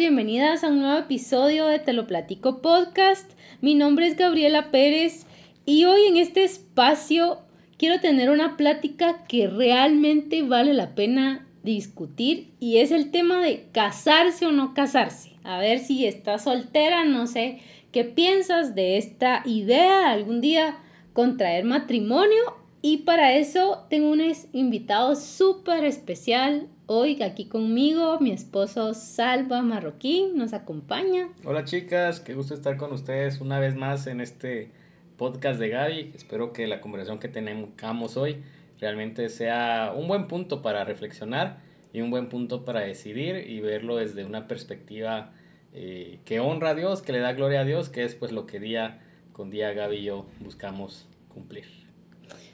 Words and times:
bienvenidas 0.00 0.64
a 0.64 0.68
un 0.68 0.80
nuevo 0.80 0.98
episodio 0.98 1.66
de 1.66 1.78
Te 1.78 1.92
lo 1.92 2.06
platico 2.06 2.62
podcast. 2.62 3.30
Mi 3.60 3.74
nombre 3.74 4.06
es 4.06 4.16
Gabriela 4.16 4.70
Pérez 4.70 5.26
y 5.66 5.84
hoy 5.84 6.06
en 6.08 6.16
este 6.16 6.42
espacio 6.42 7.40
quiero 7.76 8.00
tener 8.00 8.30
una 8.30 8.56
plática 8.56 9.24
que 9.28 9.46
realmente 9.46 10.40
vale 10.40 10.72
la 10.72 10.94
pena 10.94 11.46
discutir 11.62 12.54
y 12.58 12.78
es 12.78 12.92
el 12.92 13.10
tema 13.10 13.42
de 13.42 13.66
casarse 13.72 14.46
o 14.46 14.52
no 14.52 14.72
casarse. 14.72 15.32
A 15.44 15.58
ver 15.58 15.80
si 15.80 16.06
estás 16.06 16.44
soltera, 16.44 17.04
no 17.04 17.26
sé 17.26 17.60
qué 17.92 18.04
piensas 18.04 18.74
de 18.74 18.96
esta 18.96 19.42
idea 19.44 19.98
de 19.98 20.06
algún 20.06 20.40
día 20.40 20.78
contraer 21.12 21.66
matrimonio 21.66 22.56
y 22.80 22.98
para 22.98 23.34
eso 23.34 23.84
tengo 23.90 24.08
un 24.08 24.22
invitado 24.54 25.14
súper 25.14 25.84
especial 25.84 26.68
hoy 26.92 27.22
aquí 27.22 27.44
conmigo. 27.44 28.18
Mi 28.18 28.32
esposo 28.32 28.94
Salva 28.94 29.62
Marroquín 29.62 30.36
nos 30.36 30.52
acompaña. 30.52 31.28
Hola 31.44 31.64
chicas, 31.64 32.18
qué 32.18 32.34
gusto 32.34 32.52
estar 32.52 32.76
con 32.78 32.92
ustedes 32.92 33.40
una 33.40 33.60
vez 33.60 33.76
más 33.76 34.08
en 34.08 34.20
este 34.20 34.72
podcast 35.16 35.60
de 35.60 35.68
Gaby. 35.68 36.10
Espero 36.16 36.52
que 36.52 36.66
la 36.66 36.80
conversación 36.80 37.20
que 37.20 37.28
tenemos 37.28 38.16
hoy 38.16 38.38
realmente 38.80 39.28
sea 39.28 39.94
un 39.96 40.08
buen 40.08 40.26
punto 40.26 40.62
para 40.62 40.84
reflexionar 40.84 41.60
y 41.92 42.00
un 42.00 42.10
buen 42.10 42.28
punto 42.28 42.64
para 42.64 42.80
decidir 42.80 43.48
y 43.48 43.60
verlo 43.60 43.94
desde 43.94 44.24
una 44.24 44.48
perspectiva 44.48 45.30
eh, 45.72 46.18
que 46.24 46.40
honra 46.40 46.70
a 46.70 46.74
Dios, 46.74 47.02
que 47.02 47.12
le 47.12 47.20
da 47.20 47.34
gloria 47.34 47.60
a 47.60 47.64
Dios, 47.64 47.88
que 47.88 48.02
es 48.02 48.16
pues 48.16 48.32
lo 48.32 48.48
que 48.48 48.58
día 48.58 48.98
con 49.32 49.48
día 49.50 49.72
Gaby 49.72 49.98
y 49.98 50.02
yo 50.02 50.26
buscamos 50.40 51.06
cumplir. 51.32 51.66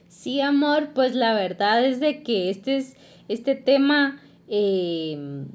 Sí, 0.09 0.43
amor, 0.43 0.91
pues 0.95 1.15
la 1.15 1.33
verdad 1.33 1.83
es 1.83 2.00
de 2.00 2.23
que 2.23 2.50
este, 2.50 2.77
es, 2.77 2.97
este 3.28 3.55
tema 3.55 4.21
em, 4.48 5.47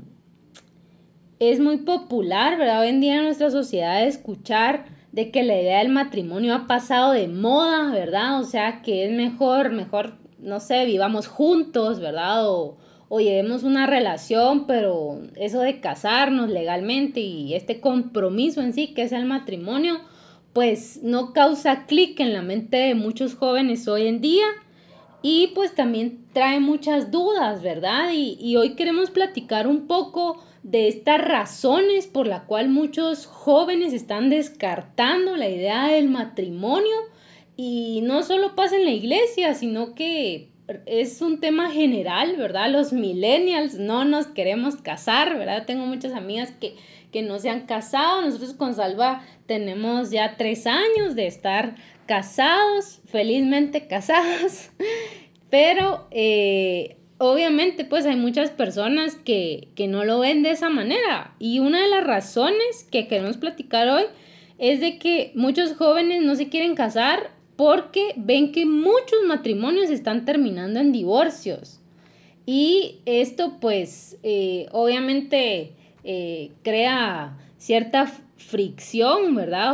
es 1.40 1.60
muy 1.60 1.78
popular, 1.78 2.58
¿verdad? 2.58 2.82
Hoy 2.82 2.90
en 2.90 3.02
día 3.02 3.18
en 3.18 3.24
nuestra 3.24 3.50
sociedad 3.50 4.04
escuchar 4.06 4.86
de 5.12 5.32
que 5.32 5.44
la 5.44 5.60
idea 5.60 5.80
del 5.80 5.90
matrimonio 5.90 6.56
ha 6.56 6.68
pasado 6.68 7.12
de 7.12 7.28
moda, 7.28 7.92
¿verdad? 7.92 8.40
O 8.40 8.44
sea, 8.44 8.82
que 8.82 9.06
es 9.06 9.12
mejor, 9.12 9.72
mejor, 9.72 10.14
no 10.40 10.60
sé, 10.60 10.86
vivamos 10.86 11.28
juntos, 11.28 12.00
¿verdad? 12.00 12.50
O, 12.50 12.78
o 13.10 13.20
llevemos 13.20 13.64
una 13.64 13.88
relación, 13.88 14.68
pero 14.68 15.20
eso 15.36 15.60
de 15.60 15.82
casarnos 15.82 16.50
legalmente 16.50 17.20
y 17.20 17.56
este 17.56 17.82
compromiso 17.82 18.62
en 18.62 18.74
sí, 18.74 18.94
que 18.94 19.02
es 19.02 19.12
el 19.12 19.26
matrimonio, 19.26 20.00
pues 20.54 21.02
no 21.04 21.34
causa 21.34 21.86
clic 21.88 22.20
en 22.20 22.34
la 22.34 22.42
mente 22.42 22.78
de 22.78 22.96
muchos 22.96 23.36
jóvenes 23.36 23.88
hoy 23.88 24.08
en 24.08 24.22
día 24.22 24.46
y 25.22 25.48
pues 25.54 25.76
también 25.76 26.26
trae 26.34 26.60
muchas 26.60 27.12
dudas, 27.12 27.62
¿verdad? 27.62 28.12
Y, 28.14 28.56
hoy 28.56 28.76
queremos 28.76 29.12
platicar 29.12 29.68
un 29.68 29.88
poco 29.88 30.44
de 30.64 30.88
estas 30.88 31.22
razones 31.22 32.08
por 32.08 32.28
la 32.28 32.46
cual 32.46 32.70
muchos 32.70 33.26
jóvenes 33.26 33.94
están 33.94 34.30
descartando 34.30 35.36
la 35.36 35.50
idea 35.50 35.88
del 35.88 36.08
matrimonio 36.08 36.96
y 37.56 38.02
no 38.04 38.24
solo 38.24 38.56
pasa 38.56 38.78
en 38.78 38.86
la 38.86 38.92
iglesia, 38.92 39.54
sino 39.54 39.94
que 39.94 40.50
es 40.86 41.22
un 41.22 41.40
tema 41.40 41.70
general, 41.70 42.36
¿verdad? 42.38 42.70
Los 42.70 42.94
millennials 42.94 43.76
no 43.76 44.06
nos 44.06 44.28
queremos 44.28 44.78
casar, 44.78 45.38
¿verdad? 45.38 45.66
Tengo 45.66 45.86
muchas 45.86 46.14
amigas 46.14 46.52
que, 46.52 46.76
que 47.12 47.22
no 47.22 47.40
se 47.40 47.50
han 47.50 47.66
casado. 47.66 48.22
Nosotros 48.22 48.54
con 48.54 48.74
Salva 48.74 49.24
tenemos 49.48 50.12
ya 50.12 50.38
tres 50.38 50.66
años 50.66 51.16
de 51.16 51.28
estar 51.28 51.76
casados, 52.06 53.02
felizmente 53.06 53.88
casados. 53.88 54.70
Pero 55.50 56.08
eh, 56.12 56.98
obviamente 57.18 57.86
pues 57.86 58.06
hay 58.06 58.16
muchas 58.16 58.50
personas 58.50 59.16
que, 59.16 59.68
que 59.76 59.88
no 59.88 60.06
lo 60.06 60.20
ven 60.20 60.44
de 60.44 60.52
esa 60.52 60.70
manera. 60.70 61.36
Y 61.40 61.60
una 61.60 61.82
de 61.82 61.90
las 61.90 62.06
razones 62.06 62.88
que 62.92 63.08
queremos 63.08 63.38
platicar 63.38 63.90
hoy 63.90 64.04
es 64.58 64.80
de 64.80 64.98
que 64.98 65.32
muchos 65.36 65.74
jóvenes 65.74 66.22
no 66.24 66.36
se 66.36 66.50
quieren 66.50 66.76
casar 66.76 67.32
porque 67.56 68.14
ven 68.16 68.52
que 68.52 68.66
muchos 68.66 69.20
matrimonios 69.28 69.90
están 69.90 70.26
terminando 70.26 70.80
en 70.80 70.92
divorcios. 70.92 71.80
Y 72.46 73.02
esto 73.06 73.58
pues 73.60 74.18
eh, 74.24 74.68
obviamente 74.72 75.74
eh, 76.04 76.52
crea 76.64 77.38
cierta 77.58 78.08
fricción, 78.38 79.36
¿verdad? 79.36 79.74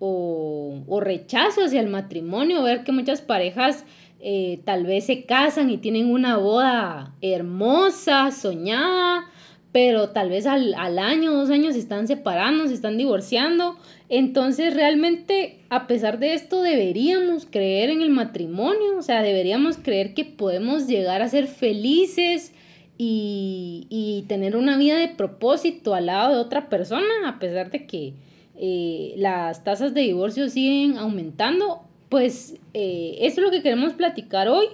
Rechazo 0.00 1.64
hacia 1.64 1.80
el 1.80 1.88
matrimonio, 1.88 2.62
ver 2.62 2.84
que 2.84 2.92
muchas 2.92 3.20
parejas 3.20 3.84
eh, 4.20 4.60
tal 4.64 4.86
vez 4.86 5.06
se 5.06 5.24
casan 5.24 5.70
y 5.70 5.78
tienen 5.78 6.10
una 6.10 6.36
boda 6.36 7.14
hermosa, 7.20 8.30
soñada, 8.32 9.30
pero 9.72 10.08
tal 10.10 10.30
vez 10.30 10.46
al, 10.46 10.74
al 10.74 10.98
año, 10.98 11.32
dos 11.32 11.50
años 11.50 11.74
se 11.74 11.80
están 11.80 12.06
separando, 12.08 12.66
se 12.66 12.74
están 12.74 12.96
divorciando. 12.96 13.76
Entonces 14.08 14.74
realmente 14.74 15.60
a 15.68 15.86
pesar 15.86 16.18
de 16.18 16.34
esto 16.34 16.62
deberíamos 16.62 17.46
creer 17.46 17.90
en 17.90 18.02
el 18.02 18.10
matrimonio, 18.10 18.96
o 18.98 19.02
sea, 19.02 19.22
deberíamos 19.22 19.76
creer 19.76 20.14
que 20.14 20.24
podemos 20.24 20.86
llegar 20.86 21.22
a 21.22 21.28
ser 21.28 21.46
felices 21.46 22.52
y, 22.98 23.86
y 23.90 24.24
tener 24.28 24.56
una 24.56 24.78
vida 24.78 24.96
de 24.96 25.08
propósito 25.08 25.94
al 25.94 26.06
lado 26.06 26.34
de 26.34 26.40
otra 26.40 26.68
persona, 26.68 27.28
a 27.28 27.38
pesar 27.38 27.70
de 27.70 27.86
que 27.86 28.14
eh, 28.58 29.14
las 29.16 29.64
tasas 29.64 29.94
de 29.94 30.02
divorcio 30.02 30.48
siguen 30.48 30.98
aumentando. 30.98 31.82
Pues 32.08 32.54
eh, 32.74 33.16
eso 33.20 33.40
es 33.40 33.44
lo 33.46 33.50
que 33.50 33.62
queremos 33.62 33.94
platicar 33.94 34.48
hoy. 34.48 34.66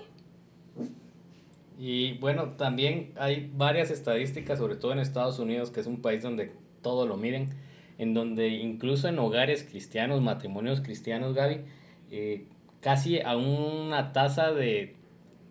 Y 1.79 2.13
bueno, 2.19 2.51
también 2.51 3.13
hay 3.17 3.51
varias 3.55 3.91
estadísticas, 3.91 4.59
sobre 4.59 4.77
todo 4.77 4.93
en 4.93 4.99
Estados 5.01 5.39
Unidos, 5.39 5.71
que 5.71 5.81
es 5.81 5.87
un 5.87 6.01
país 6.01 6.23
donde 6.23 6.53
todo 6.81 7.07
lo 7.07 7.17
miden, 7.17 7.51
en 7.99 8.15
donde 8.15 8.49
incluso 8.49 9.09
en 9.09 9.19
hogares 9.19 9.65
cristianos, 9.65 10.21
matrimonios 10.21 10.81
cristianos, 10.81 11.35
Gaby, 11.35 11.63
eh, 12.11 12.45
casi 12.81 13.21
a 13.21 13.37
una 13.37 14.13
tasa 14.13 14.53
de 14.53 14.95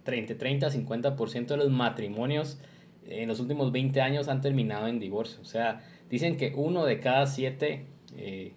30, 0.03 0.37
30, 0.37 0.69
50% 0.69 1.47
de 1.47 1.57
los 1.57 1.69
matrimonios 1.69 2.59
en 3.05 3.27
los 3.27 3.39
últimos 3.39 3.71
20 3.71 4.01
años 4.01 4.27
han 4.27 4.41
terminado 4.41 4.87
en 4.87 4.99
divorcio. 4.99 5.41
O 5.41 5.45
sea, 5.45 5.83
dicen 6.09 6.37
que 6.37 6.53
uno 6.55 6.85
de 6.85 6.99
cada 6.99 7.25
siete 7.25 7.85
eh, 8.17 8.53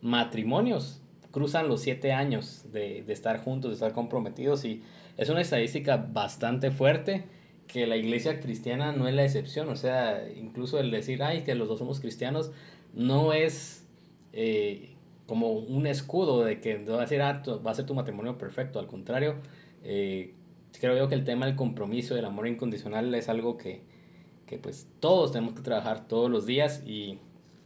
matrimonios 0.00 1.00
cruzan 1.30 1.68
los 1.68 1.80
siete 1.80 2.12
años 2.12 2.66
de, 2.72 3.02
de 3.02 3.12
estar 3.12 3.38
juntos, 3.38 3.70
de 3.70 3.74
estar 3.74 3.92
comprometidos 3.92 4.64
y 4.64 4.82
es 5.16 5.28
una 5.28 5.40
estadística 5.40 5.96
bastante 5.96 6.70
fuerte 6.70 7.24
que 7.66 7.86
la 7.86 7.96
iglesia 7.96 8.40
cristiana 8.40 8.92
no 8.92 9.08
es 9.08 9.14
la 9.14 9.24
excepción, 9.24 9.68
o 9.68 9.76
sea, 9.76 10.28
incluso 10.36 10.78
el 10.78 10.90
decir, 10.90 11.22
ay, 11.22 11.42
que 11.42 11.54
los 11.54 11.68
dos 11.68 11.78
somos 11.78 12.00
cristianos, 12.00 12.52
no 12.92 13.32
es 13.32 13.86
eh, 14.32 14.94
como 15.26 15.50
un 15.52 15.86
escudo 15.86 16.44
de 16.44 16.60
que 16.60 16.78
va 16.84 17.02
a, 17.02 17.06
ser, 17.06 17.22
ah, 17.22 17.42
va 17.66 17.70
a 17.70 17.74
ser 17.74 17.86
tu 17.86 17.94
matrimonio 17.94 18.38
perfecto, 18.38 18.78
al 18.78 18.86
contrario, 18.86 19.36
eh, 19.82 20.34
creo 20.78 20.96
yo 20.96 21.08
que 21.08 21.14
el 21.14 21.24
tema 21.24 21.46
del 21.46 21.56
compromiso, 21.56 22.14
del 22.14 22.24
amor 22.24 22.46
incondicional 22.48 23.14
es 23.14 23.28
algo 23.28 23.56
que, 23.56 23.82
que 24.46 24.58
pues 24.58 24.88
todos 25.00 25.32
tenemos 25.32 25.54
que 25.54 25.62
trabajar 25.62 26.06
todos 26.06 26.30
los 26.30 26.46
días 26.46 26.82
y 26.86 27.18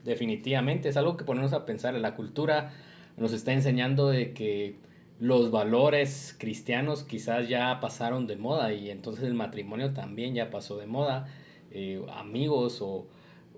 definitivamente 0.08 0.88
es 0.88 0.96
algo 0.96 1.16
que 1.16 1.24
ponernos 1.24 1.52
a 1.52 1.64
pensar, 1.64 1.94
la 1.94 2.16
cultura 2.16 2.72
nos 3.16 3.32
está 3.32 3.52
enseñando 3.52 4.08
de 4.08 4.32
que 4.32 4.76
los 5.20 5.50
valores 5.50 6.36
cristianos 6.38 7.02
quizás 7.02 7.48
ya 7.48 7.80
pasaron 7.80 8.26
de 8.26 8.36
moda 8.36 8.72
y 8.72 8.90
entonces 8.90 9.24
el 9.24 9.34
matrimonio 9.34 9.92
también 9.92 10.34
ya 10.34 10.50
pasó 10.50 10.78
de 10.78 10.86
moda. 10.86 11.28
Eh, 11.70 12.02
amigos 12.14 12.80
o, 12.80 13.06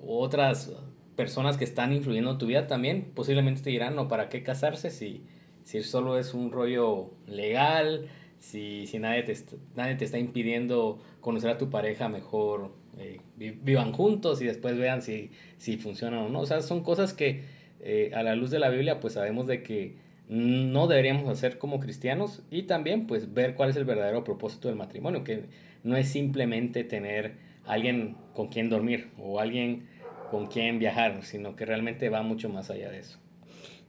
otras 0.02 0.72
personas 1.14 1.58
que 1.58 1.64
están 1.64 1.92
influyendo 1.92 2.30
en 2.30 2.38
tu 2.38 2.46
vida 2.46 2.66
también 2.66 3.12
posiblemente 3.14 3.60
te 3.60 3.70
dirán, 3.70 3.94
no, 3.94 4.08
¿para 4.08 4.30
qué 4.30 4.42
casarse 4.42 4.90
si, 4.90 5.22
si 5.62 5.82
solo 5.82 6.18
es 6.18 6.32
un 6.32 6.50
rollo 6.50 7.10
legal? 7.26 8.08
Si, 8.38 8.86
si 8.86 8.98
nadie, 8.98 9.22
te, 9.24 9.36
nadie 9.76 9.96
te 9.96 10.06
está 10.06 10.18
impidiendo 10.18 10.98
conocer 11.20 11.50
a 11.50 11.58
tu 11.58 11.68
pareja 11.68 12.08
mejor, 12.08 12.72
eh, 13.00 13.20
vivan 13.36 13.92
juntos 13.92 14.40
y 14.42 14.46
después 14.46 14.76
vean 14.76 15.02
si, 15.02 15.30
si 15.58 15.76
funciona 15.76 16.22
o 16.22 16.28
no. 16.28 16.40
O 16.40 16.46
sea, 16.46 16.60
son 16.60 16.82
cosas 16.82 17.14
que 17.14 17.42
eh, 17.80 18.12
a 18.14 18.22
la 18.22 18.34
luz 18.34 18.50
de 18.50 18.58
la 18.58 18.68
Biblia 18.68 19.00
pues 19.00 19.14
sabemos 19.14 19.46
de 19.46 19.62
que 19.62 19.96
no 20.28 20.86
deberíamos 20.86 21.28
hacer 21.28 21.58
como 21.58 21.80
cristianos 21.80 22.42
y 22.50 22.62
también 22.62 23.06
pues 23.06 23.34
ver 23.34 23.54
cuál 23.54 23.70
es 23.70 23.76
el 23.76 23.84
verdadero 23.84 24.22
propósito 24.22 24.68
del 24.68 24.76
matrimonio, 24.76 25.24
que 25.24 25.46
no 25.82 25.96
es 25.96 26.08
simplemente 26.08 26.84
tener 26.84 27.34
alguien 27.66 28.16
con 28.34 28.48
quien 28.48 28.70
dormir 28.70 29.08
o 29.18 29.40
alguien 29.40 29.88
con 30.30 30.46
quien 30.46 30.78
viajar, 30.78 31.24
sino 31.24 31.56
que 31.56 31.66
realmente 31.66 32.08
va 32.10 32.22
mucho 32.22 32.48
más 32.48 32.70
allá 32.70 32.90
de 32.90 33.00
eso. 33.00 33.18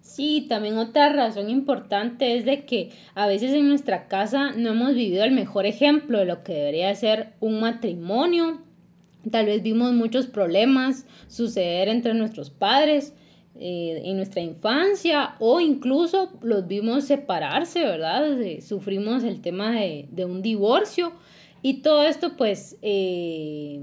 Sí, 0.01 0.47
también 0.49 0.77
otra 0.77 1.13
razón 1.13 1.49
importante 1.49 2.35
es 2.35 2.43
de 2.43 2.65
que 2.65 2.89
a 3.13 3.27
veces 3.27 3.53
en 3.53 3.67
nuestra 3.67 4.07
casa 4.07 4.51
no 4.51 4.71
hemos 4.71 4.95
vivido 4.95 5.23
el 5.23 5.31
mejor 5.31 5.65
ejemplo 5.65 6.17
de 6.17 6.25
lo 6.25 6.43
que 6.43 6.53
debería 6.53 6.93
ser 6.95 7.33
un 7.39 7.59
matrimonio. 7.61 8.61
Tal 9.29 9.45
vez 9.45 9.61
vimos 9.61 9.93
muchos 9.93 10.27
problemas 10.27 11.05
suceder 11.27 11.89
entre 11.89 12.13
nuestros 12.13 12.49
padres 12.49 13.13
eh, 13.59 14.01
en 14.05 14.15
nuestra 14.15 14.41
infancia 14.41 15.35
o 15.39 15.59
incluso 15.59 16.31
los 16.41 16.67
vimos 16.67 17.03
separarse, 17.03 17.81
¿verdad? 17.81 18.37
Sufrimos 18.61 19.23
el 19.23 19.41
tema 19.41 19.73
de, 19.73 20.25
un 20.25 20.41
divorcio 20.41 21.11
Y 21.61 21.81
todo 21.81 22.03
esto 22.03 22.37
pues 22.37 22.77
eh, 22.81 23.81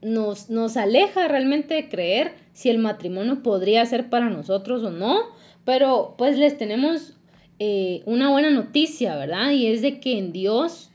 nos, 0.00 0.50
nos 0.50 0.76
aleja 0.76 1.28
realmente 1.28 1.74
de 1.74 1.88
creer 1.88 2.32
si 2.52 2.70
el 2.70 2.78
matrimonio 2.78 3.42
podría 3.42 3.84
ser 3.86 4.10
para 4.10 4.30
nosotros 4.30 4.82
o 4.82 4.90
no, 4.90 5.20
pero 5.64 6.14
pues 6.18 6.36
les 6.38 6.58
tenemos 6.58 7.16
eh, 7.58 8.02
una 8.06 8.28
buena 8.30 8.50
noticia, 8.50 9.14
¿verdad? 9.14 9.52
Y 9.52 9.68
es 9.68 9.82
de 9.82 10.00
que 10.00 10.18
en 10.18 10.32
Dios 10.32 10.90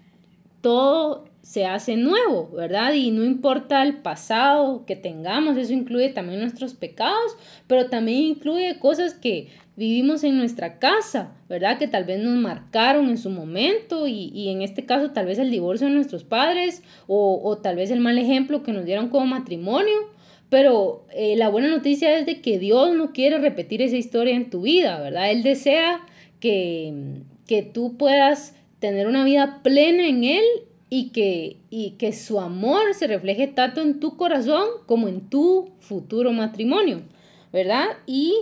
todo 0.59 1.26
se 1.47 1.65
hace 1.65 1.95
nuevo, 1.95 2.49
¿verdad? 2.53 2.91
Y 2.91 3.09
no 3.09 3.23
importa 3.23 3.81
el 3.81 3.99
pasado 3.99 4.85
que 4.85 4.97
tengamos, 4.97 5.55
eso 5.55 5.71
incluye 5.71 6.09
también 6.09 6.41
nuestros 6.41 6.73
pecados, 6.73 7.37
pero 7.67 7.89
también 7.89 8.23
incluye 8.23 8.77
cosas 8.79 9.13
que 9.13 9.47
vivimos 9.77 10.25
en 10.25 10.37
nuestra 10.37 10.77
casa, 10.77 11.37
¿verdad? 11.47 11.77
Que 11.77 11.87
tal 11.87 12.03
vez 12.03 12.19
nos 12.21 12.35
marcaron 12.35 13.07
en 13.07 13.17
su 13.17 13.29
momento 13.29 14.09
y, 14.09 14.49
en 14.49 14.61
este 14.61 14.85
caso 14.85 15.11
tal 15.11 15.25
vez 15.25 15.39
el 15.39 15.49
divorcio 15.49 15.87
de 15.87 15.93
nuestros 15.93 16.25
padres 16.25 16.83
o, 17.07 17.39
o, 17.41 17.57
tal 17.59 17.77
vez 17.77 17.91
el 17.91 18.01
mal 18.01 18.17
ejemplo 18.17 18.61
que 18.61 18.73
nos 18.73 18.83
dieron 18.83 19.07
como 19.07 19.27
matrimonio. 19.27 19.95
Pero 20.49 21.05
eh, 21.13 21.37
la 21.37 21.47
buena 21.47 21.69
noticia 21.69 22.19
es 22.19 22.25
de 22.25 22.41
que 22.41 22.59
Dios 22.59 22.93
no 22.93 23.13
quiere 23.13 23.37
repetir 23.37 23.81
esa 23.81 23.95
historia 23.95 24.35
en 24.35 24.49
tu 24.49 24.63
vida, 24.63 24.99
¿verdad? 24.99 25.31
Él 25.31 25.43
desea 25.43 26.01
que, 26.41 27.21
que 27.47 27.63
tú 27.63 27.95
puedas 27.95 28.53
tener 28.79 29.07
una 29.07 29.23
vida 29.23 29.61
plena 29.63 30.05
en 30.09 30.25
Él 30.25 30.43
y 30.89 31.09
que, 31.09 31.57
y 31.69 31.91
que 31.91 32.13
su 32.13 32.39
amor 32.39 32.93
se 32.93 33.07
refleje 33.07 33.47
tanto 33.47 33.81
en 33.81 33.99
tu 33.99 34.15
corazón 34.15 34.67
como 34.85 35.07
en 35.07 35.29
tu 35.29 35.71
futuro 35.79 36.31
matrimonio, 36.31 37.01
¿verdad? 37.51 37.85
Y 38.05 38.33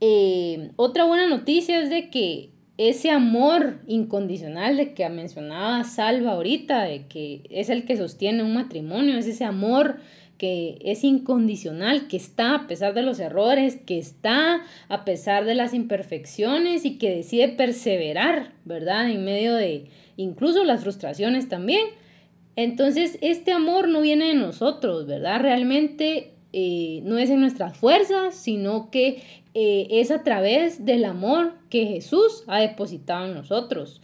eh, 0.00 0.70
otra 0.76 1.04
buena 1.04 1.28
noticia 1.28 1.82
es 1.82 1.90
de 1.90 2.08
que 2.08 2.50
ese 2.78 3.10
amor 3.10 3.80
incondicional 3.86 4.78
de 4.78 4.94
que 4.94 5.06
mencionaba 5.10 5.84
Salva 5.84 6.32
ahorita, 6.32 6.84
de 6.84 7.06
que 7.06 7.42
es 7.50 7.68
el 7.68 7.84
que 7.84 7.98
sostiene 7.98 8.42
un 8.42 8.54
matrimonio, 8.54 9.18
es 9.18 9.26
ese 9.26 9.44
amor 9.44 9.98
que 10.38 10.78
es 10.80 11.04
incondicional, 11.04 12.08
que 12.08 12.16
está 12.16 12.54
a 12.54 12.66
pesar 12.66 12.94
de 12.94 13.02
los 13.02 13.20
errores, 13.20 13.76
que 13.76 13.98
está 13.98 14.62
a 14.88 15.04
pesar 15.04 15.44
de 15.44 15.54
las 15.54 15.74
imperfecciones 15.74 16.86
y 16.86 16.96
que 16.96 17.14
decide 17.14 17.48
perseverar, 17.48 18.54
¿verdad? 18.64 19.10
En 19.10 19.26
medio 19.26 19.54
de 19.54 19.90
incluso 20.20 20.64
las 20.64 20.82
frustraciones 20.82 21.48
también. 21.48 21.86
Entonces, 22.56 23.18
este 23.22 23.52
amor 23.52 23.88
no 23.88 24.00
viene 24.00 24.28
de 24.28 24.34
nosotros, 24.34 25.06
¿verdad? 25.06 25.40
Realmente 25.40 26.32
eh, 26.52 27.00
no 27.04 27.18
es 27.18 27.30
en 27.30 27.40
nuestras 27.40 27.76
fuerzas, 27.76 28.34
sino 28.34 28.90
que 28.90 29.22
eh, 29.54 29.86
es 29.90 30.10
a 30.10 30.22
través 30.22 30.84
del 30.84 31.04
amor 31.04 31.54
que 31.70 31.86
Jesús 31.86 32.44
ha 32.46 32.60
depositado 32.60 33.26
en 33.26 33.34
nosotros. 33.34 34.00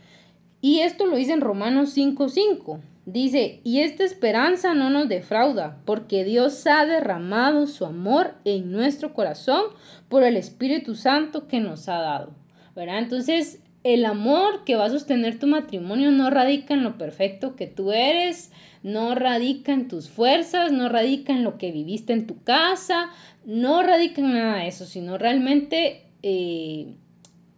Y 0.61 0.81
esto 0.81 1.07
lo 1.07 1.17
dice 1.17 1.33
en 1.33 1.41
Romanos 1.41 1.97
5:5. 1.97 2.81
Dice, 3.05 3.61
y 3.63 3.83
esta 3.83 4.03
esperanza 4.03 4.75
no 4.75 4.91
nos 4.91 5.09
defrauda, 5.09 5.81
porque 5.85 6.25
Dios 6.25 6.67
ha 6.67 6.85
derramado 6.87 7.69
su 7.69 7.85
amor 7.85 8.35
en 8.45 8.73
nuestro 8.73 9.15
corazón 9.15 9.63
por 10.09 10.25
el 10.25 10.37
Espíritu 10.37 10.97
Santo 10.97 11.47
que 11.47 11.61
nos 11.61 11.89
ha 11.89 12.01
dado. 12.01 12.31
¿Verdad? 12.75 12.99
Entonces, 12.99 13.61
el 13.87 14.05
amor 14.05 14.65
que 14.65 14.75
va 14.75 14.87
a 14.87 14.91
sostener 14.91 15.39
tu 15.39 15.47
matrimonio 15.47 16.11
no 16.11 16.29
radica 16.29 16.75
en 16.75 16.83
lo 16.83 16.99
perfecto 16.99 17.55
que 17.55 17.69
tú 17.69 17.93
eres, 17.93 18.51
no 18.83 19.15
radica 19.15 19.73
en 19.73 19.87
tus 19.87 20.09
fuerzas, 20.09 20.73
no 20.73 20.89
radica 20.89 21.33
en 21.33 21.45
lo 21.45 21.57
que 21.57 21.71
viviste 21.71 22.13
en 22.13 22.27
tu 22.27 22.43
casa, 22.43 23.11
no 23.45 23.85
radica 23.85 24.21
en 24.21 24.33
nada 24.33 24.57
de 24.57 24.67
eso, 24.67 24.87
sino 24.87 25.19
realmente 25.19 26.03
eh, 26.25 26.97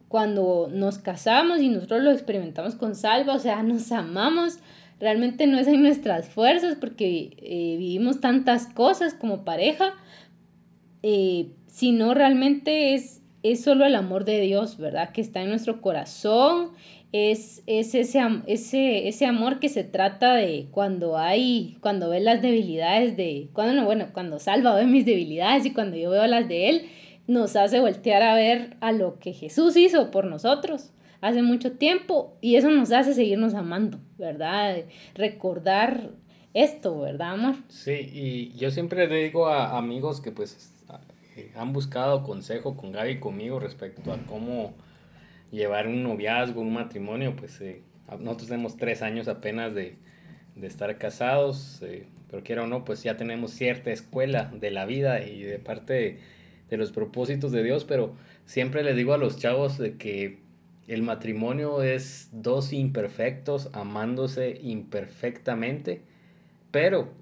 cuando 0.08 0.68
nos 0.70 0.98
casamos 0.98 1.62
y 1.62 1.70
nosotros 1.70 2.02
lo 2.02 2.10
experimentamos 2.10 2.74
con 2.74 2.94
Salva, 2.94 3.32
o 3.32 3.38
sea, 3.38 3.62
nos 3.62 3.90
amamos, 3.90 4.58
realmente 5.00 5.46
no 5.46 5.58
es 5.58 5.66
en 5.66 5.80
nuestras 5.80 6.28
fuerzas 6.28 6.76
porque 6.78 7.38
eh, 7.38 7.76
vivimos 7.78 8.20
tantas 8.20 8.66
cosas 8.66 9.14
como 9.14 9.46
pareja, 9.46 9.94
eh, 11.02 11.52
sino 11.68 12.12
realmente 12.12 12.92
es, 12.92 13.22
es 13.42 13.62
solo 13.62 13.84
el 13.84 13.94
amor 13.94 14.24
de 14.24 14.40
Dios, 14.40 14.78
¿verdad? 14.78 15.12
Que 15.12 15.20
está 15.20 15.42
en 15.42 15.48
nuestro 15.48 15.80
corazón 15.80 16.72
es, 17.12 17.62
ese, 17.66 18.00
ese, 18.00 19.08
ese 19.08 19.26
amor 19.26 19.60
que 19.60 19.68
se 19.68 19.84
trata 19.84 20.34
de 20.34 20.68
cuando 20.70 21.16
hay, 21.16 21.78
cuando 21.80 22.10
ve 22.10 22.20
las 22.20 22.42
debilidades 22.42 23.16
de, 23.16 23.48
cuando 23.52 23.74
no, 23.74 23.84
bueno, 23.86 24.08
cuando 24.12 24.38
Salva 24.38 24.74
ve 24.74 24.86
mis 24.86 25.06
debilidades 25.06 25.64
y 25.66 25.72
cuando 25.72 25.96
yo 25.96 26.10
veo 26.10 26.26
las 26.26 26.48
de 26.48 26.68
Él, 26.68 26.88
nos 27.26 27.56
hace 27.56 27.80
voltear 27.80 28.22
a 28.22 28.34
ver 28.34 28.76
a 28.80 28.92
lo 28.92 29.18
que 29.18 29.32
Jesús 29.32 29.76
hizo 29.76 30.10
por 30.10 30.26
nosotros 30.26 30.90
hace 31.20 31.42
mucho 31.42 31.72
tiempo 31.72 32.36
y 32.40 32.56
eso 32.56 32.70
nos 32.70 32.92
hace 32.92 33.14
seguirnos 33.14 33.54
amando, 33.54 33.98
¿verdad? 34.18 34.84
Recordar 35.14 36.10
esto, 36.54 37.00
¿verdad, 37.00 37.32
amor? 37.32 37.56
Sí, 37.68 37.92
y 38.12 38.52
yo 38.56 38.70
siempre 38.70 39.08
le 39.08 39.24
digo 39.24 39.48
a 39.48 39.76
amigos 39.76 40.20
que 40.20 40.30
pues 40.30 40.72
han 41.56 41.72
buscado 41.72 42.22
consejo 42.22 42.76
con 42.76 42.92
Gaby 42.92 43.12
y 43.12 43.18
conmigo 43.20 43.58
respecto 43.60 44.12
a 44.12 44.18
cómo 44.26 44.74
llevar 45.50 45.86
un 45.86 46.02
noviazgo, 46.02 46.60
un 46.60 46.72
matrimonio, 46.72 47.34
pues 47.36 47.60
eh, 47.60 47.82
nosotros 48.20 48.48
tenemos 48.48 48.76
tres 48.76 49.02
años 49.02 49.28
apenas 49.28 49.74
de, 49.74 49.96
de 50.56 50.66
estar 50.66 50.96
casados, 50.98 51.80
eh, 51.82 52.06
pero 52.30 52.42
quiera 52.42 52.64
o 52.64 52.66
no, 52.66 52.84
pues 52.84 53.02
ya 53.02 53.16
tenemos 53.16 53.52
cierta 53.52 53.90
escuela 53.90 54.50
de 54.54 54.70
la 54.70 54.84
vida 54.84 55.22
y 55.24 55.42
de 55.42 55.58
parte 55.58 55.92
de, 55.92 56.18
de, 56.70 56.76
los 56.76 56.92
propósitos 56.92 57.52
de 57.52 57.62
Dios, 57.62 57.84
pero 57.84 58.14
siempre 58.44 58.82
les 58.82 58.96
digo 58.96 59.14
a 59.14 59.18
los 59.18 59.38
chavos 59.38 59.78
de 59.78 59.96
que 59.96 60.38
el 60.86 61.02
matrimonio 61.02 61.82
es 61.82 62.28
dos 62.32 62.72
imperfectos 62.72 63.70
amándose 63.72 64.58
imperfectamente, 64.62 66.02
pero 66.70 67.12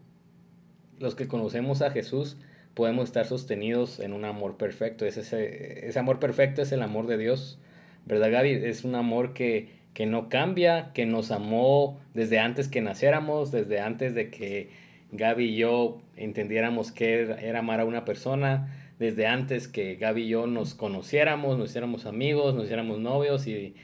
los 0.98 1.14
que 1.14 1.28
conocemos 1.28 1.82
a 1.82 1.90
Jesús 1.90 2.36
podemos 2.76 3.06
estar 3.06 3.26
sostenidos 3.26 3.98
en 3.98 4.12
un 4.12 4.24
amor 4.24 4.56
perfecto. 4.56 5.04
ese, 5.06 5.88
ese 5.88 5.98
amor 5.98 6.20
perfecto 6.20 6.62
es 6.62 6.70
el 6.70 6.82
amor 6.82 7.08
de 7.08 7.18
Dios 7.18 7.58
¿verdad 8.06 8.30
Gaby? 8.30 8.50
Es 8.52 8.84
un 8.84 8.94
amor 8.94 9.34
que, 9.34 9.68
que 9.92 10.06
no 10.06 10.28
cambia, 10.28 10.92
que 10.94 11.06
nos 11.06 11.30
amó 11.30 12.00
desde 12.14 12.38
antes 12.38 12.68
que 12.68 12.80
naciéramos, 12.80 13.50
desde 13.50 13.80
antes 13.80 14.14
de 14.14 14.30
que 14.30 14.70
Gaby 15.12 15.44
y 15.44 15.56
yo 15.56 16.00
entendiéramos 16.16 16.92
qué 16.92 17.36
era 17.42 17.58
amar 17.58 17.80
a 17.80 17.84
una 17.84 18.04
persona, 18.04 18.72
desde 18.98 19.26
antes 19.26 19.68
que 19.68 19.96
Gaby 19.96 20.22
y 20.22 20.28
yo 20.28 20.46
nos 20.46 20.74
conociéramos, 20.74 21.58
nos 21.58 21.70
hiciéramos 21.70 22.06
amigos, 22.06 22.54
nos 22.54 22.64
hiciéramos 22.64 23.00
novios 23.00 23.46
y 23.46 23.74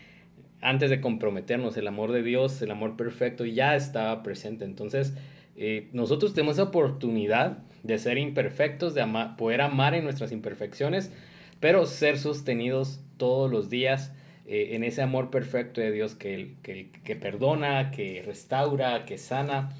antes 0.61 0.91
de 0.91 1.01
comprometernos, 1.01 1.77
el 1.77 1.89
amor 1.89 2.13
de 2.13 2.23
Dios, 2.23 2.63
el 2.63 2.71
amor 2.71 2.97
perfecto 2.97 3.45
ya 3.45 3.75
estaba 3.75 4.23
presente. 4.23 4.65
Entonces, 4.65 5.15
eh, 5.57 5.89
nosotros 5.93 6.35
tenemos 6.35 6.55
esa 6.55 6.63
oportunidad 6.65 7.59
de 7.83 7.99
ser 7.99 8.19
imperfectos, 8.19 8.95
de 8.95 9.05
poder 9.37 9.61
amar 9.61 9.95
en 9.95 10.05
nuestras 10.05 10.33
imperfecciones, 10.33 11.13
pero 11.61 11.87
ser 11.87 12.19
sostenidos 12.19 13.01
todos 13.17 13.51
los 13.51 13.71
días 13.71 14.13
eh, 14.47 14.71
en 14.73 14.85
ese 14.85 15.03
amor 15.03 15.31
perfecto 15.31 15.81
de 15.81 15.93
Dios 15.93 16.15
que, 16.15 16.55
que, 16.63 16.91
que 17.05 17.17
perdona, 17.17 17.91
que 17.91 18.23
restaura, 18.23 19.05
que 19.05 19.19
sana. 19.19 19.77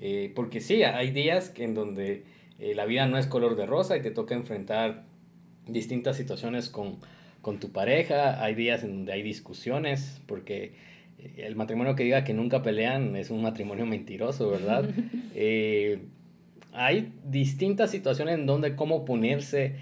Eh, 0.00 0.32
porque 0.34 0.60
sí, 0.60 0.82
hay 0.82 1.10
días 1.10 1.52
en 1.56 1.74
donde 1.74 2.24
eh, 2.58 2.74
la 2.74 2.86
vida 2.86 3.06
no 3.06 3.18
es 3.18 3.26
color 3.26 3.56
de 3.56 3.66
rosa 3.66 3.96
y 3.96 4.02
te 4.02 4.10
toca 4.10 4.34
enfrentar 4.34 5.04
distintas 5.66 6.16
situaciones 6.16 6.70
con, 6.70 6.98
con 7.42 7.60
tu 7.60 7.72
pareja, 7.72 8.42
hay 8.42 8.54
días 8.54 8.84
en 8.84 8.96
donde 8.96 9.12
hay 9.12 9.22
discusiones, 9.22 10.20
porque 10.26 10.74
el 11.36 11.56
matrimonio 11.56 11.96
que 11.96 12.04
diga 12.04 12.24
que 12.24 12.34
nunca 12.34 12.62
pelean 12.62 13.16
es 13.16 13.30
un 13.30 13.42
matrimonio 13.42 13.86
mentiroso, 13.86 14.50
¿verdad? 14.50 14.88
hay 16.76 17.12
distintas 17.24 17.90
situaciones 17.90 18.38
en 18.38 18.46
donde 18.46 18.76
cómo 18.76 19.04
ponerse 19.04 19.76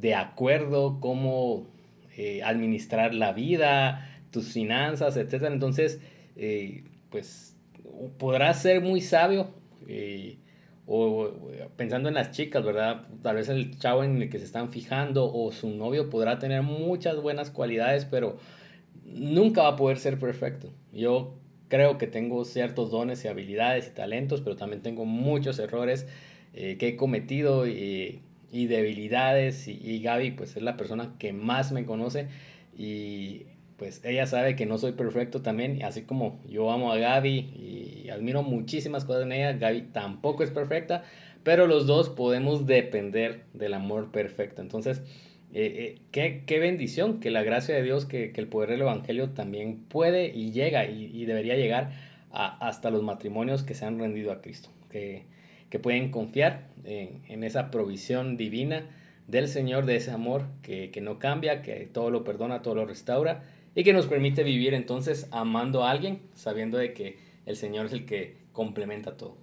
de 0.00 0.14
acuerdo, 0.14 0.98
cómo 1.00 1.68
eh, 2.16 2.42
administrar 2.42 3.14
la 3.14 3.32
vida, 3.32 4.08
tus 4.30 4.52
finanzas, 4.52 5.16
etc. 5.16 5.44
Entonces, 5.44 6.00
eh, 6.36 6.84
pues 7.10 7.56
podrás 8.18 8.60
ser 8.62 8.80
muy 8.80 9.00
sabio. 9.00 9.54
Eh, 9.86 10.38
o 10.92 11.30
pensando 11.76 12.08
en 12.08 12.16
las 12.16 12.32
chicas, 12.32 12.64
¿verdad? 12.64 13.06
Tal 13.22 13.36
vez 13.36 13.48
el 13.48 13.78
chavo 13.78 14.02
en 14.02 14.20
el 14.20 14.28
que 14.28 14.40
se 14.40 14.44
están 14.44 14.72
fijando 14.72 15.32
o 15.32 15.52
su 15.52 15.70
novio 15.70 16.10
podrá 16.10 16.40
tener 16.40 16.62
muchas 16.62 17.22
buenas 17.22 17.50
cualidades, 17.50 18.06
pero 18.06 18.38
nunca 19.04 19.62
va 19.62 19.68
a 19.68 19.76
poder 19.76 19.98
ser 19.98 20.18
perfecto. 20.18 20.72
Yo 20.92 21.36
creo 21.68 21.96
que 21.96 22.08
tengo 22.08 22.44
ciertos 22.44 22.90
dones 22.90 23.24
y 23.24 23.28
habilidades 23.28 23.86
y 23.86 23.94
talentos, 23.94 24.40
pero 24.40 24.56
también 24.56 24.82
tengo 24.82 25.04
muchos 25.04 25.60
errores 25.60 26.08
que 26.52 26.88
he 26.88 26.96
cometido 26.96 27.66
y 27.66 28.20
y 28.52 28.66
debilidades 28.66 29.68
y, 29.68 30.00
Gaby 30.02 30.32
pues 30.32 30.56
es 30.56 30.62
la 30.62 30.76
persona 30.76 31.14
que 31.18 31.32
más 31.32 31.72
me 31.72 31.84
conoce 31.84 32.28
y 32.76 33.42
pues 33.76 34.04
ella 34.04 34.26
sabe 34.26 34.56
que 34.56 34.66
no 34.66 34.76
soy 34.76 34.92
perfecto 34.92 35.40
también, 35.40 35.82
así 35.84 36.02
como 36.02 36.40
yo 36.48 36.70
amo 36.70 36.92
a 36.92 36.98
Gaby 36.98 37.38
y 38.04 38.10
admiro 38.10 38.42
muchísimas 38.42 39.04
cosas 39.04 39.22
en 39.22 39.32
ella, 39.32 39.52
Gaby 39.54 39.82
tampoco 39.92 40.42
es 40.42 40.50
perfecta, 40.50 41.04
pero 41.44 41.66
los 41.66 41.86
dos 41.86 42.10
podemos 42.10 42.66
depender 42.66 43.44
del 43.54 43.72
amor 43.72 44.12
perfecto. 44.12 44.60
Entonces, 44.60 45.02
eh, 45.54 45.96
eh, 46.12 46.42
qué, 46.44 46.58
bendición 46.58 47.20
que 47.20 47.30
la 47.30 47.42
gracia 47.42 47.74
de 47.74 47.82
Dios, 47.82 48.04
que, 48.04 48.32
el 48.36 48.48
poder 48.48 48.68
del 48.68 48.82
Evangelio 48.82 49.30
también 49.30 49.78
puede 49.84 50.26
y 50.26 50.52
llega 50.52 50.84
y, 50.84 51.06
y, 51.06 51.24
debería 51.24 51.56
llegar 51.56 51.92
hasta 52.32 52.90
los 52.90 53.02
matrimonios 53.02 53.62
que 53.62 53.74
se 53.74 53.86
han 53.86 53.98
rendido 53.98 54.30
a 54.30 54.42
Cristo, 54.42 54.68
que, 54.90 55.24
pueden 55.78 56.10
confiar 56.10 56.68
en, 56.84 57.44
esa 57.44 57.70
provisión 57.70 58.36
divina 58.36 58.84
del 59.28 59.48
Señor, 59.48 59.86
de 59.86 59.96
ese 59.96 60.10
amor 60.10 60.46
que, 60.62 60.90
que 60.90 61.00
no 61.00 61.18
cambia, 61.18 61.62
que 61.62 61.88
todo 61.92 62.10
lo 62.10 62.24
perdona, 62.24 62.62
todo 62.62 62.74
lo 62.74 62.86
restaura 62.86 63.42
y 63.74 63.84
que 63.84 63.92
nos 63.92 64.06
permite 64.06 64.42
vivir 64.42 64.74
entonces 64.74 65.28
amando 65.30 65.84
a 65.84 65.90
alguien, 65.90 66.20
sabiendo 66.34 66.78
de 66.78 66.92
que 66.92 67.18
el 67.46 67.56
Señor 67.56 67.86
es 67.86 67.92
el 67.92 68.06
que 68.06 68.36
complementa 68.52 69.16
todo. 69.16 69.36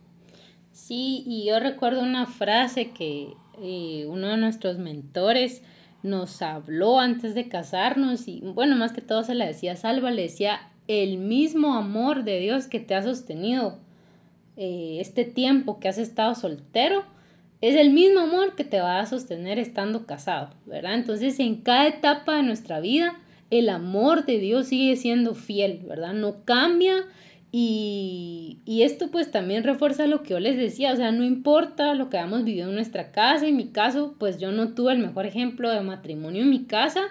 Sí, 0.71 1.23
y 1.25 1.45
yo 1.45 1.59
recuerdo 1.59 2.01
una 2.01 2.27
frase 2.27 2.91
que 2.91 3.33
eh, 3.61 4.05
uno 4.07 4.27
de 4.27 4.37
nuestros 4.37 4.77
mentores 4.77 5.63
nos 6.03 6.41
habló 6.41 6.99
antes 6.99 7.33
de 7.33 7.49
casarnos 7.49 8.27
y 8.27 8.41
bueno, 8.41 8.75
más 8.75 8.93
que 8.93 9.01
todo 9.01 9.23
se 9.23 9.33
le 9.33 9.47
decía 9.47 9.75
Salva, 9.75 10.11
le 10.11 10.23
decía 10.23 10.71
el 10.87 11.17
mismo 11.17 11.73
amor 11.73 12.23
de 12.23 12.39
Dios 12.39 12.67
que 12.67 12.79
te 12.79 12.95
ha 12.95 13.01
sostenido 13.01 13.79
eh, 14.57 14.97
este 14.99 15.23
tiempo 15.23 15.79
que 15.79 15.87
has 15.87 15.97
estado 15.97 16.35
soltero, 16.35 17.03
es 17.61 17.75
el 17.75 17.91
mismo 17.91 18.19
amor 18.19 18.55
que 18.55 18.63
te 18.63 18.81
va 18.81 18.99
a 18.99 19.05
sostener 19.05 19.57
estando 19.57 20.05
casado, 20.05 20.49
¿verdad? 20.65 20.93
Entonces 20.95 21.39
en 21.39 21.57
cada 21.57 21.87
etapa 21.87 22.35
de 22.35 22.43
nuestra 22.43 22.79
vida 22.79 23.19
el 23.49 23.69
amor 23.69 24.25
de 24.25 24.39
Dios 24.39 24.67
sigue 24.67 24.95
siendo 24.95 25.33
fiel, 25.33 25.81
¿verdad? 25.87 26.13
No 26.13 26.43
cambia 26.43 27.05
y, 27.51 28.59
esto 28.67 29.09
pues 29.09 29.31
también 29.31 29.63
refuerza 29.63 30.05
lo 30.05 30.21
que 30.21 30.31
yo 30.31 30.39
les 30.39 30.57
decía, 30.57 30.93
o 30.93 30.95
sea, 30.95 31.11
no 31.11 31.23
importa 31.23 31.95
lo 31.95 32.09
que 32.09 32.17
hayamos 32.17 32.43
vivido 32.43 32.69
en 32.69 32.75
nuestra 32.75 33.11
casa, 33.11 33.47
en 33.47 33.55
mi 33.55 33.69
caso, 33.69 34.15
pues 34.19 34.37
yo 34.37 34.51
no 34.51 34.73
tuve 34.75 34.93
el 34.93 34.99
mejor 34.99 35.25
ejemplo 35.25 35.71
de 35.71 35.81
matrimonio 35.81 36.43
en 36.43 36.49
mi 36.49 36.65
casa, 36.65 37.01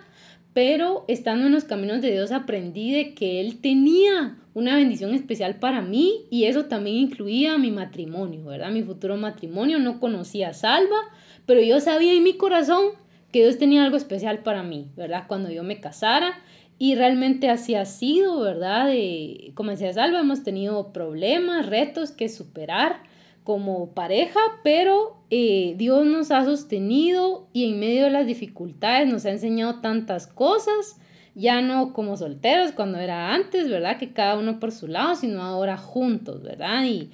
pero 0.52 1.04
estando 1.08 1.46
en 1.46 1.52
los 1.52 1.64
caminos 1.64 2.02
de 2.02 2.12
Dios 2.12 2.32
aprendí 2.32 2.92
de 2.92 3.14
que 3.14 3.40
Él 3.40 3.60
tenía 3.60 4.36
una 4.56 4.76
bendición 4.76 5.12
especial 5.12 5.56
para 5.56 5.82
mí 5.82 6.24
y 6.30 6.44
eso 6.44 6.64
también 6.64 6.96
incluía 6.96 7.58
mi 7.58 7.70
matrimonio, 7.70 8.42
¿verdad? 8.42 8.70
Mi 8.70 8.82
futuro 8.82 9.18
matrimonio, 9.18 9.78
no 9.78 10.00
conocía 10.00 10.48
a 10.48 10.54
Salva, 10.54 10.96
pero 11.44 11.60
yo 11.60 11.78
sabía 11.78 12.14
en 12.14 12.22
mi 12.22 12.38
corazón 12.38 12.92
que 13.30 13.42
Dios 13.42 13.58
tenía 13.58 13.84
algo 13.84 13.98
especial 13.98 14.38
para 14.38 14.62
mí, 14.62 14.88
¿verdad? 14.96 15.24
Cuando 15.28 15.50
yo 15.50 15.62
me 15.62 15.78
casara 15.78 16.38
y 16.78 16.94
realmente 16.94 17.50
así 17.50 17.74
ha 17.74 17.84
sido, 17.84 18.40
¿verdad? 18.40 18.86
De, 18.86 19.52
como 19.52 19.72
decía 19.72 19.92
Salva, 19.92 20.20
hemos 20.20 20.42
tenido 20.42 20.90
problemas, 20.90 21.66
retos 21.66 22.10
que 22.10 22.30
superar 22.30 23.02
como 23.44 23.90
pareja, 23.90 24.40
pero 24.64 25.18
eh, 25.28 25.74
Dios 25.76 26.06
nos 26.06 26.30
ha 26.30 26.46
sostenido 26.46 27.46
y 27.52 27.68
en 27.68 27.78
medio 27.78 28.04
de 28.04 28.10
las 28.10 28.26
dificultades 28.26 29.06
nos 29.06 29.26
ha 29.26 29.32
enseñado 29.32 29.80
tantas 29.82 30.26
cosas, 30.26 30.98
ya 31.36 31.60
no 31.60 31.92
como 31.92 32.16
solteros 32.16 32.72
cuando 32.72 32.98
era 32.98 33.32
antes, 33.32 33.70
¿verdad? 33.70 33.98
Que 33.98 34.12
cada 34.12 34.36
uno 34.36 34.58
por 34.58 34.72
su 34.72 34.88
lado, 34.88 35.14
sino 35.14 35.42
ahora 35.42 35.76
juntos, 35.76 36.42
¿verdad? 36.42 36.84
Y, 36.84 37.10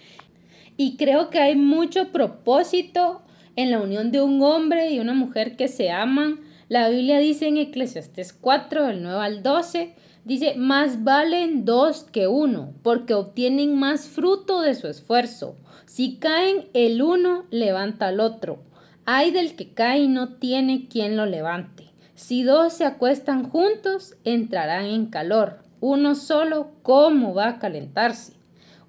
y 0.79 0.97
creo 0.97 1.29
que 1.29 1.41
hay 1.41 1.57
mucho 1.57 2.09
propósito 2.09 3.21
en 3.57 3.71
la 3.71 3.83
unión 3.83 4.11
de 4.11 4.23
un 4.23 4.41
hombre 4.43 4.91
y 4.91 5.01
una 5.01 5.13
mujer 5.13 5.57
que 5.57 5.69
se 5.69 5.91
aman 5.91 6.41
la 6.73 6.89
Biblia 6.89 7.19
dice 7.19 7.49
en 7.49 7.59
Eclesiastes 7.59 8.33
4, 8.33 8.87
del 8.87 9.03
9 9.03 9.21
al 9.23 9.43
12, 9.43 9.95
dice, 10.25 10.55
más 10.57 11.05
valen 11.05 11.67
dos 11.67 12.05
que 12.05 12.29
uno, 12.29 12.73
porque 12.83 13.13
obtienen 13.13 13.79
más 13.79 14.09
fruto 14.09 14.63
de 14.63 14.75
su 14.75 14.89
esfuerzo. 14.89 15.55
Si 15.85 16.17
caen 16.17 16.71
el 16.73 17.03
uno, 17.03 17.45
levanta 17.51 18.09
al 18.09 18.21
otro. 18.21 18.63
Hay 19.05 19.33
del 19.33 19.55
que 19.55 19.75
cae 19.75 20.05
y 20.05 20.09
no 20.09 20.37
tiene 20.37 20.89
quien 20.89 21.15
lo 21.15 21.27
levante. 21.27 21.92
Si 22.23 22.45
dos 22.45 22.75
se 22.75 22.85
acuestan 22.85 23.51
juntos, 23.51 24.15
entrarán 24.23 24.85
en 24.85 25.07
calor. 25.07 25.59
Uno 25.81 26.15
solo, 26.15 26.71
¿cómo 26.83 27.35
va 27.35 27.49
a 27.49 27.59
calentarse? 27.59 28.35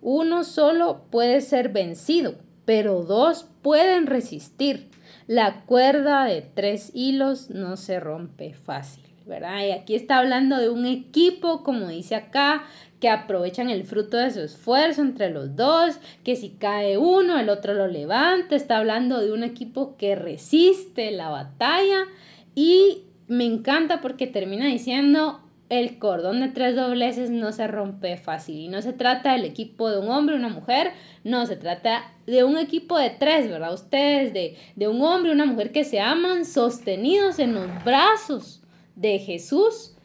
Uno 0.04 0.44
solo 0.44 1.06
puede 1.10 1.42
ser 1.42 1.70
vencido, 1.70 2.36
pero 2.66 3.02
dos 3.02 3.48
pueden 3.64 4.06
resistir. 4.06 4.88
La 5.26 5.64
cuerda 5.66 6.26
de 6.26 6.44
tres 6.44 6.92
hilos 6.94 7.50
no 7.50 7.76
se 7.76 8.00
rompe 8.00 8.54
fácil, 8.54 9.04
¿verdad? 9.26 9.66
Y 9.66 9.72
aquí 9.72 9.96
está 9.96 10.20
hablando 10.20 10.58
de 10.58 10.70
un 10.70 10.86
equipo, 10.86 11.64
como 11.64 11.88
dice 11.88 12.14
acá, 12.14 12.66
que 13.00 13.10
aprovechan 13.10 13.72
el 13.72 13.84
fruto 13.84 14.18
de 14.18 14.30
su 14.30 14.42
esfuerzo 14.42 15.02
entre 15.02 15.32
los 15.32 15.56
dos, 15.56 15.98
que 16.24 16.36
si 16.36 16.52
cae 16.52 17.00
uno, 17.00 17.40
el 17.40 17.50
otro 17.50 17.74
lo 17.74 17.88
levanta. 17.88 18.56
Está 18.56 18.78
hablando 18.78 19.20
de 19.22 19.32
un 19.32 19.42
equipo 19.42 19.98
que 19.98 20.14
resiste 20.14 21.10
la 21.10 21.30
batalla 21.30 22.06
y 22.54 23.06
me 23.28 23.46
encanta 23.46 24.02
porque 24.02 24.28
termina 24.28 24.68
diciendo 24.68 25.40
el 25.70 25.98
cordón 25.98 26.42
de 26.42 26.50
tres 26.50 26.76
dobleces 26.76 27.30
no 27.30 27.52
se 27.52 27.68
rompe 27.68 28.18
fácil. 28.18 28.58
Y 28.58 28.68
no 28.68 28.82
se 28.82 28.94
trata 28.94 29.34
del 29.34 29.46
equipo 29.46 29.90
de 29.90 30.00
un 30.00 30.10
hombre, 30.10 30.36
una 30.36 30.50
mujer, 30.50 30.92
no, 31.24 31.46
se 31.46 31.56
trata 31.56 32.12
de 32.28 32.44
un 32.44 32.58
equipo 32.58 32.98
de 32.98 33.10
tres, 33.10 33.50
¿verdad? 33.50 33.74
Ustedes, 33.74 34.34
de, 34.34 34.58
de 34.76 34.88
un 34.88 35.02
hombre 35.02 35.32
una 35.32 35.46
mujer 35.46 35.72
que 35.72 35.84
se 35.84 36.00
aman, 36.00 36.46
sostenidos 36.46 37.40
en 37.40 37.56
los 37.56 37.68
brazos 37.84 38.62
de 38.96 39.20
Jesús, 39.20 39.96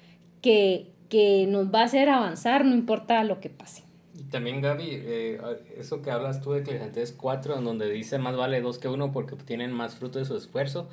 que, 0.41 0.91
que 1.09 1.47
nos 1.49 1.67
va 1.67 1.81
a 1.81 1.85
hacer 1.85 2.09
avanzar, 2.09 2.65
no 2.65 2.75
importa 2.75 3.23
lo 3.25 3.41
que 3.41 3.51
pase. 3.51 3.83
Y 4.19 4.25
también, 4.25 4.63
Gaby, 4.63 4.89
eh, 4.91 5.41
eso 5.77 6.03
que 6.03 6.11
hablas 6.11 6.41
tú 6.41 6.53
de 6.53 6.61
Eclesiastes 6.61 7.13
4, 7.13 7.59
en 7.59 7.65
donde 7.65 7.91
dice 7.91 8.19
más 8.19 8.37
vale 8.37 8.61
dos 8.61 8.79
que 8.79 8.89
uno 8.89 9.13
porque 9.13 9.35
obtienen 9.35 9.73
más 9.73 9.97
fruto 9.97 10.19
de 10.19 10.25
su 10.25 10.37
esfuerzo 10.37 10.89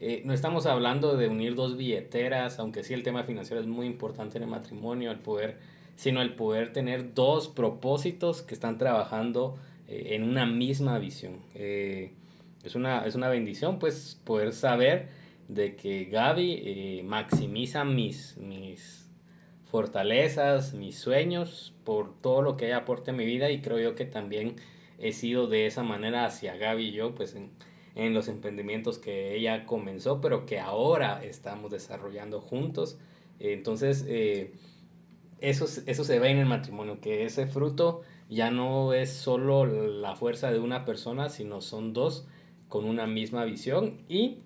eh, 0.00 0.22
no 0.24 0.34
estamos 0.34 0.66
hablando 0.66 1.16
de 1.16 1.28
unir 1.28 1.54
dos 1.54 1.76
billeteras, 1.76 2.58
aunque 2.58 2.82
sí 2.82 2.94
el 2.94 3.02
tema 3.02 3.24
financiero 3.24 3.60
es 3.60 3.66
muy 3.66 3.86
importante 3.86 4.38
en 4.38 4.44
el 4.44 4.50
matrimonio, 4.50 5.10
el 5.10 5.20
poder, 5.20 5.58
sino 5.96 6.20
el 6.20 6.34
poder 6.34 6.72
tener 6.72 7.14
dos 7.14 7.48
propósitos 7.48 8.42
que 8.42 8.54
están 8.54 8.76
trabajando 8.78 9.56
eh, 9.88 10.08
en 10.10 10.24
una 10.24 10.46
misma 10.46 10.98
visión. 10.98 11.38
Eh, 11.54 12.12
es, 12.64 12.74
una, 12.74 13.06
es 13.06 13.14
una 13.14 13.28
bendición 13.28 13.78
pues 13.78 14.20
poder 14.24 14.52
saber 14.52 15.08
de 15.48 15.76
que 15.76 16.06
Gaby 16.06 17.02
maximiza 17.04 17.84
mis, 17.84 18.36
mis 18.38 19.10
fortalezas, 19.66 20.72
mis 20.72 20.98
sueños 20.98 21.74
por 21.84 22.18
todo 22.20 22.42
lo 22.42 22.56
que 22.56 22.66
ella 22.66 22.78
aporte 22.78 23.10
en 23.10 23.18
mi 23.18 23.26
vida 23.26 23.50
y 23.50 23.60
creo 23.60 23.78
yo 23.78 23.94
que 23.94 24.06
también 24.06 24.56
he 24.98 25.12
sido 25.12 25.46
de 25.48 25.66
esa 25.66 25.82
manera 25.82 26.24
hacia 26.24 26.56
Gaby 26.56 26.88
y 26.88 26.92
yo 26.92 27.14
pues 27.14 27.36
en 27.94 28.14
los 28.14 28.28
emprendimientos 28.28 28.98
que 28.98 29.36
ella 29.36 29.66
comenzó, 29.66 30.20
pero 30.20 30.46
que 30.46 30.58
ahora 30.58 31.22
estamos 31.24 31.70
desarrollando 31.70 32.40
juntos. 32.40 32.98
Entonces, 33.38 34.04
eh, 34.08 34.52
eso, 35.40 35.66
eso 35.86 36.04
se 36.04 36.18
ve 36.18 36.30
en 36.30 36.38
el 36.38 36.46
matrimonio, 36.46 37.00
que 37.00 37.24
ese 37.24 37.46
fruto 37.46 38.02
ya 38.28 38.50
no 38.50 38.92
es 38.94 39.12
solo 39.12 39.66
la 39.66 40.16
fuerza 40.16 40.50
de 40.50 40.58
una 40.58 40.84
persona, 40.84 41.28
sino 41.28 41.60
son 41.60 41.92
dos 41.92 42.26
con 42.68 42.84
una 42.84 43.06
misma 43.06 43.44
visión 43.44 43.98
y 44.08 44.38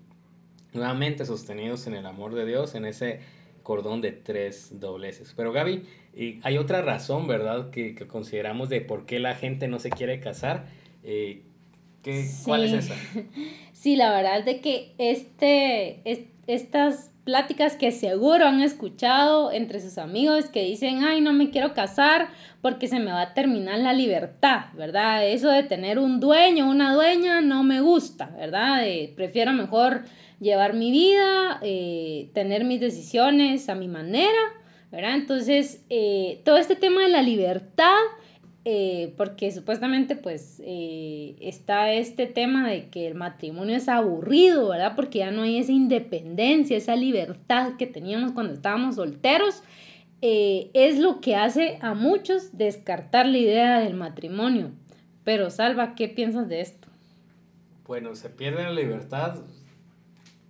nuevamente 0.73 1.25
sostenidos 1.25 1.87
en 1.87 1.95
el 1.95 2.05
amor 2.05 2.35
de 2.35 2.45
Dios, 2.45 2.75
en 2.75 2.85
ese 2.85 3.21
cordón 3.63 4.01
de 4.01 4.11
tres 4.11 4.79
dobleces. 4.79 5.33
Pero 5.35 5.51
Gaby, 5.51 5.83
hay 6.43 6.57
otra 6.57 6.81
razón, 6.81 7.27
¿verdad?, 7.27 7.69
que, 7.71 7.95
consideramos 8.07 8.69
de 8.69 8.81
por 8.81 9.05
qué 9.05 9.19
la 9.19 9.35
gente 9.35 9.67
no 9.67 9.79
se 9.79 9.89
quiere 9.89 10.19
casar. 10.19 10.67
Eh, 11.03 11.43
¿Cuál 12.43 12.65
es 12.65 12.85
esa? 12.85 12.95
Sí, 13.73 13.95
la 13.95 14.11
verdad 14.11 14.39
es 14.39 14.45
de 14.45 14.59
que 14.59 14.93
este, 14.97 16.01
estas 16.47 17.11
pláticas 17.23 17.77
que 17.77 17.91
seguro 17.91 18.45
han 18.45 18.61
escuchado 18.61 19.53
entre 19.53 19.79
sus 19.79 19.97
amigos 19.97 20.49
que 20.49 20.65
dicen, 20.65 21.03
ay, 21.03 21.21
no 21.21 21.31
me 21.31 21.49
quiero 21.49 21.73
casar 21.73 22.27
porque 22.61 22.87
se 22.87 22.99
me 22.99 23.11
va 23.11 23.21
a 23.21 23.33
terminar 23.33 23.79
la 23.79 23.93
libertad, 23.93 24.65
¿verdad? 24.73 25.25
Eso 25.25 25.49
de 25.49 25.63
tener 25.63 25.97
un 25.97 26.19
dueño, 26.19 26.69
una 26.69 26.93
dueña, 26.93 27.39
no 27.39 27.63
me 27.63 27.79
gusta, 27.79 28.31
¿verdad? 28.37 28.83
prefiero 29.15 29.53
mejor 29.53 30.03
llevar 30.39 30.73
mi 30.73 30.91
vida, 30.91 31.59
eh, 31.61 32.31
tener 32.33 32.65
mis 32.65 32.81
decisiones 32.81 33.69
a 33.69 33.75
mi 33.75 33.87
manera, 33.87 34.41
¿verdad? 34.91 35.15
Entonces, 35.15 35.85
eh, 35.89 36.41
todo 36.43 36.57
este 36.57 36.75
tema 36.75 37.03
de 37.03 37.09
la 37.09 37.21
libertad 37.21 37.95
eh, 38.65 39.13
porque 39.15 39.51
supuestamente 39.51 40.17
pues 40.17 40.61
eh, 40.65 41.35
está 41.39 41.93
este 41.93 42.27
tema 42.27 42.69
de 42.69 42.89
que 42.89 43.07
el 43.07 43.15
matrimonio 43.15 43.75
es 43.77 43.87
aburrido, 43.87 44.69
¿verdad? 44.69 44.95
Porque 44.97 45.19
ya 45.19 45.31
no 45.31 45.43
hay 45.43 45.59
esa 45.59 45.71
independencia, 45.71 46.75
esa 46.75 46.97
libertad 46.97 47.77
que 47.77 47.87
teníamos 47.87 48.33
cuando 48.33 48.53
estábamos 48.53 48.95
solteros. 48.95 49.63
Eh, 50.21 50.69
es 50.73 50.99
lo 50.99 51.21
que 51.21 51.37
hace 51.37 51.79
a 51.81 51.93
muchos 51.93 52.57
descartar 52.57 53.25
la 53.25 53.37
idea 53.37 53.79
del 53.79 53.93
matrimonio. 53.93 54.71
Pero 55.23 55.49
Salva, 55.49 55.95
¿qué 55.95 56.09
piensas 56.09 56.49
de 56.49 56.59
esto? 56.59 56.89
Bueno, 57.87 58.13
se 58.15 58.29
pierde 58.29 58.63
la 58.63 58.73
libertad. 58.73 59.39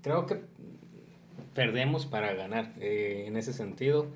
Creo 0.01 0.25
que 0.25 0.42
perdemos 1.54 2.08
para 2.08 2.34
ganar 2.34 2.74
en 2.80 3.38
ese 3.38 3.54
sentido. 3.54 4.08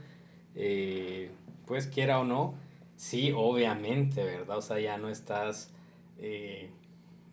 pues 1.68 1.88
quiera 1.88 2.20
o 2.20 2.24
no, 2.24 2.56
Sí, 2.96 3.34
obviamente, 3.36 4.24
¿verdad? 4.24 4.58
O 4.58 4.62
sea, 4.62 4.80
ya 4.80 4.98
no 4.98 5.10
estás 5.10 5.74
eh, 6.20 6.70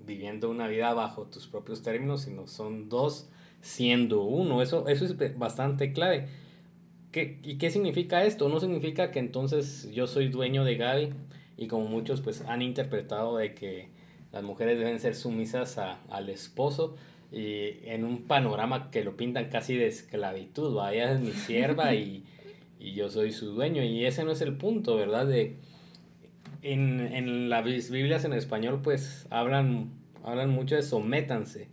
viviendo 0.04 0.50
una 0.50 0.68
vida 0.68 0.92
bajo 0.94 1.24
tus 1.24 1.46
propios 1.46 1.82
términos, 1.82 2.22
sino 2.22 2.46
son 2.46 2.88
dos 2.88 3.28
siendo 3.60 4.22
uno. 4.22 4.62
Eso, 4.62 4.88
eso 4.88 5.04
es 5.04 5.38
bastante 5.38 5.92
clave. 5.92 6.28
¿Qué, 7.12 7.38
¿Y 7.42 7.58
qué 7.58 7.70
significa 7.70 8.24
esto? 8.24 8.48
No 8.48 8.60
significa 8.60 9.10
que 9.10 9.18
entonces 9.18 9.90
yo 9.92 10.06
soy 10.06 10.28
dueño 10.28 10.64
de 10.64 10.76
Gaby 10.76 11.10
y 11.56 11.66
como 11.66 11.86
muchos 11.86 12.20
pues 12.20 12.42
han 12.42 12.62
interpretado 12.62 13.36
de 13.36 13.54
que 13.54 13.88
las 14.32 14.42
mujeres 14.42 14.78
deben 14.78 15.00
ser 15.00 15.14
sumisas 15.14 15.76
a, 15.78 16.00
al 16.08 16.28
esposo 16.30 16.96
y 17.32 17.78
en 17.84 18.04
un 18.04 18.22
panorama 18.22 18.90
que 18.90 19.04
lo 19.04 19.16
pintan 19.16 19.48
casi 19.50 19.76
de 19.76 19.86
esclavitud, 19.86 20.76
ella 20.90 21.12
es 21.12 21.20
mi 21.20 21.32
sierva 21.32 21.94
y, 21.94 22.24
y, 22.80 22.92
yo 22.94 23.10
soy 23.10 23.32
su 23.32 23.52
dueño. 23.52 23.82
Y 23.82 24.06
ese 24.06 24.24
no 24.24 24.32
es 24.32 24.40
el 24.40 24.56
punto, 24.56 24.96
¿verdad? 24.96 25.26
De, 25.26 25.56
en, 26.62 27.00
en 27.00 27.48
las 27.48 27.64
Biblias 27.90 28.24
en 28.24 28.32
español 28.32 28.80
pues 28.82 29.26
hablan, 29.30 29.92
hablan 30.24 30.50
mucho 30.50 30.74
de 30.76 30.82
sométanse. 30.82 31.68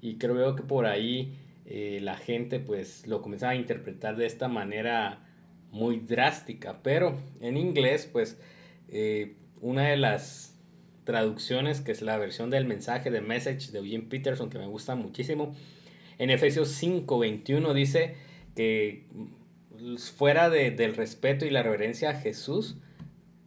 Y 0.00 0.16
creo 0.16 0.56
que 0.56 0.62
por 0.62 0.86
ahí 0.86 1.36
eh, 1.66 2.00
la 2.02 2.16
gente 2.16 2.58
pues 2.60 3.06
lo 3.06 3.22
comenzaba 3.22 3.52
a 3.52 3.56
interpretar 3.56 4.16
de 4.16 4.26
esta 4.26 4.48
manera 4.48 5.20
muy 5.70 6.00
drástica, 6.00 6.80
pero 6.82 7.16
en 7.40 7.56
inglés 7.56 8.08
pues 8.12 8.38
eh, 8.88 9.36
una 9.60 9.88
de 9.88 9.96
las 9.96 10.58
traducciones 11.04 11.80
que 11.80 11.92
es 11.92 12.02
la 12.02 12.18
versión 12.18 12.50
del 12.50 12.66
mensaje 12.66 13.10
de 13.10 13.20
Message 13.20 13.72
de 13.72 13.78
Eugene 13.78 14.04
Peterson 14.04 14.50
que 14.50 14.58
me 14.58 14.66
gusta 14.66 14.94
muchísimo, 14.96 15.54
en 16.18 16.30
Efesios 16.30 16.68
5:21 16.82 17.72
dice 17.72 18.16
que 18.54 19.06
fuera 19.98 20.50
del 20.50 20.94
respeto 20.94 21.44
y 21.44 21.50
la 21.50 21.62
reverencia 21.62 22.10
a 22.10 22.14
Jesús, 22.14 22.76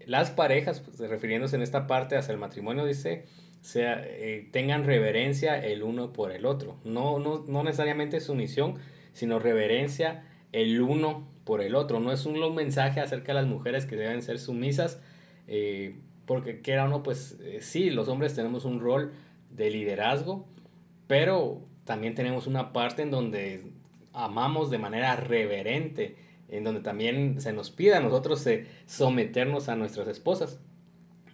las 0.05 0.31
parejas, 0.31 0.81
pues, 0.81 0.99
refiriéndose 0.99 1.55
en 1.55 1.61
esta 1.61 1.87
parte 1.87 2.15
hacia 2.17 2.31
el 2.31 2.37
matrimonio, 2.37 2.85
dice, 2.85 3.25
sea, 3.65 4.03
eh, 4.05 4.47
tengan 4.51 4.83
reverencia 4.83 5.57
el 5.57 5.81
uno 5.81 6.13
por 6.13 6.31
el 6.31 6.45
otro. 6.45 6.77
No, 6.83 7.17
no, 7.17 7.43
no 7.47 7.63
necesariamente 7.63 8.19
sumisión, 8.19 8.75
sino 9.13 9.39
reverencia 9.39 10.23
el 10.51 10.79
uno 10.81 11.27
por 11.45 11.61
el 11.61 11.73
otro. 11.73 11.99
No 11.99 12.11
es 12.11 12.27
un, 12.27 12.39
mensaje 12.53 12.99
acerca 12.99 13.33
de 13.33 13.41
las 13.41 13.47
mujeres 13.47 13.87
que 13.87 13.95
deben 13.95 14.21
ser 14.21 14.37
sumisas, 14.37 15.01
eh, 15.47 15.95
porque 16.27 16.61
quiera 16.61 16.85
o 16.85 16.87
no, 16.87 17.01
pues 17.01 17.39
eh, 17.41 17.59
sí, 17.61 17.89
los 17.89 18.07
hombres 18.07 18.35
tenemos 18.35 18.65
un 18.65 18.79
rol 18.79 19.13
de 19.49 19.71
liderazgo, 19.71 20.45
pero 21.07 21.61
también 21.85 22.13
tenemos 22.13 22.45
una 22.45 22.71
parte 22.71 23.01
en 23.01 23.09
donde 23.09 23.63
amamos 24.13 24.69
de 24.69 24.77
manera 24.77 25.15
reverente, 25.15 26.15
en 26.49 26.63
donde 26.63 26.81
también 26.81 27.41
se 27.41 27.53
nos 27.53 27.71
pide 27.71 27.95
a 27.95 27.99
nosotros 27.99 28.47
someternos 28.85 29.69
a 29.69 29.75
nuestras 29.75 30.07
esposas. 30.07 30.59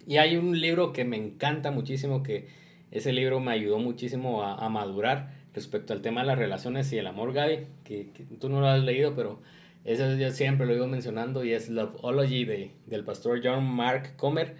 Y 0.06 0.16
hay 0.16 0.36
un 0.36 0.60
libro 0.60 0.92
que 0.92 1.04
me 1.04 1.16
encanta 1.16 1.70
muchísimo, 1.70 2.22
que 2.22 2.48
ese 2.90 3.12
libro 3.12 3.40
me 3.40 3.52
ayudó 3.52 3.78
muchísimo 3.78 4.42
a, 4.42 4.68
madurar 4.68 5.32
respecto 5.54 5.92
al 5.92 6.02
tema 6.02 6.22
de 6.22 6.26
las 6.26 6.38
relaciones 6.38 6.92
y 6.92 6.98
el 6.98 7.06
amor, 7.06 7.32
Gaby, 7.32 7.66
que, 7.84 8.10
tú 8.40 8.48
no 8.48 8.60
lo 8.60 8.68
has 8.68 8.82
leído, 8.82 9.14
pero 9.14 9.40
eso 9.84 10.16
yo 10.16 10.30
siempre 10.30 10.66
lo 10.66 10.74
iba 10.74 10.86
mencionando 10.86 11.44
y 11.44 11.52
es 11.52 11.68
Loveology 11.68 12.44
de, 12.44 12.70
del 12.86 13.04
pastor 13.04 13.40
John 13.42 13.64
Mark 13.64 14.16
Comer. 14.16 14.56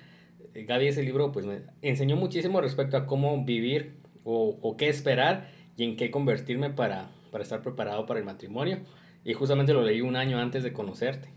Eh, 0.54 0.64
Gaby, 0.64 0.88
ese 0.88 1.02
libro 1.02 1.32
pues 1.32 1.46
me 1.46 1.62
enseñó 1.82 2.16
muchísimo 2.16 2.60
respecto 2.60 2.96
a 2.96 3.06
cómo 3.06 3.44
vivir 3.44 3.94
o, 4.24 4.58
o 4.62 4.76
qué 4.76 4.88
esperar 4.88 5.48
y 5.76 5.84
en 5.84 5.96
qué 5.96 6.10
convertirme 6.10 6.70
para, 6.70 7.10
para 7.30 7.42
estar 7.42 7.62
preparado 7.62 8.06
para 8.06 8.20
el 8.20 8.26
matrimonio. 8.26 8.80
Y 9.24 9.34
justamente 9.34 9.72
lo 9.72 9.82
leí 9.82 10.00
un 10.00 10.16
año 10.16 10.38
antes 10.38 10.62
de 10.62 10.72
conocerte. 10.72 11.28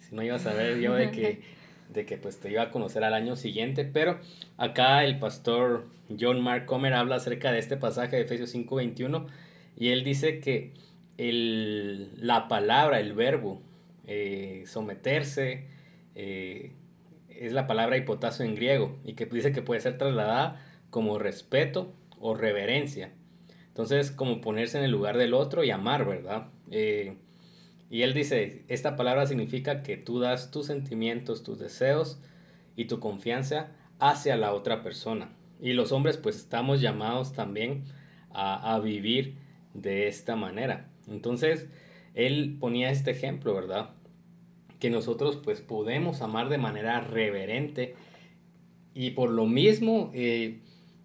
Si 0.00 0.14
no 0.14 0.22
ibas 0.22 0.46
a 0.46 0.54
ver 0.54 0.80
yo 0.80 0.94
de 0.94 1.10
que 1.10 1.40
de 1.92 2.04
que 2.04 2.16
pues 2.16 2.38
te 2.38 2.50
iba 2.50 2.62
a 2.62 2.70
conocer 2.70 3.04
al 3.04 3.14
año 3.14 3.36
siguiente, 3.36 3.84
pero 3.84 4.18
acá 4.56 5.04
el 5.04 5.18
pastor 5.18 5.84
John 6.18 6.40
Mark 6.42 6.66
Comer 6.66 6.94
habla 6.94 7.16
acerca 7.16 7.52
de 7.52 7.58
este 7.58 7.76
pasaje 7.76 8.16
de 8.16 8.22
Efesios 8.22 8.54
5:21 8.54 9.26
y 9.76 9.88
él 9.88 10.04
dice 10.04 10.40
que 10.40 10.72
el, 11.18 12.10
la 12.16 12.48
palabra, 12.48 13.00
el 13.00 13.12
verbo, 13.14 13.62
eh, 14.06 14.64
someterse, 14.66 15.66
eh, 16.14 16.72
es 17.28 17.52
la 17.52 17.66
palabra 17.66 17.96
hipotasio 17.96 18.44
en 18.44 18.54
griego 18.54 18.96
y 19.04 19.14
que 19.14 19.26
dice 19.26 19.52
que 19.52 19.62
puede 19.62 19.80
ser 19.80 19.98
trasladada 19.98 20.62
como 20.90 21.18
respeto 21.18 21.92
o 22.18 22.34
reverencia. 22.34 23.12
Entonces, 23.68 24.10
como 24.10 24.40
ponerse 24.40 24.78
en 24.78 24.84
el 24.84 24.90
lugar 24.90 25.18
del 25.18 25.34
otro 25.34 25.62
y 25.62 25.70
amar, 25.70 26.06
¿verdad? 26.06 26.48
Eh, 26.70 27.16
y 27.88 28.02
él 28.02 28.14
dice, 28.14 28.64
esta 28.68 28.96
palabra 28.96 29.26
significa 29.26 29.82
que 29.82 29.96
tú 29.96 30.18
das 30.18 30.50
tus 30.50 30.66
sentimientos, 30.66 31.42
tus 31.42 31.58
deseos 31.58 32.20
y 32.74 32.86
tu 32.86 32.98
confianza 32.98 33.68
hacia 33.98 34.36
la 34.36 34.52
otra 34.52 34.82
persona. 34.82 35.30
Y 35.60 35.72
los 35.72 35.92
hombres 35.92 36.16
pues 36.16 36.36
estamos 36.36 36.80
llamados 36.80 37.32
también 37.32 37.84
a, 38.30 38.78
vivir 38.80 39.36
de 39.72 40.08
esta 40.08 40.36
manera. 40.36 40.90
Entonces, 41.08 41.68
él 42.14 42.58
ponía 42.60 42.90
este 42.90 43.12
ejemplo, 43.12 43.54
¿verdad? 43.54 43.90
Que 44.78 44.90
nosotros 44.90 45.38
pues 45.42 45.62
podemos 45.62 46.20
amar 46.20 46.50
de 46.50 46.58
manera 46.58 47.00
reverente 47.00 47.94
y 48.92 49.12
por 49.12 49.30
lo 49.30 49.46
mismo 49.46 50.10
eh, 50.12 50.60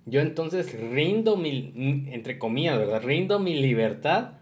yo 0.06 0.20
entonces 0.20 0.74
rindo 0.78 1.38
mi, 1.38 1.72
entre 2.12 2.38
comillas, 2.38 2.78
¿verdad? 2.78 3.02
Rindo 3.02 3.40
mi 3.40 3.62
libertad 3.62 4.41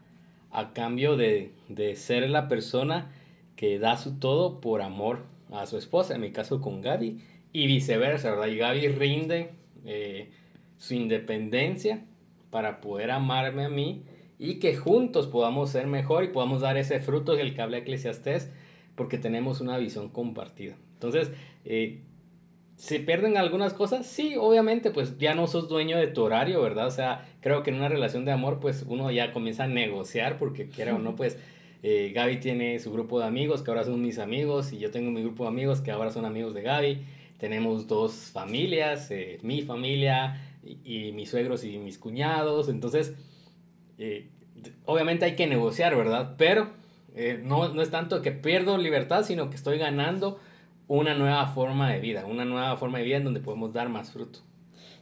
a 0.52 0.74
cambio 0.74 1.18
de, 1.18 1.52
ser 1.96 2.30
la 2.30 2.48
persona 2.48 3.12
que 3.56 3.80
da 3.80 3.98
su 3.98 4.20
todo 4.20 4.62
por 4.62 4.82
amor 4.82 5.24
a 5.52 5.66
su 5.66 5.78
esposa, 5.78 6.16
en 6.16 6.22
mi 6.22 6.32
caso 6.32 6.62
con 6.62 6.82
Gaby, 6.82 7.20
y 7.52 7.68
viceversa, 7.68 8.32
¿verdad? 8.32 8.48
Y 8.48 8.58
Gaby 8.58 8.88
rinde 8.90 9.52
eh, 9.86 10.30
su 10.78 10.94
independencia 10.94 12.06
para 12.52 12.82
poder 12.82 13.12
amarme 13.12 13.66
a 13.66 13.70
mí 13.70 14.04
y 14.38 14.56
que 14.60 14.76
juntos 14.76 15.28
podamos 15.28 15.70
ser 15.72 15.88
mejor 15.88 16.24
y 16.24 16.30
podamos 16.30 16.62
dar 16.62 16.78
ese 16.78 17.00
fruto 17.00 17.36
del 17.36 17.54
que 17.54 17.62
habla 17.62 17.80
Eclesiastés 17.80 18.52
porque 18.96 19.18
tenemos 19.18 19.62
una 19.62 19.78
visión 19.78 20.10
compartida. 20.10 20.76
Entonces, 20.94 21.32
eh, 21.66 22.02
¿Se 22.80 23.02
pierden 23.02 23.36
algunas 23.36 23.74
cosas? 23.74 24.08
Sí, 24.08 24.36
obviamente, 24.40 24.90
pues 24.90 25.18
ya 25.18 25.36
no 25.36 25.48
sos 25.48 25.68
dueño 25.68 25.98
de 25.98 26.08
tu 26.08 26.24
horario, 26.24 26.62
¿verdad? 26.62 26.88
O 26.88 26.92
sea, 26.92 27.28
creo 27.42 27.64
que 27.64 27.70
en 27.72 27.78
una 27.78 27.90
relación 27.90 28.26
de 28.26 28.32
amor, 28.32 28.60
pues 28.60 28.86
uno 28.88 29.12
ya 29.12 29.32
comienza 29.32 29.64
a 29.64 29.68
negociar, 29.68 30.38
porque 30.38 30.70
quiera 30.70 30.96
o 30.96 31.00
no, 31.00 31.16
pues 31.16 31.38
eh, 31.84 32.12
Gaby 32.14 32.40
tiene 32.40 32.80
su 32.80 32.92
grupo 32.92 33.20
de 33.20 33.26
amigos, 33.26 33.62
que 33.62 33.72
ahora 33.72 33.84
son 33.84 34.02
mis 34.02 34.20
amigos, 34.20 34.74
y 34.74 34.80
yo 34.80 34.92
tengo 34.92 35.12
mi 35.12 35.22
grupo 35.22 35.44
de 35.44 35.50
amigos, 35.50 35.82
que 35.82 35.92
ahora 35.92 36.12
son 36.12 36.26
amigos 36.26 36.54
de 36.54 36.62
Gaby. 36.62 37.06
Tenemos 37.38 37.88
dos 37.88 38.32
familias, 38.34 39.10
eh, 39.12 39.40
mi 39.44 39.62
familia 39.62 40.42
y, 40.64 41.12
mis 41.14 41.30
suegros 41.30 41.64
y 41.64 41.78
mis 41.78 41.98
cuñados. 41.98 42.68
Entonces, 42.68 43.16
eh, 43.98 44.28
obviamente 44.86 45.26
hay 45.26 45.36
que 45.36 45.48
negociar, 45.48 45.96
¿verdad? 45.96 46.36
Pero 46.38 46.78
no, 47.44 47.74
no 47.74 47.82
es 47.82 47.90
tanto 47.90 48.22
que 48.22 48.32
pierdo 48.32 48.78
libertad, 48.78 49.24
sino 49.24 49.50
que 49.50 49.56
estoy 49.58 49.78
ganando 49.78 50.40
una 50.88 51.14
nueva 51.16 51.48
forma 51.48 51.92
de 51.92 52.00
vida, 52.00 52.26
una 52.26 52.46
nueva 52.46 52.78
forma 52.78 52.98
de 53.00 53.04
vida 53.04 53.18
en 53.18 53.24
donde 53.24 53.40
podemos 53.42 53.74
dar 53.74 53.90
más 53.90 54.12
fruto. 54.12 54.40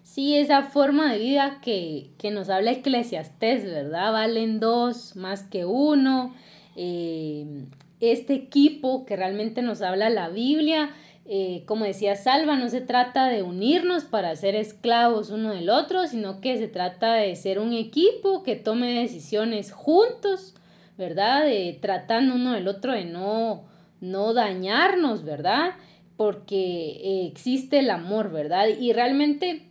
Sí, 0.08 0.38
esa 0.38 0.64
forma 0.64 1.12
de 1.12 1.20
vida 1.20 1.60
que, 1.62 2.12
nos 2.32 2.50
habla 2.50 2.72
Eclesiastés, 2.72 3.66
¿verdad? 3.66 4.14
Valen 4.14 4.62
dos 4.62 5.18
más 5.18 5.44
que 5.44 5.66
uno. 5.66 6.34
Eh, 6.78 7.66
este 8.00 8.34
equipo 8.34 9.06
que 9.06 9.18
realmente 9.18 9.62
nos 9.62 9.82
habla 9.82 10.10
la 10.10 10.30
Biblia, 10.30 10.92
eh, 11.26 11.64
como 11.66 11.84
decía 11.84 12.16
Salva, 12.16 12.56
no 12.56 12.70
se 12.70 12.80
trata 12.80 13.28
de 13.28 13.44
unirnos 13.44 14.06
para 14.06 14.34
ser 14.38 14.56
esclavos 14.56 15.30
uno 15.30 15.54
del 15.54 15.70
otro, 15.70 16.08
sino 16.08 16.40
que 16.40 16.58
se 16.58 16.70
trata 16.70 17.16
de 17.16 17.36
ser 17.36 17.60
un 17.60 17.74
equipo 17.74 18.44
que 18.44 18.56
tome 18.56 18.94
decisiones 18.94 19.74
juntos, 19.74 20.56
¿verdad? 20.98 21.44
De, 21.44 21.78
tratando 21.82 22.36
uno 22.36 22.54
del 22.54 22.70
otro 22.70 22.94
de 22.94 23.04
no 23.04 23.66
no 24.00 24.34
dañarnos, 24.34 25.26
¿verdad? 25.26 25.72
Porque 26.16 27.02
eh, 27.04 27.28
existe 27.28 27.80
el 27.80 27.90
amor, 27.90 28.32
¿verdad? 28.32 28.68
Y 28.70 28.94
realmente 28.94 29.67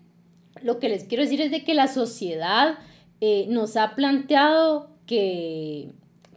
lo 0.67 0.79
que 0.79 0.89
les 0.89 1.05
quiero 1.05 1.23
decir 1.23 1.41
es 1.41 1.51
de 1.51 1.65
que 1.65 1.75
la 1.75 1.87
sociedad 1.87 2.79
eh, 3.21 3.47
nos 3.49 3.77
ha 3.77 3.95
planteado 3.95 4.91
que, 5.07 5.93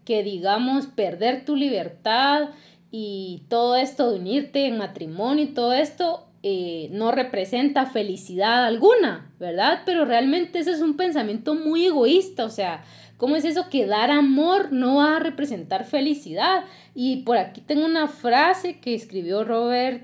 que, 0.05 0.23
digamos, 0.23 0.87
perder 0.87 1.43
tu 1.43 1.55
libertad 1.55 2.49
y 2.91 3.43
todo 3.49 3.75
esto 3.75 4.11
de 4.11 4.19
unirte 4.19 4.67
en 4.67 4.77
matrimonio 4.77 5.43
y 5.43 5.53
todo 5.53 5.73
esto 5.73 6.27
eh, 6.43 6.87
no 6.91 7.11
representa 7.11 7.85
felicidad 7.87 8.65
alguna, 8.65 9.33
¿verdad? 9.39 9.81
Pero 9.85 10.05
realmente 10.05 10.59
ese 10.59 10.71
es 10.71 10.81
un 10.81 10.95
pensamiento 10.95 11.55
muy 11.55 11.87
egoísta, 11.87 12.45
o 12.45 12.49
sea, 12.49 12.83
¿Cómo 13.19 13.35
es 13.35 13.43
eso 13.43 13.69
que 13.69 13.85
dar 13.85 14.11
amor 14.11 14.71
no 14.71 14.95
va 14.95 15.17
a 15.17 15.19
representar 15.19 15.83
felicidad? 15.83 16.63
Y 16.95 17.23
por 17.23 17.35
aquí 17.37 17.59
tengo 17.59 17.85
una 17.85 18.07
frase 18.07 18.79
que 18.79 18.95
escribió 18.95 19.43
Robert 19.43 20.03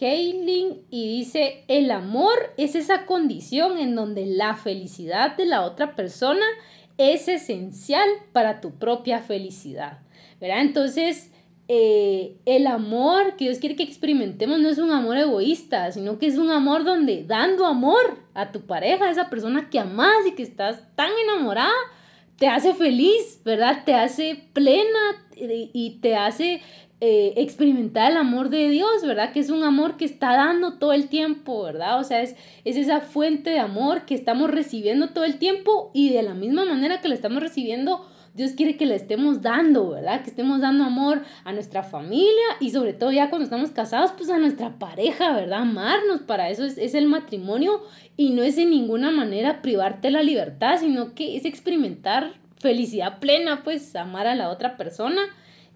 Heiling 0.00 0.82
y 0.90 1.18
dice, 1.18 1.64
el 1.68 1.90
amor 1.90 2.34
es 2.56 2.74
esa 2.74 3.06
condición 3.06 3.78
en 3.78 3.94
donde 3.94 4.26
la 4.26 4.54
felicidad 4.54 5.36
de 5.36 5.46
la 5.46 5.62
otra 5.62 5.94
persona 5.94 6.44
es 6.98 7.28
esencial 7.28 8.08
para 8.32 8.60
tu 8.60 8.72
propia 8.72 9.20
felicidad. 9.20 10.00
¿Verdad? 10.40 10.60
Entonces, 10.60 11.30
eh, 11.68 12.36
el 12.44 12.66
amor 12.66 13.36
que 13.36 13.44
Dios 13.44 13.58
quiere 13.58 13.76
que 13.76 13.82
experimentemos 13.84 14.58
no 14.58 14.68
es 14.68 14.78
un 14.78 14.90
amor 14.90 15.16
egoísta, 15.16 15.90
sino 15.92 16.18
que 16.18 16.26
es 16.26 16.36
un 16.36 16.50
amor 16.50 16.84
donde 16.84 17.24
dando 17.24 17.66
amor 17.66 18.18
a 18.34 18.50
tu 18.50 18.62
pareja, 18.62 19.06
a 19.06 19.10
esa 19.10 19.30
persona 19.30 19.70
que 19.70 19.78
amas 19.78 20.26
y 20.26 20.32
que 20.32 20.42
estás 20.42 20.82
tan 20.96 21.10
enamorada, 21.24 21.72
te 22.36 22.48
hace 22.48 22.74
feliz, 22.74 23.40
¿verdad? 23.44 23.84
Te 23.84 23.94
hace 23.94 24.44
plena 24.52 24.98
y 25.36 25.98
te 26.02 26.16
hace 26.16 26.60
eh, 27.04 27.34
experimentar 27.42 28.12
el 28.12 28.16
amor 28.16 28.48
de 28.48 28.68
Dios, 28.68 29.04
¿verdad? 29.04 29.32
Que 29.32 29.40
es 29.40 29.50
un 29.50 29.64
amor 29.64 29.96
que 29.96 30.04
está 30.04 30.36
dando 30.36 30.74
todo 30.74 30.92
el 30.92 31.08
tiempo, 31.08 31.64
¿verdad? 31.64 31.98
O 31.98 32.04
sea, 32.04 32.22
es, 32.22 32.36
es 32.64 32.76
esa 32.76 33.00
fuente 33.00 33.50
de 33.50 33.58
amor 33.58 34.02
que 34.02 34.14
estamos 34.14 34.48
recibiendo 34.48 35.08
todo 35.08 35.24
el 35.24 35.38
tiempo 35.38 35.90
y 35.94 36.10
de 36.10 36.22
la 36.22 36.34
misma 36.34 36.64
manera 36.64 37.00
que 37.00 37.08
le 37.08 37.16
estamos 37.16 37.42
recibiendo, 37.42 38.06
Dios 38.34 38.52
quiere 38.52 38.76
que 38.76 38.86
le 38.86 38.94
estemos 38.94 39.42
dando, 39.42 39.90
¿verdad? 39.90 40.22
Que 40.22 40.30
estemos 40.30 40.60
dando 40.60 40.84
amor 40.84 41.22
a 41.42 41.52
nuestra 41.52 41.82
familia 41.82 42.46
y 42.60 42.70
sobre 42.70 42.92
todo 42.92 43.10
ya 43.10 43.30
cuando 43.30 43.46
estamos 43.46 43.72
casados, 43.72 44.12
pues 44.16 44.30
a 44.30 44.38
nuestra 44.38 44.78
pareja, 44.78 45.32
¿verdad? 45.32 45.62
Amarnos, 45.62 46.20
para 46.20 46.50
eso 46.50 46.64
es, 46.64 46.78
es 46.78 46.94
el 46.94 47.08
matrimonio 47.08 47.82
y 48.16 48.30
no 48.30 48.44
es 48.44 48.58
en 48.58 48.70
ninguna 48.70 49.10
manera 49.10 49.60
privarte 49.60 50.12
la 50.12 50.22
libertad, 50.22 50.78
sino 50.78 51.16
que 51.16 51.36
es 51.36 51.46
experimentar 51.46 52.34
felicidad 52.60 53.18
plena, 53.18 53.64
pues 53.64 53.96
amar 53.96 54.28
a 54.28 54.36
la 54.36 54.50
otra 54.50 54.76
persona 54.76 55.22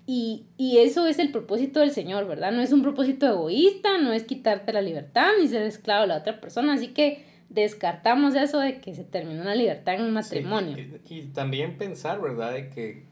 y, 0.07 0.47
eso 0.59 1.07
es 1.07 1.19
el 1.19 1.33
propósito 1.33 1.81
del 1.81 1.91
Señor, 1.91 2.29
¿verdad? 2.29 2.53
No 2.53 2.63
es 2.63 2.73
un 2.73 2.83
propósito 2.83 3.27
egoísta, 3.27 3.99
no 3.99 4.13
es 4.13 4.23
quitarte 4.23 4.73
la 4.73 4.81
libertad 4.81 5.31
ni 5.41 5.49
ser 5.49 5.63
esclavo 5.63 6.03
de 6.03 6.09
la 6.09 6.19
otra 6.19 6.41
persona. 6.41 6.75
Así 6.75 6.89
que 6.89 7.25
descartamos 7.49 8.37
eso 8.37 8.61
de 8.61 8.81
que 8.81 8.95
se 8.95 9.03
terminó 9.03 9.43
la 9.43 9.57
libertad 9.57 9.95
en 9.95 10.03
un 10.03 10.13
matrimonio. 10.13 10.77
y, 11.09 11.23
también 11.27 11.77
pensar, 11.77 12.21
¿verdad? 12.21 12.53
De 12.53 12.69
que, 12.69 13.05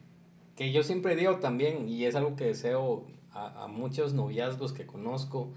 que, 0.55 0.71
yo 0.71 0.83
siempre 0.83 1.17
digo 1.17 1.39
también, 1.39 1.89
y 1.89 2.05
es 2.05 2.15
algo 2.15 2.37
que 2.37 2.45
deseo 2.45 3.05
a, 3.31 3.65
a 3.65 3.67
muchos 3.67 4.13
noviazgos 4.13 4.71
que 4.71 4.85
conozco, 4.85 5.51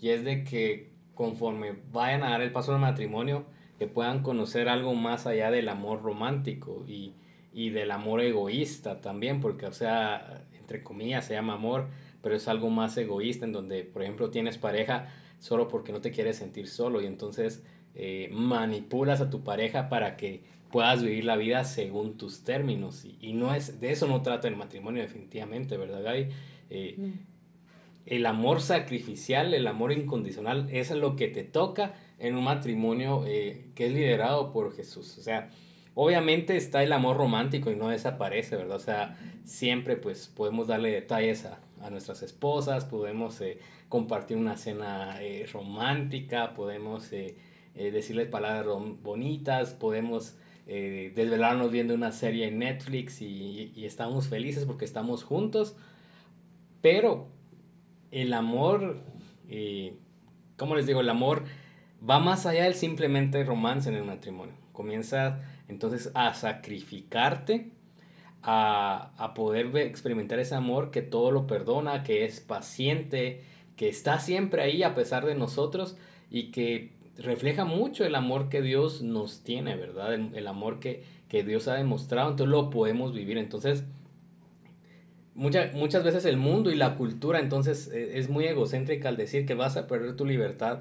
y 0.00 0.10
es 0.10 0.24
de 0.24 0.44
que 0.44 0.88
conforme 1.14 1.74
vayan 1.92 2.22
a 2.22 2.30
dar 2.30 2.40
el 2.40 2.52
paso 2.52 2.72
al 2.72 2.80
matrimonio, 2.80 3.44
que 3.78 3.86
puedan 3.86 4.22
conocer 4.22 4.70
algo 4.70 4.94
más 4.94 5.26
allá 5.26 5.50
del 5.50 5.68
amor 5.68 6.02
romántico 6.02 6.84
y, 6.86 7.12
y 7.52 7.70
del 7.70 7.90
amor 7.90 8.22
egoísta 8.22 9.02
también, 9.02 9.40
porque, 9.40 9.66
o 9.66 9.72
sea, 9.72 10.44
entre 10.70 10.84
comillas, 10.84 11.26
se 11.26 11.34
llama 11.34 11.54
amor, 11.54 11.88
pero 12.22 12.36
es 12.36 12.46
algo 12.46 12.70
más 12.70 12.96
egoísta 12.96 13.44
en 13.44 13.52
donde, 13.52 13.82
por 13.82 14.02
ejemplo, 14.02 14.30
tienes 14.30 14.56
pareja 14.56 15.08
solo 15.40 15.66
porque 15.66 15.90
no 15.90 16.00
te 16.00 16.12
quieres 16.12 16.36
sentir 16.36 16.68
solo 16.68 17.00
y 17.00 17.06
entonces 17.06 17.64
eh, 17.96 18.28
manipulas 18.32 19.20
a 19.20 19.30
tu 19.30 19.42
pareja 19.42 19.88
para 19.88 20.16
que 20.16 20.44
puedas 20.70 21.02
vivir 21.02 21.24
la 21.24 21.36
vida 21.36 21.64
según 21.64 22.16
tus 22.16 22.44
términos. 22.44 23.04
Y, 23.20 23.32
no 23.32 23.52
es, 23.52 23.80
de 23.80 23.90
eso 23.90 24.06
no 24.06 24.22
trata 24.22 24.46
el 24.46 24.54
matrimonio 24.54 25.02
definitivamente, 25.02 25.76
¿verdad, 25.76 26.04
Gaby? 26.04 26.28
Eh, 26.70 26.94
mm. 26.96 27.12
El 28.06 28.26
amor 28.26 28.60
sacrificial, 28.60 29.52
el 29.54 29.66
amor 29.66 29.90
incondicional, 29.90 30.68
es 30.70 30.92
lo 30.92 31.16
que 31.16 31.26
te 31.26 31.42
toca 31.42 31.94
en 32.20 32.36
un 32.36 32.44
matrimonio 32.44 33.24
eh, 33.26 33.66
que 33.74 33.86
es 33.86 33.92
liderado 33.92 34.52
por 34.52 34.72
Jesús. 34.72 35.18
O 35.18 35.22
sea, 35.22 35.50
Obviamente 36.02 36.56
está 36.56 36.82
el 36.82 36.94
amor 36.94 37.18
romántico 37.18 37.70
y 37.70 37.76
no 37.76 37.90
desaparece, 37.90 38.56
¿verdad? 38.56 38.76
O 38.78 38.80
sea, 38.80 39.18
siempre 39.44 39.96
pues 39.96 40.28
podemos 40.28 40.66
darle 40.66 40.92
detalles 40.92 41.44
a, 41.44 41.60
nuestras 41.90 42.22
esposas, 42.22 42.86
podemos 42.86 43.38
eh, 43.42 43.58
compartir 43.90 44.38
una 44.38 44.56
cena 44.56 45.20
eh, 45.20 45.46
romántica, 45.52 46.54
podemos 46.54 47.12
eh, 47.12 47.36
decirles 47.74 48.28
palabras 48.28 48.64
bonitas, 49.02 49.74
podemos 49.74 50.38
desvelarnos 50.64 51.70
viendo 51.70 51.94
una 51.94 52.12
serie 52.12 52.46
en 52.46 52.60
Netflix 52.60 53.20
y, 53.20 53.70
y, 53.76 53.84
estamos 53.84 54.28
felices 54.28 54.64
porque 54.64 54.86
estamos 54.86 55.22
juntos. 55.22 55.76
Pero 56.80 57.28
el 58.10 58.32
amor, 58.32 59.02
¿cómo 60.56 60.76
les 60.76 60.86
digo? 60.86 61.02
El 61.02 61.10
amor 61.10 61.44
va 62.08 62.18
más 62.18 62.46
allá 62.46 62.64
del 62.64 62.74
simplemente 62.74 63.42
romance 63.44 63.88
en 63.88 63.96
el 63.96 64.04
matrimonio. 64.04 64.54
Comienza 64.72 65.40
entonces, 65.70 66.10
a 66.14 66.34
sacrificarte, 66.34 67.70
a, 68.42 69.32
poder 69.36 69.74
experimentar 69.76 70.40
ese 70.40 70.56
amor 70.56 70.90
que 70.90 71.00
todo 71.00 71.30
lo 71.30 71.46
perdona, 71.46 72.02
que 72.02 72.24
es 72.24 72.40
paciente, 72.40 73.42
que 73.76 73.88
está 73.88 74.18
siempre 74.18 74.62
ahí 74.62 74.82
a 74.82 74.94
pesar 74.94 75.24
de 75.24 75.36
nosotros 75.36 75.96
y 76.28 76.50
que 76.50 76.90
refleja 77.18 77.64
mucho 77.64 78.04
el 78.04 78.16
amor 78.16 78.48
que 78.48 78.62
Dios 78.62 79.02
nos 79.02 79.44
tiene, 79.44 79.76
¿verdad? 79.76 80.14
El, 80.14 80.46
amor 80.48 80.80
que, 80.80 81.04
Dios 81.28 81.68
ha 81.68 81.74
demostrado, 81.74 82.30
entonces 82.30 82.50
lo 82.50 82.70
podemos 82.70 83.14
vivir. 83.14 83.38
Entonces, 83.38 83.84
muchas 85.34 86.02
veces 86.02 86.24
el 86.24 86.36
mundo 86.36 86.72
y 86.72 86.74
la 86.74 86.96
cultura 86.96 87.38
entonces 87.38 87.88
e, 87.92 88.18
es 88.18 88.28
muy 88.28 88.46
egocéntrica 88.46 89.08
al 89.08 89.16
decir 89.16 89.46
que 89.46 89.54
vas 89.54 89.76
a 89.76 89.86
perder 89.86 90.16
tu 90.16 90.24
libertad. 90.24 90.80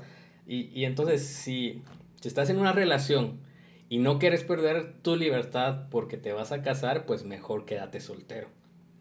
Y, 0.50 0.72
y 0.74 0.86
entonces, 0.86 1.24
si, 1.24 1.84
si 2.20 2.28
estás 2.28 2.50
en 2.50 2.58
una 2.58 2.72
relación 2.72 3.40
y 3.88 4.00
no 4.00 4.18
quieres 4.18 4.44
perder 4.44 4.96
tu 5.04 5.16
libertad 5.16 5.88
porque 5.92 6.18
te 6.18 6.34
vas 6.34 6.52
a 6.52 6.64
casar, 6.64 7.06
pues 7.06 7.24
mejor 7.24 7.66
quédate 7.66 8.02
soltero. 8.02 8.48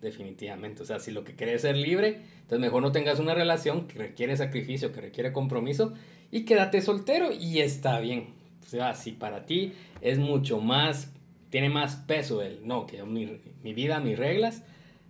Definitivamente. 0.02 0.82
O 0.82 0.86
sea, 0.86 1.00
si 1.00 1.10
lo 1.10 1.24
que 1.24 1.34
quieres 1.34 1.56
es 1.56 1.62
ser 1.62 1.76
libre, 1.76 2.20
entonces 2.34 2.60
mejor 2.60 2.82
no 2.82 2.92
tengas 2.92 3.18
una 3.18 3.32
relación 3.32 3.88
que 3.88 3.98
requiere 3.98 4.36
sacrificio, 4.36 4.92
que 4.92 5.00
requiere 5.00 5.32
compromiso 5.32 5.94
y 6.30 6.44
quédate 6.44 6.82
soltero 6.82 7.30
y 7.32 7.60
está 7.60 7.98
bien. 7.98 8.34
O 8.62 8.68
sea, 8.68 8.94
si 8.94 9.12
para 9.12 9.46
ti 9.46 9.72
es 10.02 10.18
mucho 10.18 10.60
más, 10.60 11.14
tiene 11.48 11.70
más 11.70 11.96
peso 11.96 12.42
el 12.42 12.68
no, 12.68 12.86
que 12.86 13.02
mi, 13.04 13.40
mi 13.62 13.72
vida, 13.72 14.00
mis 14.00 14.18
reglas, 14.18 14.62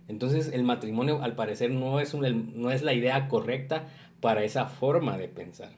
entonces 0.07 0.51
el 0.53 0.63
matrimonio 0.63 1.21
al 1.21 1.35
parecer 1.35 1.69
no 1.69 1.99
es, 1.99 2.13
un, 2.13 2.53
no 2.55 2.71
es 2.71 2.81
la 2.81 2.93
idea 2.93 3.27
correcta 3.27 3.89
para 4.21 4.45
esa 4.45 4.67
forma 4.67 5.17
de 5.17 5.27
pensar. 5.27 5.71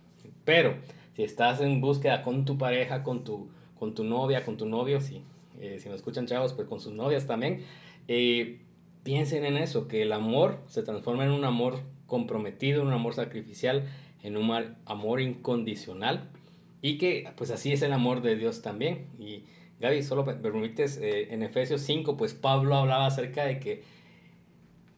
Pero 0.45 0.75
si 1.15 1.23
estás 1.23 1.61
en 1.61 1.81
búsqueda 1.81 2.21
con 2.23 2.45
tu 2.45 2.57
pareja, 2.57 3.03
con 3.03 3.23
tu 3.23 3.49
con 3.81 3.95
tu 3.95 4.03
novia, 4.03 4.45
con 4.45 4.57
tu 4.57 4.67
novio, 4.67 5.01
si, 5.01 5.23
eh, 5.59 5.79
si 5.79 5.89
nos 5.89 5.95
escuchan 5.95 6.27
chavos, 6.27 6.53
pues 6.53 6.67
con 6.67 6.79
sus 6.79 6.93
novias 6.93 7.25
también, 7.25 7.63
eh, 8.07 8.59
piensen 9.01 9.43
en 9.43 9.57
eso, 9.57 9.87
que 9.87 10.03
el 10.03 10.13
amor 10.13 10.59
se 10.67 10.83
transforma 10.83 11.25
en 11.25 11.31
un 11.31 11.45
amor 11.45 11.79
comprometido, 12.05 12.83
en 12.83 12.89
un 12.89 12.93
amor 12.93 13.15
sacrificial, 13.15 13.89
en 14.21 14.37
un 14.37 14.75
amor 14.85 15.19
incondicional 15.19 16.29
y 16.83 16.99
que 16.99 17.27
pues 17.35 17.49
así 17.49 17.73
es 17.73 17.81
el 17.81 17.91
amor 17.91 18.21
de 18.21 18.35
Dios 18.35 18.61
también. 18.61 19.07
Y 19.17 19.45
Gaby, 19.79 20.03
solo 20.03 20.23
me 20.23 20.35
permites, 20.35 20.97
eh, 20.97 21.33
en 21.33 21.41
Efesios 21.41 21.81
5, 21.81 22.17
pues 22.17 22.35
Pablo 22.35 22.75
hablaba 22.75 23.07
acerca 23.07 23.45
de 23.45 23.59
que, 23.59 23.81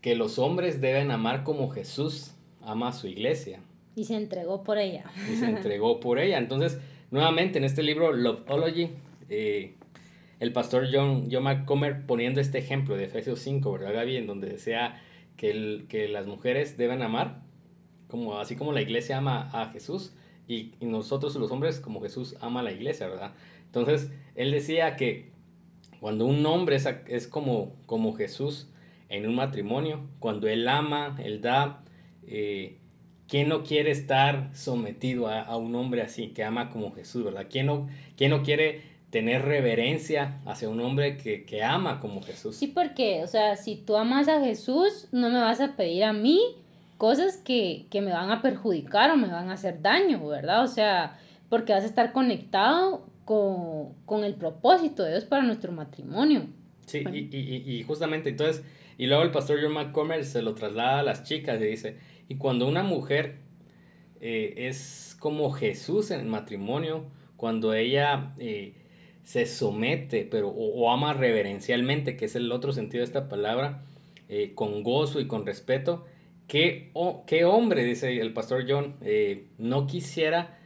que 0.02 0.18
los 0.18 0.40
hombres 0.40 0.82
deben 0.82 1.10
amar 1.10 1.46
como 1.46 1.70
Jesús 1.70 2.34
ama 2.62 2.90
a 2.90 2.92
su 2.92 3.08
iglesia. 3.08 3.62
Y 3.96 4.06
se 4.06 4.16
entregó 4.16 4.64
por 4.64 4.78
ella. 4.78 5.06
Y 5.32 5.36
se 5.36 5.46
entregó 5.46 6.00
por 6.00 6.20
ella. 6.20 6.38
Entonces, 6.38 6.80
Nuevamente 7.14 7.60
en 7.60 7.64
este 7.64 7.84
libro, 7.84 8.12
Loveology, 8.12 8.90
eh, 9.30 9.76
el 10.40 10.52
pastor 10.52 10.88
John, 10.92 11.28
John 11.32 11.44
McComer 11.44 12.08
poniendo 12.08 12.42
este 12.42 12.58
ejemplo 12.58 12.98
de 12.98 13.04
Efesios 13.04 13.38
5, 13.42 13.72
¿verdad, 13.72 13.94
Gaby? 13.94 14.18
En 14.18 14.26
donde 14.26 14.48
decía 14.48 15.00
que, 15.38 15.52
el, 15.52 15.86
que 15.90 16.08
las 16.08 16.26
mujeres 16.26 16.76
deben 16.76 17.04
amar, 17.04 17.44
como, 18.08 18.40
así 18.40 18.56
como 18.56 18.74
la 18.74 18.82
iglesia 18.82 19.20
ama 19.20 19.48
a 19.54 19.70
Jesús, 19.70 20.16
y, 20.48 20.72
nosotros 20.82 21.36
los 21.36 21.52
hombres 21.52 21.80
como 21.80 22.02
Jesús 22.02 22.36
ama 22.42 22.62
a 22.62 22.64
la 22.64 22.72
iglesia, 22.72 23.08
¿verdad? 23.08 23.34
Entonces, 23.68 24.12
él 24.34 24.50
decía 24.50 24.96
que 24.96 25.30
cuando 26.00 26.26
un 26.26 26.44
hombre 26.48 26.78
es, 26.78 26.90
es 27.06 27.28
como, 27.28 27.76
como 27.86 28.14
Jesús 28.14 28.72
en 29.10 29.28
un 29.28 29.36
matrimonio, 29.36 30.00
cuando 30.18 30.48
él 30.48 30.68
ama, 30.68 31.16
él 31.24 31.42
da, 31.42 31.84
eh, 32.26 32.80
¿Quién 33.34 33.50
no 33.50 33.64
quiere 33.64 33.90
estar 33.90 34.52
sometido 34.54 35.28
a, 35.28 35.58
un 35.58 35.74
hombre 35.74 36.04
así, 36.04 36.28
que 36.28 36.44
ama 36.44 36.70
como 36.70 36.94
Jesús, 36.94 37.24
verdad? 37.24 37.48
¿Quién 37.50 37.66
no, 37.66 37.88
quién 38.16 38.30
no 38.30 38.44
quiere 38.44 38.84
tener 39.10 39.42
reverencia 39.42 40.40
hacia 40.46 40.70
un 40.70 40.80
hombre 40.82 41.18
que, 41.18 41.44
que, 41.44 41.64
ama 41.64 42.00
como 42.00 42.22
Jesús? 42.22 42.56
Sí, 42.56 42.68
porque, 42.68 43.24
o 43.24 43.28
sea, 43.28 43.56
si 43.56 43.76
tú 43.76 43.98
amas 43.98 44.28
a 44.28 44.40
Jesús, 44.40 45.08
no 45.12 45.32
me 45.32 45.40
vas 45.40 45.62
a 45.62 45.76
pedir 45.76 46.04
a 46.04 46.14
mí 46.14 46.40
cosas 47.00 47.38
que, 47.38 47.88
que 47.90 48.02
me 48.02 48.12
van 48.12 48.30
a 48.30 48.44
perjudicar 48.44 49.10
o 49.10 49.18
me 49.18 49.30
van 49.30 49.50
a 49.50 49.54
hacer 49.54 49.82
daño, 49.82 50.28
¿verdad? 50.28 50.64
O 50.64 50.68
sea, 50.68 51.20
porque 51.50 51.74
vas 51.74 51.82
a 51.82 51.88
estar 51.88 52.12
conectado 52.12 53.08
con, 53.26 53.96
con 54.06 54.24
el 54.24 54.36
propósito 54.36 55.02
de 55.02 55.10
Dios 55.10 55.26
para 55.26 55.42
nuestro 55.42 55.72
matrimonio. 55.72 56.46
Sí, 56.86 57.04
y, 57.12 57.36
y, 57.36 57.64
y, 57.66 57.82
justamente 57.82 58.30
entonces, 58.30 58.64
y 59.00 59.08
luego 59.08 59.24
el 59.24 59.32
pastor 59.32 59.58
John 59.60 59.74
McCormick 59.74 60.22
se 60.22 60.44
lo 60.44 60.54
traslada 60.54 61.00
a 61.00 61.04
las 61.04 61.24
chicas 61.24 61.60
y 61.60 61.66
dice, 61.66 61.98
y 62.34 62.38
cuando 62.38 62.68
una 62.68 62.82
mujer 62.82 63.36
eh, 64.20 64.68
es 64.68 65.16
como 65.20 65.52
Jesús 65.52 66.10
en 66.10 66.20
el 66.20 66.26
matrimonio, 66.26 67.06
cuando 67.38 67.76
ella 67.76 68.34
eh, 68.40 68.74
se 69.24 69.46
somete, 69.46 70.28
pero 70.30 70.50
o, 70.50 70.92
ama 70.92 71.14
reverencialmente, 71.14 72.18
que 72.18 72.26
es 72.26 72.36
el 72.36 72.52
otro 72.52 72.72
sentido 72.72 73.02
de 73.02 73.06
esta 73.06 73.30
palabra, 73.30 73.84
eh, 74.30 74.54
con 74.56 74.82
gozo 74.82 75.20
y 75.20 75.28
con 75.28 75.46
respeto, 75.46 76.06
¿qué, 76.48 76.92
qué 77.28 77.46
hombre, 77.46 77.84
dice 77.84 78.20
el 78.20 78.34
pastor 78.34 78.66
John, 78.68 78.96
no 79.60 79.86
quisiera 79.86 80.58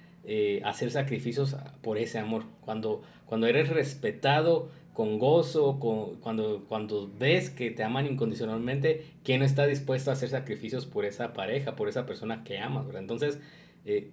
hacer 0.63 0.89
sacrificios 0.91 1.57
por 1.81 1.97
ese 1.97 2.19
amor? 2.19 2.45
Cuando, 2.61 3.01
cuando 3.25 3.45
eres 3.47 3.67
respetado, 3.67 4.69
con 4.97 5.19
gozo, 5.19 5.79
con, 5.79 6.15
cuando, 6.15 6.65
cuando 6.67 7.07
ves 7.19 7.51
que 7.51 7.69
te 7.69 7.83
aman 7.83 8.07
incondicionalmente, 8.07 9.05
¿quién 9.23 9.41
no 9.41 9.45
está 9.45 9.67
dispuesto 9.67 10.09
a 10.09 10.13
hacer 10.13 10.29
sacrificios 10.29 10.87
por 10.87 11.05
esa 11.05 11.33
pareja, 11.33 11.75
por 11.75 11.87
esa 11.87 12.07
persona 12.07 12.43
que 12.43 12.57
amas? 12.57 12.87
Entonces, 12.95 13.39
eh, 13.85 14.09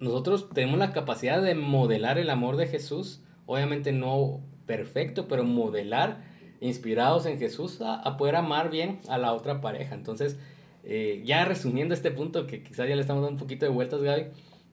nosotros 0.00 0.50
tenemos 0.50 0.78
la 0.78 0.92
capacidad 0.92 1.40
de 1.40 1.54
modelar 1.54 2.18
el 2.18 2.28
amor 2.28 2.58
de 2.58 2.66
Jesús, 2.66 3.22
obviamente 3.46 3.90
no 3.90 4.42
perfecto, 4.66 5.28
pero 5.28 5.44
modelar 5.44 6.22
inspirados 6.60 7.24
en 7.24 7.38
Jesús 7.38 7.80
a, 7.80 8.18
poder 8.18 8.36
amar 8.36 8.70
bien 8.70 9.00
a 9.08 9.16
la 9.16 9.32
otra 9.32 9.62
pareja. 9.62 9.94
Entonces, 9.94 10.38
eh, 10.84 11.22
ya 11.24 11.46
resumiendo 11.46 11.94
este 11.94 12.10
punto, 12.10 12.46
que 12.46 12.62
quizás 12.62 12.86
ya 12.86 12.96
le 12.96 13.00
estamos 13.00 13.22
dando 13.22 13.36
un 13.36 13.40
poquito 13.40 13.64
de 13.64 13.72
vueltas, 13.72 14.02
Gaby, 14.02 14.26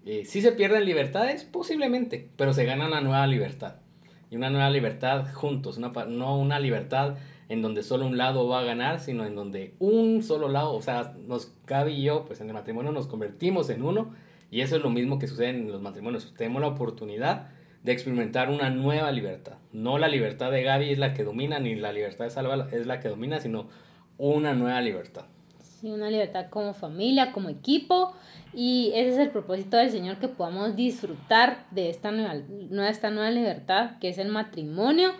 eh, 0.05 0.25
si 0.25 0.41
se 0.41 0.51
pierden 0.51 0.83
libertades, 0.83 1.45
posiblemente, 1.45 2.27
pero 2.35 2.51
se 2.53 2.65
gana 2.65 2.87
una 2.87 2.99
nueva 2.99 3.25
libertad. 3.25 3.75
Una 4.35 4.49
nueva 4.49 4.69
libertad 4.69 5.25
juntos, 5.33 5.79
no 5.79 6.37
una 6.37 6.59
libertad 6.59 7.15
en 7.49 7.61
donde 7.61 7.83
solo 7.83 8.05
un 8.07 8.17
lado 8.17 8.47
va 8.47 8.59
a 8.59 8.63
ganar, 8.63 8.99
sino 8.99 9.25
en 9.25 9.35
donde 9.35 9.75
un 9.79 10.23
solo 10.23 10.49
lado, 10.49 10.73
o 10.73 10.81
sea, 10.81 11.13
nos, 11.27 11.53
Gaby 11.67 11.93
y 11.93 12.03
yo, 12.03 12.25
pues 12.25 12.41
en 12.41 12.47
el 12.47 12.53
matrimonio 12.53 12.91
nos 12.91 13.07
convertimos 13.07 13.69
en 13.69 13.83
uno, 13.83 14.13
y 14.51 14.61
eso 14.61 14.75
es 14.75 14.81
lo 14.81 14.89
mismo 14.89 15.19
que 15.19 15.27
sucede 15.27 15.49
en 15.49 15.71
los 15.71 15.81
matrimonios. 15.81 16.33
Tenemos 16.37 16.61
la 16.61 16.69
oportunidad 16.69 17.49
de 17.83 17.91
experimentar 17.91 18.49
una 18.49 18.69
nueva 18.69 19.11
libertad. 19.11 19.57
No 19.73 19.97
la 19.97 20.07
libertad 20.07 20.51
de 20.51 20.63
Gaby 20.63 20.91
es 20.91 20.97
la 20.97 21.13
que 21.13 21.23
domina, 21.23 21.59
ni 21.59 21.75
la 21.75 21.91
libertad 21.91 22.25
de 22.25 22.31
Salva 22.31 22.67
es 22.71 22.87
la 22.87 22.99
que 22.99 23.09
domina, 23.09 23.39
sino 23.39 23.67
una 24.17 24.53
nueva 24.53 24.81
libertad. 24.81 25.25
Sí, 25.61 25.91
una 25.91 26.09
libertad 26.09 26.47
como 26.49 26.73
familia, 26.73 27.31
como 27.31 27.49
equipo. 27.49 28.15
Y 28.55 28.91
ese 28.95 29.09
es 29.09 29.17
el 29.17 29.29
propósito 29.31 29.75
del 29.75 29.91
Señor, 29.91 30.17
que 30.17 30.29
podamos 30.29 30.77
disfrutar 30.77 31.65
de 31.71 31.89
esta 31.89 32.11
nueva, 32.11 32.35
esta 32.87 33.09
nueva 33.09 33.29
libertad, 33.29 33.97
que 33.99 34.07
es 34.07 34.17
el 34.17 34.29
matrimonio. 34.29 35.11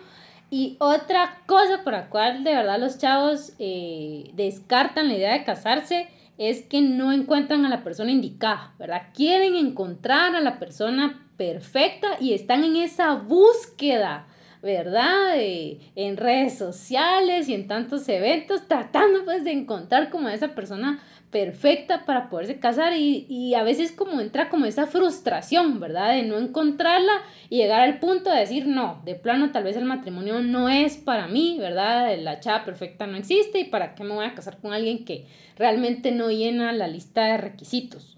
Y 0.50 0.76
otra 0.80 1.42
cosa 1.46 1.82
por 1.84 1.92
la 1.92 2.08
cual 2.08 2.44
de 2.44 2.54
verdad 2.54 2.80
los 2.80 2.98
chavos 2.98 3.52
eh, 3.58 4.30
descartan 4.34 5.08
la 5.08 5.14
idea 5.14 5.32
de 5.34 5.44
casarse 5.44 6.08
es 6.38 6.62
que 6.62 6.80
no 6.80 7.12
encuentran 7.12 7.66
a 7.66 7.68
la 7.68 7.82
persona 7.82 8.10
indicada, 8.10 8.74
¿verdad? 8.78 9.02
Quieren 9.14 9.54
encontrar 9.54 10.34
a 10.34 10.40
la 10.40 10.58
persona 10.58 11.26
perfecta 11.36 12.08
y 12.20 12.32
están 12.32 12.64
en 12.64 12.76
esa 12.76 13.14
búsqueda, 13.14 14.26
¿verdad? 14.62 15.34
en 15.36 16.16
redes 16.16 16.58
sociales 16.58 17.48
y 17.48 17.54
en 17.54 17.68
tantos 17.68 18.08
eventos, 18.08 18.66
tratando 18.66 19.24
pues 19.24 19.44
de 19.44 19.52
encontrar 19.52 20.10
como 20.10 20.28
a 20.28 20.34
esa 20.34 20.54
persona 20.54 21.00
perfecta 21.30 22.04
para 22.06 22.28
poderse 22.30 22.58
casar 22.58 22.96
y, 22.96 23.26
y, 23.28 23.54
a 23.54 23.62
veces 23.62 23.92
como 23.92 24.20
entra 24.20 24.48
como 24.48 24.64
esa 24.64 24.86
frustración, 24.86 25.80
¿verdad? 25.80 26.14
De 26.14 26.22
no 26.22 26.38
encontrarla 26.38 27.12
y 27.50 27.58
llegar 27.58 27.82
al 27.82 27.98
punto 27.98 28.30
de 28.30 28.38
decir, 28.38 28.66
no, 28.66 29.02
de 29.04 29.16
plano 29.16 29.50
tal 29.50 29.64
vez 29.64 29.76
el 29.76 29.84
matrimonio 29.84 30.40
no 30.40 30.68
es 30.68 30.96
para 30.96 31.26
mí, 31.26 31.56
¿verdad? 31.58 32.16
La 32.18 32.40
chava 32.40 32.64
perfecta 32.64 33.06
no 33.06 33.16
existe 33.16 33.58
y 33.58 33.64
para 33.64 33.94
qué 33.94 34.04
me 34.04 34.14
voy 34.14 34.24
a 34.24 34.34
casar 34.34 34.58
con 34.58 34.72
alguien 34.72 35.04
que 35.04 35.26
realmente 35.56 36.12
no 36.12 36.30
llena 36.30 36.72
la 36.72 36.86
lista 36.86 37.24
de 37.26 37.38
requisitos. 37.38 38.16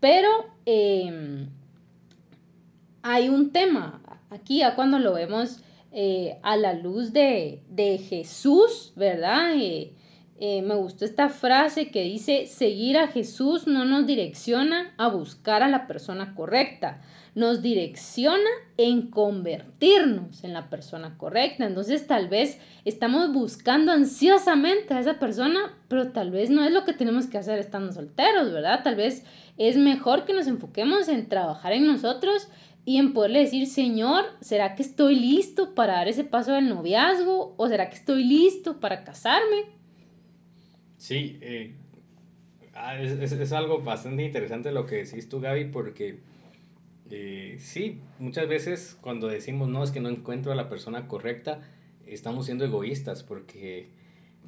Pero 0.00 0.28
em, 0.64 1.48
hay 3.02 3.28
un 3.28 3.52
tema 3.52 4.00
aquí 4.30 4.58
ya 4.58 4.74
cuando 4.74 4.98
lo 4.98 5.14
vemos 5.14 5.60
eh, 5.92 6.38
a 6.42 6.56
la 6.56 6.72
luz 6.72 7.12
de, 7.12 7.62
Jesús, 8.08 8.92
¿verdad? 8.96 9.52
Eh, 9.56 9.92
eh, 10.38 10.60
me 10.60 10.74
gustó 10.74 11.04
esta 11.04 11.30
frase 11.30 11.90
que 11.90 12.02
dice, 12.02 12.46
seguir 12.46 12.98
a 12.98 13.08
Jesús 13.08 13.66
no 13.66 13.86
nos 13.86 14.06
direcciona 14.06 14.92
a 14.98 15.08
buscar 15.08 15.62
a 15.62 15.68
la 15.68 15.86
persona 15.86 16.34
correcta, 16.34 17.00
nos 17.34 17.62
direcciona 17.62 18.48
en 18.76 19.10
convertirnos 19.10 20.44
en 20.44 20.52
la 20.52 20.68
persona 20.68 21.16
correcta. 21.16 21.64
Entonces 21.64 22.06
tal 22.06 22.28
vez 22.28 22.58
estamos 22.84 23.32
buscando 23.32 23.92
ansiosamente 23.92 24.92
a 24.92 25.00
esa 25.00 25.18
persona, 25.18 25.74
pero 25.88 26.12
tal 26.12 26.30
vez 26.30 26.50
no 26.50 26.64
es 26.64 26.72
lo 26.72 26.84
que 26.84 26.92
tenemos 26.92 27.26
que 27.26 27.38
hacer 27.38 27.58
estando 27.58 27.92
solteros, 27.92 28.52
¿verdad? 28.52 28.82
Tal 28.84 28.96
vez 28.96 29.24
es 29.56 29.76
mejor 29.76 30.24
que 30.26 30.34
nos 30.34 30.46
enfoquemos 30.46 31.08
en 31.08 31.28
trabajar 31.28 31.72
en 31.72 31.86
nosotros 31.86 32.48
y 32.84 32.98
en 32.98 33.12
poderle 33.14 33.40
decir, 33.40 33.66
Señor, 33.66 34.24
¿será 34.40 34.74
que 34.74 34.82
estoy 34.82 35.16
listo 35.16 35.74
para 35.74 35.94
dar 35.94 36.08
ese 36.08 36.24
paso 36.24 36.52
del 36.52 36.68
noviazgo? 36.68 37.54
¿O 37.56 37.68
será 37.68 37.90
que 37.90 37.96
estoy 37.96 38.22
listo 38.22 38.80
para 38.80 39.02
casarme? 39.02 39.75
Sí, 40.98 41.38
eh, 41.42 41.74
ah, 42.74 42.98
es, 43.00 43.52
algo 43.52 43.82
bastante 43.82 44.24
interesante 44.24 44.72
lo 44.72 44.86
que 44.86 44.96
decís 44.96 45.28
tú, 45.28 45.40
Gaby, 45.40 45.66
porque 45.66 46.20
eh, 47.10 47.56
sí, 47.58 48.00
muchas 48.18 48.48
veces 48.48 48.98
cuando 49.00 49.28
decimos 49.28 49.68
no, 49.68 49.84
es 49.84 49.90
que 49.90 50.00
no 50.00 50.08
encuentro 50.08 50.52
a 50.52 50.54
la 50.54 50.68
persona 50.68 51.06
correcta, 51.06 51.60
estamos 52.06 52.46
siendo 52.46 52.64
egoístas 52.64 53.22
porque 53.22 53.88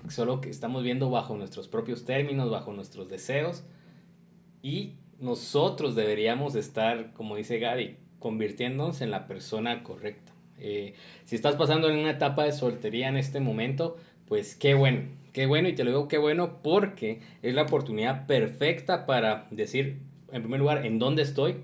solo 0.09 0.41
que 0.41 0.51
estamos 0.51 0.83
viendo 0.83 1.11
bajo 1.11 1.37
nuestros 1.37 1.69
propios 1.69 2.05
términos, 2.05 2.51
bajo 2.51 2.73
nuestros 2.73 3.09
deseos 3.09 3.65
y 4.63 4.95
nosotros 5.21 5.95
deberíamos 5.95 6.55
estar, 6.55 7.13
como 7.13 7.37
dice 7.37 7.59
Gaby, 7.59 7.97
convirtiéndonos 8.19 9.01
en 9.01 9.11
la 9.11 9.27
persona 9.27 9.83
correcta. 9.83 10.33
Eh, 10.59 10.95
si 11.25 11.37
estás 11.37 11.57
pasando 11.57 11.89
en 11.89 11.99
una 11.99 12.11
etapa 12.11 12.45
de 12.45 12.53
soltería 12.53 13.09
en 13.09 13.17
este 13.17 13.41
momento, 13.41 13.97
pues 14.27 14.55
qué 14.55 14.75
bueno, 14.75 15.03
qué 15.33 15.47
bueno 15.47 15.69
y 15.69 15.75
te 15.75 15.85
lo 15.85 15.91
digo 15.91 16.09
qué 16.09 16.19
bueno 16.19 16.63
porque 16.63 17.21
es 17.43 17.55
la 17.55 17.63
oportunidad 17.63 18.27
perfecta 18.27 19.07
para 19.07 19.47
decir, 19.51 19.99
en 20.33 20.43
primer 20.43 20.61
lugar, 20.61 20.87
en 20.87 20.99
dónde 20.99 21.23
estoy, 21.23 21.57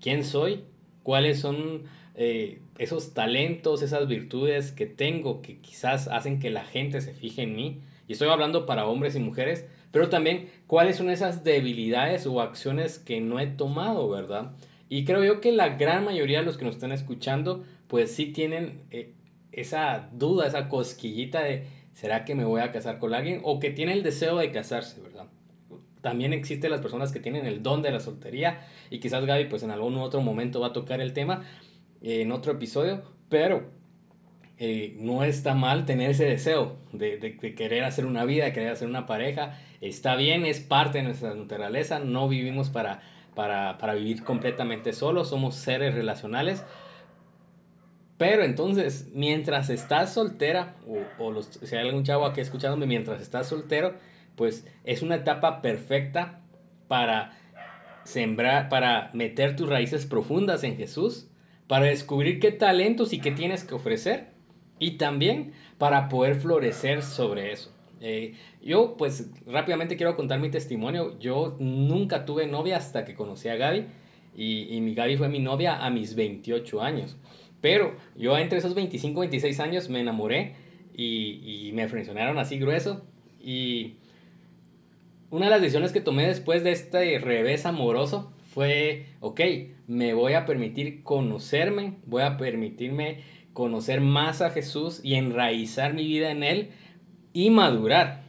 quién 0.00 0.24
soy, 0.24 0.64
cuáles 1.02 1.40
son 1.40 1.84
eh, 2.14 2.60
esos 2.78 3.14
talentos, 3.14 3.82
esas 3.82 4.06
virtudes 4.08 4.72
que 4.72 4.86
tengo 4.86 5.42
que 5.42 5.58
quizás 5.58 6.08
hacen 6.08 6.38
que 6.40 6.50
la 6.50 6.64
gente 6.64 7.00
se 7.00 7.12
fije 7.12 7.42
en 7.42 7.56
mí. 7.56 7.80
Y 8.06 8.12
estoy 8.12 8.28
hablando 8.28 8.66
para 8.66 8.86
hombres 8.86 9.16
y 9.16 9.20
mujeres, 9.20 9.66
pero 9.90 10.08
también 10.08 10.50
cuáles 10.66 10.96
son 10.96 11.10
esas 11.10 11.44
debilidades 11.44 12.26
o 12.26 12.40
acciones 12.40 12.98
que 12.98 13.20
no 13.20 13.40
he 13.40 13.46
tomado, 13.46 14.10
¿verdad? 14.10 14.52
Y 14.88 15.04
creo 15.04 15.24
yo 15.24 15.40
que 15.40 15.52
la 15.52 15.70
gran 15.70 16.04
mayoría 16.04 16.40
de 16.40 16.44
los 16.44 16.58
que 16.58 16.64
nos 16.64 16.74
están 16.74 16.92
escuchando, 16.92 17.64
pues 17.88 18.12
sí 18.12 18.26
tienen 18.26 18.82
eh, 18.90 19.14
esa 19.52 20.10
duda, 20.12 20.46
esa 20.46 20.68
cosquillita 20.68 21.42
de, 21.42 21.66
¿será 21.94 22.24
que 22.24 22.34
me 22.34 22.44
voy 22.44 22.60
a 22.60 22.70
casar 22.72 22.98
con 22.98 23.14
alguien? 23.14 23.40
O 23.44 23.58
que 23.58 23.70
tiene 23.70 23.92
el 23.92 24.02
deseo 24.02 24.36
de 24.36 24.50
casarse, 24.50 25.00
¿verdad? 25.00 25.26
También 26.02 26.34
existen 26.34 26.70
las 26.70 26.82
personas 26.82 27.12
que 27.12 27.20
tienen 27.20 27.46
el 27.46 27.62
don 27.62 27.80
de 27.80 27.90
la 27.90 28.00
soltería 28.00 28.60
y 28.90 29.00
quizás 29.00 29.24
Gaby 29.24 29.46
pues 29.46 29.62
en 29.62 29.70
algún 29.70 29.96
otro 29.96 30.20
momento 30.20 30.60
va 30.60 30.68
a 30.68 30.72
tocar 30.74 31.00
el 31.00 31.14
tema 31.14 31.44
en 32.02 32.30
otro 32.30 32.52
episodio, 32.52 33.02
pero 33.30 33.70
eh, 34.58 34.94
no 34.98 35.24
está 35.24 35.54
mal 35.54 35.84
tener 35.86 36.10
ese 36.10 36.26
deseo 36.26 36.76
de, 36.92 37.16
de, 37.16 37.54
querer 37.54 37.84
hacer 37.84 38.06
una 38.06 38.24
vida, 38.24 38.44
de 38.44 38.52
querer 38.52 38.70
hacer 38.70 38.86
una 38.86 39.06
pareja. 39.06 39.58
Está 39.80 40.14
bien, 40.14 40.44
es 40.44 40.60
parte 40.60 40.98
de 40.98 41.04
nuestra 41.04 41.34
naturaleza, 41.34 41.98
no 41.98 42.28
vivimos 42.28 42.68
para, 42.68 43.00
para, 43.34 43.78
para 43.78 43.94
vivir 43.94 44.22
completamente 44.22 44.92
solos, 44.92 45.30
somos 45.30 45.56
seres 45.56 45.94
relacionales, 45.94 46.64
pero 48.16 48.44
entonces, 48.44 49.08
mientras 49.12 49.70
estás 49.70 50.14
soltera, 50.14 50.76
o, 50.86 51.24
o 51.24 51.42
si 51.42 51.74
hay 51.74 51.86
algún 51.86 52.04
chavo 52.04 52.26
aquí 52.26 52.40
escuchándome, 52.40 52.86
mientras 52.86 53.20
estás 53.20 53.48
soltero, 53.48 53.94
pues 54.36 54.66
es 54.84 55.02
una 55.02 55.16
etapa 55.16 55.62
perfecta 55.62 56.40
para 56.86 57.38
sembrar, 58.04 58.68
para 58.68 59.10
meter 59.14 59.56
tus 59.56 59.68
raíces 59.68 60.06
profundas 60.06 60.62
en 60.62 60.76
Jesús, 60.76 61.28
para 61.66 61.86
descubrir 61.86 62.38
qué 62.38 62.52
talentos 62.52 63.12
y 63.12 63.20
qué 63.20 63.32
tienes 63.32 63.64
que 63.64 63.74
ofrecer, 63.74 64.28
y 64.78 64.92
también 64.92 65.52
para 65.78 66.08
poder 66.08 66.36
florecer 66.36 67.02
sobre 67.02 67.52
eso. 67.52 67.72
Eh, 68.00 68.34
yo, 68.62 68.96
pues 68.96 69.30
rápidamente 69.46 69.96
quiero 69.96 70.14
contar 70.14 70.38
mi 70.38 70.50
testimonio. 70.50 71.18
Yo 71.18 71.56
nunca 71.58 72.26
tuve 72.26 72.46
novia 72.46 72.76
hasta 72.76 73.04
que 73.04 73.14
conocí 73.14 73.48
a 73.48 73.56
Gaby, 73.56 73.86
y, 74.36 74.74
y 74.74 74.80
mi 74.80 74.94
Gaby 74.94 75.16
fue 75.16 75.28
mi 75.28 75.38
novia 75.38 75.84
a 75.84 75.90
mis 75.90 76.14
28 76.14 76.82
años. 76.82 77.16
Pero 77.64 77.94
yo 78.14 78.36
entre 78.36 78.58
esos 78.58 78.74
25, 78.74 79.20
26 79.20 79.58
años 79.60 79.88
me 79.88 80.00
enamoré 80.00 80.54
y, 80.94 81.70
me 81.72 81.88
frencionaron 81.88 82.38
así 82.38 82.58
grueso. 82.58 83.06
Y 83.42 83.94
una 85.30 85.46
de 85.46 85.50
las 85.50 85.62
decisiones 85.62 85.90
que 85.90 86.02
tomé 86.02 86.26
después 86.26 86.62
de 86.62 86.72
este 86.72 87.18
revés 87.18 87.64
amoroso 87.64 88.30
fue, 88.52 89.06
ok, 89.20 89.40
me 89.86 90.12
voy 90.12 90.34
a 90.34 90.44
permitir 90.44 91.02
conocerme, 91.04 91.94
voy 92.04 92.20
a 92.20 92.36
permitirme 92.36 93.22
conocer 93.54 94.02
más 94.02 94.42
a 94.42 94.50
Jesús 94.50 95.00
y 95.02 95.14
enraizar 95.14 95.94
mi 95.94 96.06
vida 96.06 96.32
en 96.32 96.42
Él 96.42 96.68
y 97.32 97.48
madurar 97.48 98.24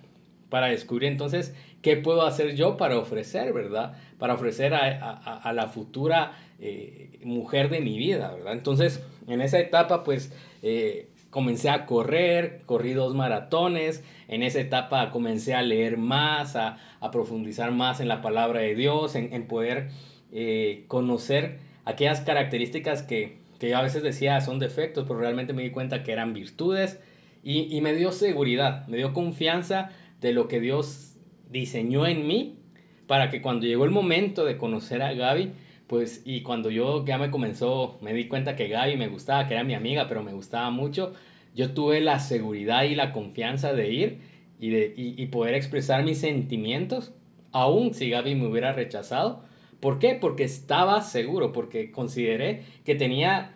para 0.47 0.67
descubrir 0.67 1.11
entonces 1.11 1.53
qué 1.81 1.97
puedo 1.97 2.25
hacer 2.25 2.55
yo 2.55 2.77
para 2.77 2.97
ofrecer, 2.97 3.51
¿verdad? 3.51 3.97
Para 4.17 4.35
ofrecer 4.35 4.73
a, 4.73 5.51
la 5.53 5.67
futura 5.67 6.37
eh, 6.57 7.19
mujer 7.25 7.69
de 7.69 7.81
mi 7.81 7.97
vida, 7.97 8.31
¿verdad? 8.33 8.53
Entonces, 8.53 9.03
en 9.27 9.41
esa 9.41 9.59
etapa, 9.59 10.03
pues, 10.03 10.33
eh, 10.61 11.09
comencé 11.29 11.69
a 11.69 11.85
correr, 11.85 12.61
corrí 12.65 12.93
dos 12.93 13.13
maratones, 13.13 14.03
en 14.27 14.41
esa 14.41 14.59
etapa 14.59 15.11
comencé 15.11 15.53
a 15.53 15.61
leer 15.61 15.97
más, 15.97 16.55
a, 16.55 16.77
profundizar 17.11 17.71
más 17.71 17.99
en 17.99 18.07
la 18.07 18.21
palabra 18.21 18.61
de 18.61 18.73
Dios, 18.73 19.15
en, 19.15 19.47
poder 19.47 19.89
eh, 20.31 20.85
conocer 20.87 21.59
aquellas 21.83 22.21
características 22.21 23.03
que, 23.03 23.37
que, 23.59 23.69
yo 23.69 23.77
a 23.77 23.83
veces 23.83 24.01
decía 24.01 24.41
son 24.41 24.57
defectos, 24.57 25.05
pero 25.07 25.19
realmente 25.19 25.53
me 25.53 25.61
di 25.61 25.69
cuenta 25.69 26.01
que 26.01 26.13
eran 26.13 26.33
virtudes 26.33 26.99
y, 27.43 27.75
y 27.75 27.81
me 27.81 27.93
dio 27.93 28.11
seguridad, 28.11 28.87
me 28.87 28.97
dio 28.97 29.13
confianza 29.13 29.91
de 30.21 30.33
lo 30.33 30.47
que 30.47 30.59
Dios 30.59 31.17
diseñó 31.51 32.07
en 32.07 32.25
mí 32.25 32.59
para 33.07 33.29
que 33.29 33.41
cuando 33.41 33.65
llegó 33.65 33.85
el 33.85 33.91
momento 33.91 34.45
de 34.45 34.57
conocer 34.57 35.01
a 35.01 35.13
Gaby, 35.13 35.51
pues 35.87 36.23
y 36.25 36.41
cuando 36.41 36.69
yo 36.69 37.05
ya 37.05 37.17
me 37.17 37.31
comenzó, 37.31 37.97
me 38.01 38.13
di 38.13 38.27
cuenta 38.27 38.55
que 38.55 38.67
Gaby 38.67 38.97
me 38.97 39.07
gustaba, 39.07 39.47
que 39.47 39.53
era 39.53 39.63
mi 39.63 39.75
amiga, 39.75 40.07
pero 40.07 40.23
me 40.23 40.33
gustaba 40.33 40.69
mucho, 40.71 41.13
yo 41.53 41.73
tuve 41.73 42.01
la 42.01 42.19
seguridad 42.19 42.83
y 42.83 42.95
la 42.95 43.11
confianza 43.13 43.73
de 43.73 43.91
ir 43.91 44.19
y, 44.59 44.69
de, 44.69 44.93
y, 44.95 45.25
poder 45.27 45.53
expresar 45.53 46.03
mis 46.03 46.19
sentimientos, 46.19 47.13
aun 47.51 47.93
si 47.93 48.09
Gaby 48.09 48.35
me 48.35 48.47
hubiera 48.47 48.73
rechazado. 48.73 49.43
¿Por 49.79 49.99
qué? 49.99 50.17
Porque 50.19 50.43
estaba 50.43 51.01
seguro, 51.01 51.51
porque 51.51 51.91
consideré 51.91 52.63
que 52.83 52.95
tenía 52.95 53.53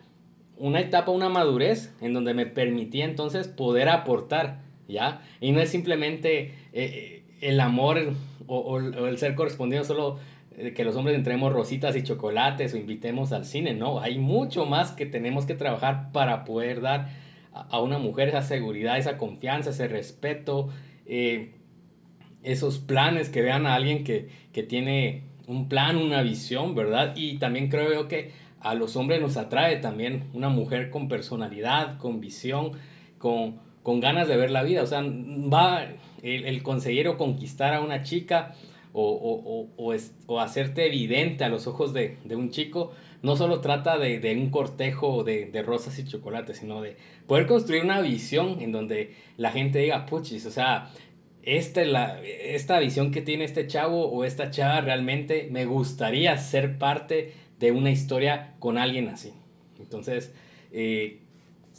una 0.56 0.80
etapa, 0.80 1.10
una 1.10 1.28
madurez 1.28 1.94
en 2.00 2.12
donde 2.12 2.34
me 2.34 2.46
permitía 2.46 3.06
entonces 3.06 3.48
poder 3.48 3.88
aportar, 3.88 4.60
¿ya? 4.88 5.22
Y 5.40 5.52
no 5.52 5.60
es 5.60 5.70
simplemente 5.70 6.54
eh, 6.72 7.22
el 7.40 7.58
amor 7.60 8.14
o, 8.46 8.58
o, 8.58 8.78
el 8.78 9.18
ser 9.18 9.34
correspondido 9.34 9.84
solo 9.84 10.18
que 10.56 10.84
los 10.84 10.96
hombres 10.96 11.16
entremos 11.16 11.52
rositas 11.52 11.96
y 11.96 12.02
chocolates 12.02 12.74
o 12.74 12.76
invitemos 12.76 13.32
al 13.32 13.44
cine, 13.44 13.74
no, 13.74 14.00
hay 14.00 14.18
mucho 14.18 14.66
más 14.66 14.92
que 14.92 15.06
tenemos 15.06 15.46
que 15.46 15.54
trabajar 15.54 16.12
para 16.12 16.44
poder 16.44 16.80
dar 16.80 17.08
a 17.52 17.80
una 17.80 17.98
mujer 17.98 18.28
esa 18.28 18.42
seguridad, 18.42 18.98
esa 18.98 19.16
confianza, 19.16 19.70
ese 19.70 19.88
respeto, 19.88 20.68
eh, 21.06 21.54
esos 22.42 22.78
planes, 22.78 23.28
que 23.28 23.42
vean 23.42 23.66
a 23.66 23.74
alguien 23.74 24.04
que, 24.04 24.28
tiene 24.68 25.24
un 25.46 25.68
plan, 25.68 25.96
una 25.96 26.22
visión, 26.22 26.74
¿verdad? 26.74 27.14
Y 27.16 27.38
también 27.38 27.68
creo 27.68 28.08
que 28.08 28.32
a 28.60 28.74
los 28.74 28.96
hombres 28.96 29.20
nos 29.20 29.36
atrae 29.36 29.76
también 29.76 30.24
una 30.34 30.48
mujer 30.48 30.90
con 30.90 31.08
personalidad, 31.08 31.98
con 31.98 32.20
visión, 32.20 32.72
con, 33.18 33.58
con 33.82 34.00
ganas 34.00 34.28
de 34.28 34.36
ver 34.36 34.50
la 34.50 34.62
vida. 34.62 34.82
O 34.82 34.86
sea, 34.86 35.02
va 35.02 35.84
el, 36.22 36.44
el 36.44 36.62
conseguir 36.62 37.08
o 37.08 37.16
conquistar 37.16 37.74
a 37.74 37.80
una 37.80 38.02
chica 38.02 38.54
o, 38.92 39.68
o, 39.76 39.96
o, 40.26 40.40
hacerte 40.40 40.86
evidente 40.86 41.44
a 41.44 41.48
los 41.48 41.66
ojos 41.66 41.92
de, 41.92 42.18
de 42.24 42.36
un 42.36 42.50
chico, 42.50 42.92
no 43.22 43.36
solo 43.36 43.60
trata 43.60 43.98
de, 43.98 44.18
de 44.18 44.34
un 44.34 44.50
cortejo 44.50 45.22
de, 45.22 45.46
de, 45.46 45.62
rosas 45.62 45.98
y 45.98 46.04
chocolates, 46.04 46.58
sino 46.58 46.82
de 46.82 46.96
poder 47.26 47.46
construir 47.46 47.84
una 47.84 48.00
visión 48.00 48.60
en 48.60 48.72
donde 48.72 49.14
la 49.36 49.52
gente 49.52 49.78
diga, 49.78 50.06
puchis, 50.06 50.46
o 50.46 50.50
sea, 50.50 50.90
esta, 51.42 51.84
la, 51.84 52.20
esta 52.22 52.78
visión 52.80 53.12
que 53.12 53.22
tiene 53.22 53.44
este 53.44 53.66
chavo 53.66 54.06
o 54.06 54.24
esta 54.24 54.50
chava 54.50 54.80
realmente 54.80 55.48
me 55.50 55.64
gustaría 55.64 56.36
ser 56.36 56.78
parte 56.78 57.32
de 57.58 57.72
una 57.72 57.90
historia 57.90 58.54
con 58.58 58.78
alguien 58.78 59.08
así. 59.08 59.32
Entonces, 59.78 60.34
eh, 60.72 61.20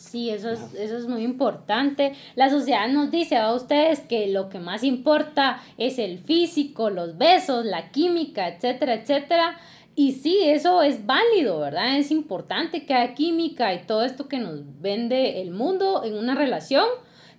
Sí, 0.01 0.31
eso 0.31 0.49
es, 0.49 0.59
eso 0.73 0.97
es 0.97 1.07
muy 1.07 1.21
importante. 1.21 2.13
La 2.35 2.49
sociedad 2.49 2.89
nos 2.89 3.11
dice 3.11 3.37
a 3.37 3.53
ustedes 3.53 3.99
que 3.99 4.27
lo 4.27 4.49
que 4.49 4.57
más 4.57 4.83
importa 4.83 5.61
es 5.77 5.99
el 5.99 6.17
físico, 6.17 6.89
los 6.89 7.19
besos, 7.19 7.65
la 7.65 7.91
química, 7.91 8.47
etcétera, 8.47 8.95
etcétera. 8.95 9.59
Y 9.95 10.13
sí, 10.13 10.39
eso 10.41 10.81
es 10.81 11.05
válido, 11.05 11.59
¿verdad? 11.59 11.97
Es 11.97 12.09
importante 12.09 12.85
que 12.85 12.95
haya 12.95 13.13
química 13.13 13.75
y 13.75 13.85
todo 13.85 14.03
esto 14.03 14.27
que 14.27 14.39
nos 14.39 14.61
vende 14.81 15.39
el 15.41 15.51
mundo 15.51 16.03
en 16.03 16.17
una 16.17 16.33
relación. 16.33 16.87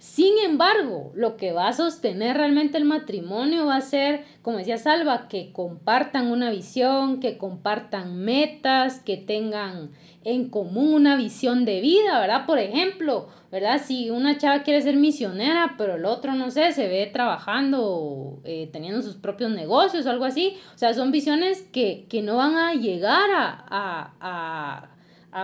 Sin 0.03 0.37
embargo, 0.45 1.13
lo 1.15 1.37
que 1.37 1.53
va 1.53 1.69
a 1.69 1.73
sostener 1.73 2.37
realmente 2.37 2.77
el 2.77 2.85
matrimonio 2.85 3.67
va 3.67 3.77
a 3.77 3.81
ser, 3.81 4.25
como 4.43 4.59
decía 4.59 4.77
Salva, 4.77 5.29
que 5.29 5.53
compartan 5.53 6.27
una 6.27 6.51
visión, 6.51 7.21
que 7.21 7.39
compartan 7.39 8.17
metas, 8.17 8.99
que 8.99 9.17
tengan 9.17 9.93
en 10.25 10.51
común 10.51 10.93
una 10.95 11.15
visión 11.15 11.65
de 11.65 11.81
vida, 11.81 12.19
¿verdad? 12.19 12.47
Por 12.47 12.59
ejemplo, 12.59 13.29
¿verdad? 13.53 13.81
Si 13.81 14.11
una 14.11 14.39
chava 14.39 14.65
quiere 14.65 14.83
ser 14.83 14.97
misionera, 14.97 15.77
pero 15.79 15.95
el 15.95 16.05
otro, 16.05 16.35
no 16.35 16.51
sé, 16.51 16.73
se 16.73 16.89
ve 16.89 17.07
trabajando, 17.07 18.41
eh, 18.43 18.69
teniendo 18.73 19.03
sus 19.03 19.15
propios 19.15 19.53
negocios 19.53 20.05
o 20.07 20.11
algo 20.11 20.25
así, 20.25 20.57
o 20.75 20.79
sea, 20.79 20.95
son 20.95 21.13
visiones 21.13 21.63
que, 21.73 22.09
no 22.25 22.39
van 22.39 22.57
a 22.57 22.75
llegar 22.75 23.31
a, 23.31 23.65
a, 23.69 24.15
a 24.21 24.92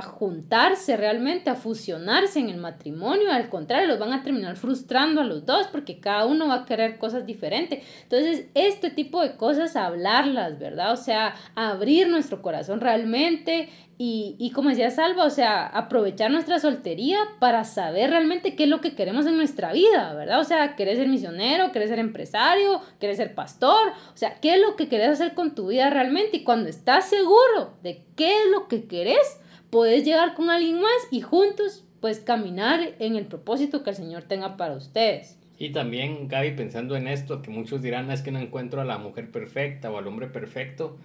juntarse 0.03 0.96
realmente, 0.98 1.48
a 1.48 1.55
fusionarse 1.55 2.38
en 2.38 2.51
el 2.51 2.59
matrimonio, 2.59 3.33
al 3.33 3.48
contrario, 3.48 3.88
los 3.88 3.98
van 3.98 4.12
a 4.12 4.22
terminar 4.22 4.57
frustrando 4.57 5.22
a 5.22 5.24
los 5.24 5.46
dos 5.46 5.66
porque 5.68 5.98
cada 5.98 6.27
uno 6.27 6.48
va 6.48 6.55
a 6.57 6.64
querer 6.66 6.98
cosas 6.98 7.24
diferentes. 7.24 7.83
Entonces, 8.03 8.46
este 8.55 8.90
tipo 8.90 9.22
de 9.22 9.37
cosas, 9.37 9.77
hablarlas, 9.77 10.59
¿verdad? 10.59 10.92
O 10.92 10.96
sea, 10.96 11.35
abrir 11.55 12.09
nuestro 12.09 12.42
corazón 12.42 12.81
realmente, 12.81 13.70
y, 14.01 14.37
y, 14.38 14.53
como 14.53 14.68
decía 14.68 14.92
Salva, 14.92 15.24
o 15.24 15.31
sea, 15.31 15.66
aprovechar 15.66 16.31
nuestra 16.31 16.61
soltería 16.61 17.18
para 17.40 17.64
saber 17.64 18.11
realmente 18.11 18.55
qué 18.55 18.62
es 18.64 18.68
lo 18.68 18.81
que 18.81 18.94
queremos 18.94 19.27
en 19.27 19.37
nuestra 19.37 19.72
vida, 19.72 20.14
¿verdad? 20.14 20.38
O 20.38 20.44
sea, 20.44 20.77
querés 20.77 20.98
ser 20.98 21.09
misionero, 21.09 21.72
querés 21.72 21.88
ser 21.88 21.98
empresario, 21.98 22.81
querés 23.01 23.16
ser 23.16 23.35
pastor, 23.35 23.88
o 23.88 24.16
sea, 24.16 24.38
qué 24.40 24.55
es 24.55 24.61
lo 24.61 24.77
que 24.77 24.88
querés 24.88 25.09
hacer 25.09 25.35
con 25.35 25.57
tu 25.57 25.66
vida 25.66 25.90
realmente. 25.90 26.37
Y 26.37 26.44
cuando 26.44 26.68
estás 26.68 27.09
seguro 27.09 27.74
de 27.83 28.05
qué 28.14 28.29
es 28.29 28.51
lo 28.53 28.68
que 28.68 28.87
querés, 28.87 29.40
podés 29.70 30.04
llegar 30.04 30.35
con 30.35 30.50
alguien 30.50 30.81
más 30.81 31.09
y 31.11 31.20
juntos, 31.20 31.85
pues, 32.00 32.20
caminar 32.20 32.94
en 32.98 33.16
el 33.16 33.26
propósito 33.26 33.83
que 33.83 33.90
el 33.90 33.96
Señor 33.96 34.24
tenga 34.24 34.57
para 34.57 34.74
ustedes. 34.74 35.38
Y 35.59 35.70
también, 35.70 36.28
Gaby, 36.28 36.52
pensando 36.52 36.96
en 36.96 37.09
esto, 37.09 37.42
que 37.42 37.50
muchos 37.50 37.83
dirán, 37.83 38.11
es 38.11 38.22
que 38.22 38.31
no 38.31 38.38
encuentro 38.38 38.81
a 38.81 38.85
la 38.85 38.98
mujer 38.98 39.31
perfecta 39.31 39.90
o 39.90 39.98
al 39.98 40.07
hombre 40.07 40.28
perfecto, 40.28 40.96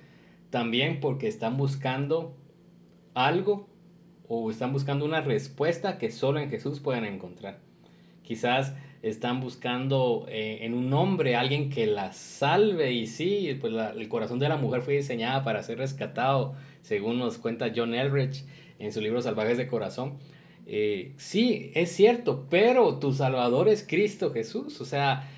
también 0.51 0.99
porque 0.99 1.27
están 1.27 1.57
buscando 1.57 2.35
algo 3.15 3.67
o 4.27 4.51
están 4.51 4.71
buscando 4.71 5.05
una 5.05 5.21
respuesta 5.21 5.97
que 5.97 6.11
solo 6.11 6.39
en 6.39 6.51
Jesús 6.51 6.79
pueden 6.79 7.05
encontrar. 7.05 7.59
Quizás 8.21 8.75
están 9.03 9.41
buscando 9.41 10.25
eh, 10.29 10.59
en 10.61 10.73
un 10.73 10.93
hombre 10.93 11.35
alguien 11.35 11.69
que 11.69 11.85
la 11.85 12.13
salve 12.13 12.93
y 12.93 13.05
sí, 13.05 13.55
pues 13.59 13.73
el 13.73 14.07
corazón 14.07 14.39
de 14.39 14.47
la 14.47 14.55
mujer 14.55 14.81
fue 14.81 14.95
diseñada 14.95 15.43
para 15.43 15.61
ser 15.61 15.77
rescatado, 15.77 16.55
según 16.81 17.19
nos 17.19 17.37
cuenta 17.37 17.71
John 17.75 17.93
Elrich 17.93 18.45
en 18.79 18.93
su 18.93 19.01
libro 19.01 19.21
Salvajes 19.21 19.57
de 19.57 19.67
Corazón. 19.67 20.13
Eh, 20.65 21.11
sí, 21.17 21.71
es 21.75 21.91
cierto, 21.91 22.47
pero 22.49 22.97
tu 22.99 23.11
Salvador 23.11 23.67
es 23.67 23.85
Cristo 23.85 24.31
Jesús. 24.31 24.79
O 24.79 24.85
sea, 24.85 25.29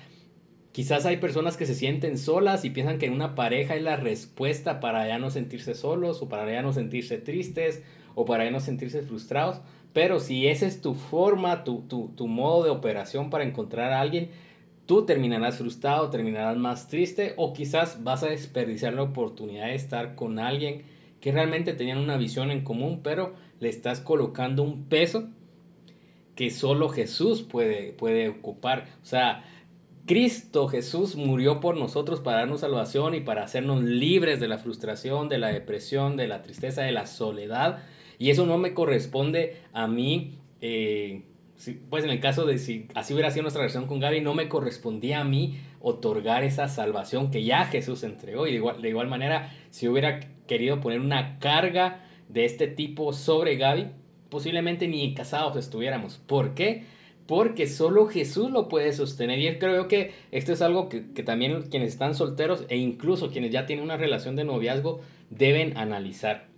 quizás 0.70 1.04
hay 1.04 1.16
personas 1.16 1.56
que 1.56 1.66
se 1.66 1.74
sienten 1.74 2.18
solas 2.18 2.64
y 2.64 2.70
piensan 2.70 2.98
que 2.98 3.10
una 3.10 3.34
pareja 3.34 3.74
es 3.74 3.82
la 3.82 3.96
respuesta 3.96 4.78
para 4.78 5.08
ya 5.08 5.18
no 5.18 5.30
sentirse 5.30 5.74
solos 5.74 6.22
o 6.22 6.28
para 6.28 6.48
ya 6.52 6.62
no 6.62 6.72
sentirse 6.72 7.18
tristes 7.18 7.82
o 8.14 8.24
para 8.26 8.44
ya 8.44 8.52
no 8.52 8.60
sentirse 8.60 9.02
frustrados. 9.02 9.60
Pero 9.96 10.20
si 10.20 10.46
esa 10.46 10.66
es 10.66 10.82
tu 10.82 10.92
forma, 10.92 11.64
tu, 11.64 11.80
tu, 11.88 12.28
modo 12.28 12.64
de 12.64 12.68
operación 12.68 13.30
para 13.30 13.44
encontrar 13.44 13.94
a 13.94 14.02
alguien, 14.02 14.28
tú 14.84 15.06
terminarás 15.06 15.56
frustrado, 15.56 16.10
terminarás 16.10 16.58
más 16.58 16.88
triste 16.88 17.32
o 17.38 17.54
quizás 17.54 18.04
vas 18.04 18.22
a 18.22 18.26
desperdiciar 18.28 18.92
la 18.92 19.04
oportunidad 19.04 19.68
de 19.68 19.74
estar 19.74 20.14
con 20.14 20.38
alguien 20.38 20.82
que 21.18 21.32
realmente 21.32 21.72
tenían 21.72 21.96
una 21.96 22.18
visión 22.18 22.50
en 22.50 22.62
común, 22.62 23.00
pero 23.02 23.32
le 23.58 23.70
estás 23.70 24.00
colocando 24.00 24.62
un 24.62 24.84
peso 24.84 25.30
que 26.34 26.50
solo 26.50 26.90
Jesús 26.90 27.42
puede, 27.42 27.92
puede 27.94 28.28
ocupar. 28.28 28.88
O 29.02 29.06
sea, 29.06 29.44
Cristo 30.04 30.68
Jesús 30.68 31.16
murió 31.16 31.58
por 31.58 31.74
nosotros 31.78 32.20
para 32.20 32.40
darnos 32.40 32.60
salvación 32.60 33.14
y 33.14 33.20
para 33.20 33.44
hacernos 33.44 33.82
libres 33.82 34.40
de 34.40 34.48
la 34.48 34.58
frustración, 34.58 35.30
de 35.30 35.38
la 35.38 35.48
depresión, 35.48 36.18
de 36.18 36.28
la 36.28 36.42
tristeza, 36.42 36.82
de 36.82 36.92
la 36.92 37.06
soledad 37.06 37.78
y 38.18 38.30
eso 38.30 38.46
no 38.46 38.58
me 38.58 38.74
corresponde 38.74 39.56
a 39.72 39.86
mí, 39.86 40.38
eh, 40.60 41.22
pues 41.88 42.04
en 42.04 42.10
el 42.10 42.20
caso 42.20 42.44
de 42.44 42.58
si 42.58 42.86
así 42.94 43.14
hubiera 43.14 43.30
sido 43.30 43.42
nuestra 43.42 43.62
relación 43.62 43.86
con 43.86 44.00
Gaby, 44.00 44.20
no 44.20 44.34
me 44.34 44.48
correspondía 44.48 45.20
a 45.20 45.24
mí 45.24 45.58
otorgar 45.80 46.44
esa 46.44 46.68
salvación 46.68 47.30
que 47.30 47.44
ya 47.44 47.64
Jesús 47.64 48.02
entregó. 48.02 48.46
Y 48.46 48.50
de 48.50 48.56
igual, 48.56 48.82
de 48.82 48.88
igual 48.88 49.08
manera, 49.08 49.52
si 49.70 49.88
hubiera 49.88 50.20
querido 50.46 50.80
poner 50.80 51.00
una 51.00 51.38
carga 51.38 52.04
de 52.28 52.44
este 52.44 52.66
tipo 52.66 53.12
sobre 53.12 53.56
Gaby, 53.56 53.88
posiblemente 54.28 54.88
ni 54.88 55.14
casados 55.14 55.56
estuviéramos. 55.56 56.18
¿Por 56.18 56.54
qué? 56.54 56.84
Porque 57.26 57.66
solo 57.66 58.06
Jesús 58.06 58.50
lo 58.50 58.68
puede 58.68 58.92
sostener. 58.92 59.38
Y 59.38 59.58
creo 59.58 59.88
que 59.88 60.12
esto 60.32 60.52
es 60.52 60.62
algo 60.62 60.88
que, 60.88 61.12
que 61.12 61.22
también 61.22 61.62
quienes 61.70 61.92
están 61.92 62.14
solteros 62.14 62.64
e 62.68 62.76
incluso 62.76 63.30
quienes 63.30 63.50
ya 63.50 63.66
tienen 63.66 63.84
una 63.84 63.96
relación 63.96 64.36
de 64.36 64.44
noviazgo 64.44 65.00
deben 65.30 65.76
analizar 65.76 66.55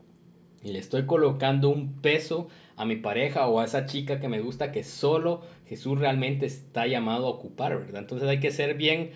y 0.63 0.73
le 0.73 0.79
estoy 0.79 1.07
colocando 1.07 1.69
un 1.69 2.01
peso 2.01 2.49
a 2.77 2.85
mi 2.85 2.97
pareja 2.97 3.47
o 3.49 3.61
a 3.61 3.65
esa 3.65 3.87
chica 3.87 4.21
que 4.21 4.29
me 4.29 4.41
gusta 4.41 4.73
que 4.73 4.85
solo 4.85 5.43
Jesús 5.67 5.99
realmente 5.99 6.47
está 6.47 6.87
llamado 6.87 7.27
a 7.27 7.31
ocupar, 7.31 7.79
¿verdad? 7.79 8.03
Entonces 8.03 8.29
hay 8.29 8.41
que 8.41 8.51
ser 8.51 8.75
bien 8.75 9.11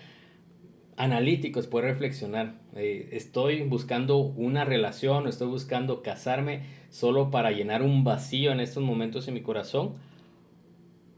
analíticos, 0.97 1.67
poder 1.67 1.85
reflexionar. 1.85 2.55
Eh, 2.75 3.09
estoy 3.11 3.63
buscando 3.63 4.17
una 4.17 4.65
relación, 4.65 5.27
estoy 5.27 5.47
buscando 5.47 6.01
casarme 6.01 6.63
solo 6.89 7.31
para 7.31 7.51
llenar 7.51 7.81
un 7.81 8.03
vacío 8.03 8.51
en 8.51 8.59
estos 8.59 8.83
momentos 8.83 9.27
en 9.27 9.33
mi 9.33 9.41
corazón 9.41 9.93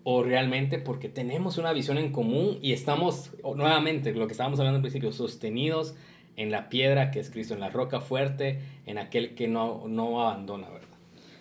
o 0.04 0.22
realmente 0.24 0.78
porque 0.78 1.10
tenemos 1.10 1.58
una 1.58 1.74
visión 1.74 1.98
en 1.98 2.12
común 2.12 2.60
y 2.62 2.74
estamos, 2.74 3.32
nuevamente, 3.44 4.14
lo 4.14 4.28
que 4.28 4.34
estábamos 4.34 4.60
hablando 4.60 4.78
al 4.78 4.84
principio, 4.84 5.12
sostenidos 5.12 5.96
en 6.38 6.52
la 6.52 6.70
piedra 6.70 7.12
que 7.12 7.20
es 7.20 7.30
Cristo, 7.30 7.54
en 7.54 7.60
la 7.60 7.70
roca 7.70 8.02
fuerte, 8.02 8.60
en 8.86 8.98
aquel 8.98 9.36
que 9.36 9.48
no, 9.48 9.88
no 9.88 10.22
abandona, 10.22 10.70
¿verdad? 10.70 10.88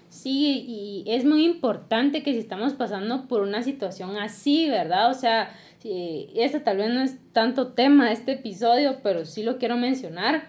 Sí, 0.08 0.64
y 0.68 1.04
es 1.08 1.24
muy 1.24 1.44
importante 1.44 2.22
que 2.22 2.32
si 2.32 2.38
estamos 2.38 2.74
pasando 2.74 3.26
por 3.26 3.42
una 3.42 3.64
situación 3.64 4.16
así, 4.16 4.68
¿verdad? 4.70 5.10
O 5.10 5.14
sea, 5.14 5.52
este 5.82 6.60
tal 6.60 6.76
vez 6.76 6.90
no 6.90 7.02
es 7.02 7.16
tanto 7.32 7.72
tema 7.72 8.06
de 8.06 8.12
este 8.12 8.32
episodio, 8.32 9.00
pero 9.02 9.24
sí 9.24 9.42
lo 9.42 9.58
quiero 9.58 9.76
mencionar. 9.76 10.44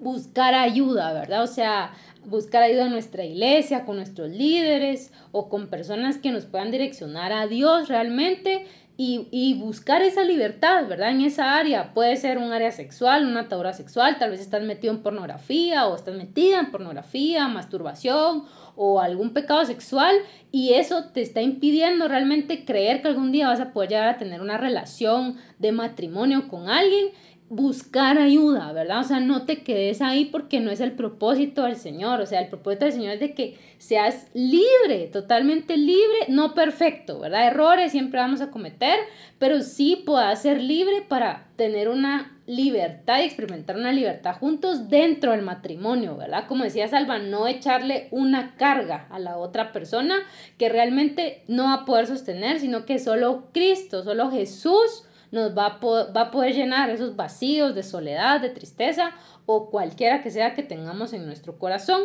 buscar 0.00 0.54
ayuda, 0.54 1.12
¿verdad? 1.12 1.42
O 1.42 1.46
sea, 1.46 1.92
buscar 2.24 2.62
ayuda 2.62 2.86
en 2.86 2.92
nuestra 2.92 3.24
iglesia, 3.24 3.84
con 3.84 3.96
nuestros 3.96 4.30
líderes 4.30 5.12
o 5.32 5.48
con 5.48 5.68
personas 5.68 6.18
que 6.18 6.30
nos 6.30 6.46
puedan 6.46 6.70
direccionar 6.70 7.32
a 7.32 7.46
Dios 7.46 7.88
realmente 7.88 8.66
y, 9.00 9.54
buscar 9.54 10.02
esa 10.02 10.24
libertad, 10.24 10.88
¿verdad? 10.88 11.12
En 11.12 11.20
esa 11.20 11.56
área. 11.56 11.94
Puede 11.94 12.16
ser 12.16 12.36
un 12.36 12.52
área 12.52 12.72
sexual, 12.72 13.26
una 13.26 13.42
atadura 13.42 13.72
sexual, 13.72 14.18
tal 14.18 14.30
vez 14.30 14.40
estás 14.40 14.62
metido 14.64 14.92
en 14.92 15.04
pornografía 15.04 15.86
o 15.86 15.94
estás 15.94 16.16
metida 16.16 16.58
en 16.58 16.72
pornografía, 16.72 17.46
masturbación 17.46 18.44
o 18.74 19.00
algún 19.00 19.32
pecado 19.32 19.64
sexual 19.64 20.16
y 20.50 20.74
eso 20.74 21.04
te 21.12 21.20
está 21.20 21.40
impidiendo 21.42 22.08
realmente 22.08 22.64
creer 22.64 23.00
que 23.00 23.08
algún 23.08 23.30
día 23.30 23.46
vas 23.46 23.60
a 23.60 23.72
poder 23.72 23.90
llegar 23.90 24.08
a 24.08 24.18
tener 24.18 24.40
una 24.40 24.58
relación 24.58 25.36
de 25.60 25.70
matrimonio 25.70 26.48
con 26.48 26.68
alguien 26.68 27.10
buscar 27.50 28.18
ayuda, 28.18 28.72
¿verdad? 28.72 29.00
O 29.00 29.04
sea, 29.04 29.20
no 29.20 29.46
te 29.46 29.62
quedes 29.62 30.02
ahí 30.02 30.26
porque 30.26 30.60
no 30.60 30.70
es 30.70 30.80
el 30.80 30.92
propósito 30.92 31.64
del 31.64 31.76
Señor. 31.76 32.20
O 32.20 32.26
sea, 32.26 32.40
el 32.40 32.48
propósito 32.48 32.84
del 32.84 32.94
Señor 32.94 33.14
es 33.14 33.20
de 33.20 33.34
que 33.34 33.58
seas 33.78 34.26
libre, 34.34 35.08
totalmente 35.12 35.76
libre, 35.76 36.26
no 36.28 36.54
perfecto, 36.54 37.20
¿verdad? 37.20 37.46
Errores 37.46 37.92
siempre 37.92 38.20
vamos 38.20 38.40
a 38.40 38.50
cometer, 38.50 38.98
pero 39.38 39.62
sí 39.62 40.02
puedas 40.04 40.42
ser 40.42 40.60
libre 40.60 41.02
para 41.08 41.46
tener 41.56 41.88
una 41.88 42.38
libertad 42.46 43.20
y 43.20 43.24
experimentar 43.24 43.76
una 43.76 43.92
libertad 43.92 44.36
juntos 44.36 44.88
dentro 44.88 45.32
del 45.32 45.42
matrimonio, 45.42 46.16
¿verdad? 46.16 46.46
Como 46.48 46.64
decía 46.64 46.88
Salva, 46.88 47.18
no 47.18 47.46
echarle 47.46 48.08
una 48.10 48.56
carga 48.56 49.06
a 49.10 49.18
la 49.18 49.36
otra 49.36 49.72
persona 49.72 50.16
que 50.56 50.68
realmente 50.68 51.44
no 51.46 51.64
va 51.64 51.74
a 51.74 51.84
poder 51.84 52.06
sostener, 52.06 52.58
sino 52.58 52.86
que 52.86 52.98
solo 52.98 53.48
Cristo, 53.52 54.02
solo 54.02 54.30
Jesús 54.30 55.04
nos 55.30 55.56
va 55.56 55.78
a, 55.80 56.12
va 56.12 56.30
poder 56.30 56.54
llenar 56.54 56.90
esos 56.90 57.16
vacíos 57.16 57.74
de 57.74 57.82
soledad, 57.82 58.40
de 58.40 58.50
tristeza 58.50 59.12
o 59.46 59.70
cualquiera 59.70 60.22
que 60.22 60.30
sea 60.30 60.54
que 60.54 60.62
tengamos 60.62 61.12
en 61.12 61.26
nuestro 61.26 61.58
corazón. 61.58 62.02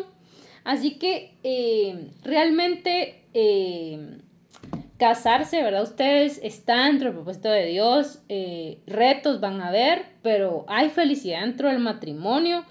Así 0.64 0.98
que 0.98 1.36
eh, 1.44 2.10
realmente 2.24 3.26
eh, 3.34 4.18
casarse, 4.98 5.62
¿verdad? 5.62 5.84
Ustedes 5.84 6.40
están 6.42 6.92
dentro 6.92 7.08
del 7.10 7.16
propósito 7.16 7.50
de 7.50 7.66
Dios, 7.66 8.20
eh, 8.30 8.80
retos 8.88 9.42
van 9.42 9.62
a 9.62 9.68
haber, 9.68 10.06
pero 10.22 10.66
hay 10.68 10.90
felicidad 10.90 11.42
dentro 11.42 11.70
del 11.70 11.80
matrimonio. 11.80 12.66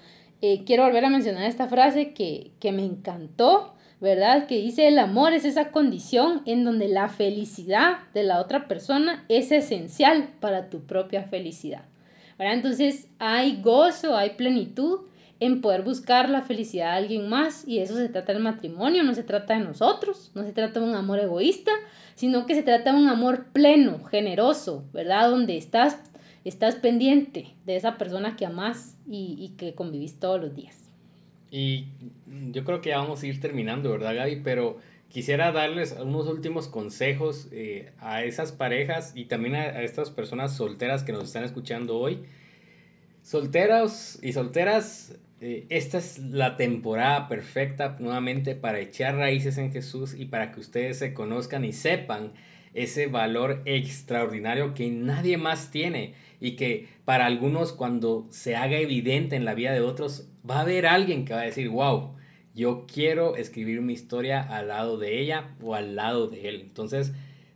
quiero 0.66 0.84
volver 0.84 1.04
a 1.04 1.10
mencionar 1.10 1.44
esta 1.44 1.68
frase 1.68 2.14
que, 2.14 2.52
que 2.58 2.72
me 2.72 2.84
encantó 2.84 3.74
¿verdad? 4.02 4.48
Que 4.48 4.56
dice 4.56 4.88
el 4.88 4.98
amor 4.98 5.32
es 5.32 5.44
esa 5.44 5.70
condición 5.70 6.42
en 6.44 6.64
donde 6.64 6.88
la 6.88 7.08
felicidad 7.08 7.98
de 8.12 8.24
la 8.24 8.40
otra 8.40 8.66
persona 8.66 9.24
es 9.28 9.52
esencial 9.52 10.30
para 10.40 10.70
tu 10.70 10.80
propia 10.80 11.22
felicidad. 11.22 11.84
¿verdad? 12.36 12.54
Entonces 12.54 13.06
hay 13.20 13.62
gozo, 13.62 14.16
hay 14.16 14.30
plenitud 14.30 15.02
en 15.38 15.60
poder 15.60 15.82
buscar 15.82 16.28
la 16.30 16.42
felicidad 16.42 16.90
de 16.90 16.98
alguien 16.98 17.28
más 17.28 17.66
y 17.66 17.78
eso 17.78 17.94
se 17.94 18.08
trata 18.08 18.32
del 18.32 18.42
matrimonio, 18.42 19.04
no 19.04 19.14
se 19.14 19.22
trata 19.22 19.54
de 19.54 19.64
nosotros, 19.64 20.32
no 20.34 20.42
se 20.42 20.52
trata 20.52 20.80
de 20.80 20.86
un 20.86 20.96
amor 20.96 21.20
egoísta, 21.20 21.70
sino 22.16 22.44
que 22.44 22.56
se 22.56 22.64
trata 22.64 22.92
de 22.92 22.98
un 22.98 23.08
amor 23.08 23.52
pleno, 23.52 24.02
generoso, 24.04 24.84
¿verdad? 24.92 25.30
Donde 25.30 25.56
estás, 25.56 25.96
estás 26.44 26.74
pendiente 26.74 27.54
de 27.66 27.76
esa 27.76 27.98
persona 27.98 28.34
que 28.34 28.46
amas 28.46 28.96
y, 29.06 29.36
y 29.38 29.50
que 29.56 29.76
convivís 29.76 30.18
todos 30.18 30.40
los 30.40 30.56
días. 30.56 30.81
Y 31.54 31.88
yo 32.50 32.64
creo 32.64 32.80
que 32.80 32.88
ya 32.88 32.98
vamos 32.98 33.22
a 33.22 33.26
ir 33.26 33.38
terminando, 33.38 33.90
¿verdad, 33.90 34.16
Gaby? 34.16 34.36
Pero 34.42 34.78
quisiera 35.10 35.52
darles 35.52 35.94
unos 36.00 36.26
últimos 36.26 36.66
consejos 36.66 37.48
eh, 37.52 37.92
a 38.00 38.24
esas 38.24 38.52
parejas 38.52 39.12
y 39.14 39.26
también 39.26 39.56
a, 39.56 39.82
estas 39.82 40.10
personas 40.10 40.56
solteras 40.56 41.04
que 41.04 41.12
nos 41.12 41.24
están 41.24 41.44
escuchando 41.44 41.98
hoy. 41.98 42.24
Solteros 43.20 44.18
y 44.22 44.32
solteras, 44.32 45.18
eh, 45.44 45.66
esta 45.70 45.98
es 45.98 46.20
la 46.20 46.56
temporada 46.56 47.26
perfecta 47.26 47.96
nuevamente 47.98 48.54
para 48.54 48.78
echar 48.78 49.16
raíces 49.16 49.58
en 49.58 49.72
Jesús 49.72 50.14
y 50.16 50.26
para 50.26 50.52
que 50.52 50.60
ustedes 50.60 51.00
se 51.00 51.14
conozcan 51.14 51.64
y 51.64 51.72
sepan 51.72 52.32
ese 52.74 53.08
valor 53.08 53.60
extraordinario 53.64 54.72
que 54.72 54.88
nadie 54.88 55.38
más 55.38 55.72
tiene 55.72 56.14
y 56.40 56.52
que 56.52 56.86
para 57.04 57.26
algunos 57.26 57.72
cuando 57.72 58.28
se 58.30 58.54
haga 58.54 58.76
evidente 58.78 59.34
en 59.34 59.44
la 59.44 59.54
vida 59.54 59.72
de 59.72 59.80
otros, 59.80 60.28
va 60.48 60.58
a 60.58 60.60
haber 60.60 60.86
alguien 60.86 61.24
que 61.24 61.34
va 61.34 61.40
a 61.40 61.46
decir, 61.46 61.68
wow, 61.70 62.14
yo 62.54 62.86
quiero 62.86 63.34
escribir 63.34 63.80
mi 63.80 63.94
historia 63.94 64.42
al 64.42 64.68
lado 64.68 64.96
de 64.96 65.18
ella 65.18 65.56
o 65.60 65.74
al 65.74 65.96
lado 65.96 66.28
de 66.28 66.48
él. 66.48 66.60
Entonces, 66.60 67.12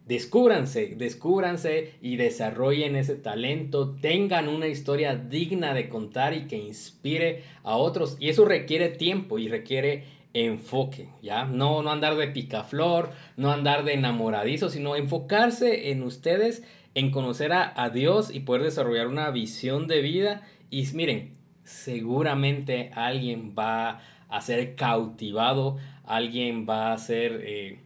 descúbranse, 0.07 0.95
descúbranse 0.97 1.95
y 2.01 2.17
desarrollen 2.17 2.97
ese 2.97 3.17
talento, 3.17 3.97
tengan 4.01 4.49
una 4.49 4.69
historia 4.69 5.17
digna 5.17 5.75
de 5.75 5.89
contar 5.89 6.33
y 6.33 6.47
que 6.47 6.57
inspire 6.57 7.43
a 7.63 7.77
otros. 7.77 8.17
Y 8.19 8.31
eso 8.31 8.45
requiere 8.45 8.89
tiempo 8.89 9.39
y 9.39 9.49
requiere 9.49 10.05
enfoque, 10.33 11.09
¿ya? 11.23 11.45
No, 11.45 11.83
no 11.83 11.91
andar 11.91 12.17
de 12.17 12.29
picaflor, 12.29 13.11
no 13.37 13.51
andar 13.51 13.85
de 13.85 13.95
enamoradizo, 13.95 14.69
sino 14.69 14.97
enfocarse 14.97 15.91
en 15.91 16.03
ustedes 16.03 16.63
en 16.97 17.11
conocer 17.11 17.53
a, 17.53 17.91
Dios 17.91 18.35
y 18.35 18.41
poder 18.41 18.63
desarrollar 18.63 19.07
una 19.07 19.31
visión 19.31 19.87
de 19.87 20.01
vida. 20.01 20.49
Y 20.71 20.87
miren, 20.95 21.37
seguramente 21.63 22.91
alguien 22.95 23.55
va 23.57 24.01
a 24.31 24.41
ser 24.41 24.77
cautivado, 24.77 25.77
alguien 26.05 26.67
va 26.67 26.95
a 26.95 26.99
ser, 26.99 27.43
eh, 27.45 27.81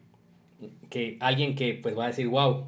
que, 0.91 1.17
alguien 1.21 1.55
que 1.55 1.75
pues 1.75 1.97
va 1.97 2.05
a 2.05 2.09
decir, 2.09 2.29
wow, 2.29 2.67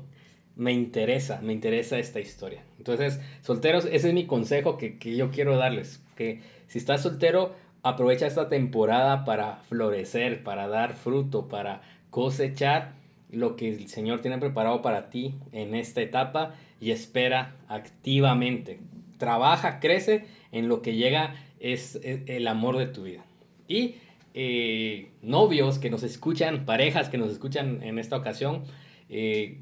me 0.56 0.72
interesa, 0.72 1.40
me 1.42 1.52
interesa 1.52 1.98
esta 1.98 2.20
historia. 2.20 2.62
Entonces, 2.78 3.20
solteros, 3.42 3.84
ese 3.84 4.08
es 4.08 4.14
mi 4.14 4.26
consejo 4.26 4.78
que, 4.78 4.98
que 4.98 5.16
yo 5.16 5.30
quiero 5.30 5.56
darles, 5.56 6.02
que 6.16 6.40
si 6.68 6.78
estás 6.78 7.02
soltero, 7.02 7.54
aprovecha 7.82 8.26
esta 8.26 8.48
temporada 8.48 9.24
para 9.24 9.56
florecer, 9.68 10.42
para 10.42 10.68
dar 10.68 10.94
fruto, 10.94 11.48
para 11.48 11.82
cosechar 12.10 12.92
lo 13.30 13.56
que 13.56 13.68
el 13.68 13.88
Señor 13.88 14.20
tiene 14.20 14.38
preparado 14.38 14.82
para 14.82 15.10
ti 15.10 15.34
en 15.52 15.74
esta 15.74 16.02
etapa 16.02 16.54
y 16.80 16.90
espera 16.90 17.56
activamente. 17.68 18.80
Trabaja, 19.18 19.80
crece 19.80 20.26
en 20.52 20.68
lo 20.68 20.82
que 20.82 20.94
llega 20.94 21.34
es, 21.58 21.98
el 22.02 22.46
amor 22.46 22.76
de 22.76 22.86
tu 22.86 23.04
vida. 23.04 23.24
Y 23.68 23.96
eh, 24.34 25.10
novios 25.22 25.78
que 25.78 25.90
nos 25.90 26.02
escuchan, 26.02 26.64
parejas 26.64 27.08
que 27.08 27.18
nos 27.18 27.30
escuchan 27.30 27.82
en 27.82 27.98
esta 27.98 28.16
ocasión, 28.16 28.62
eh, 29.08 29.58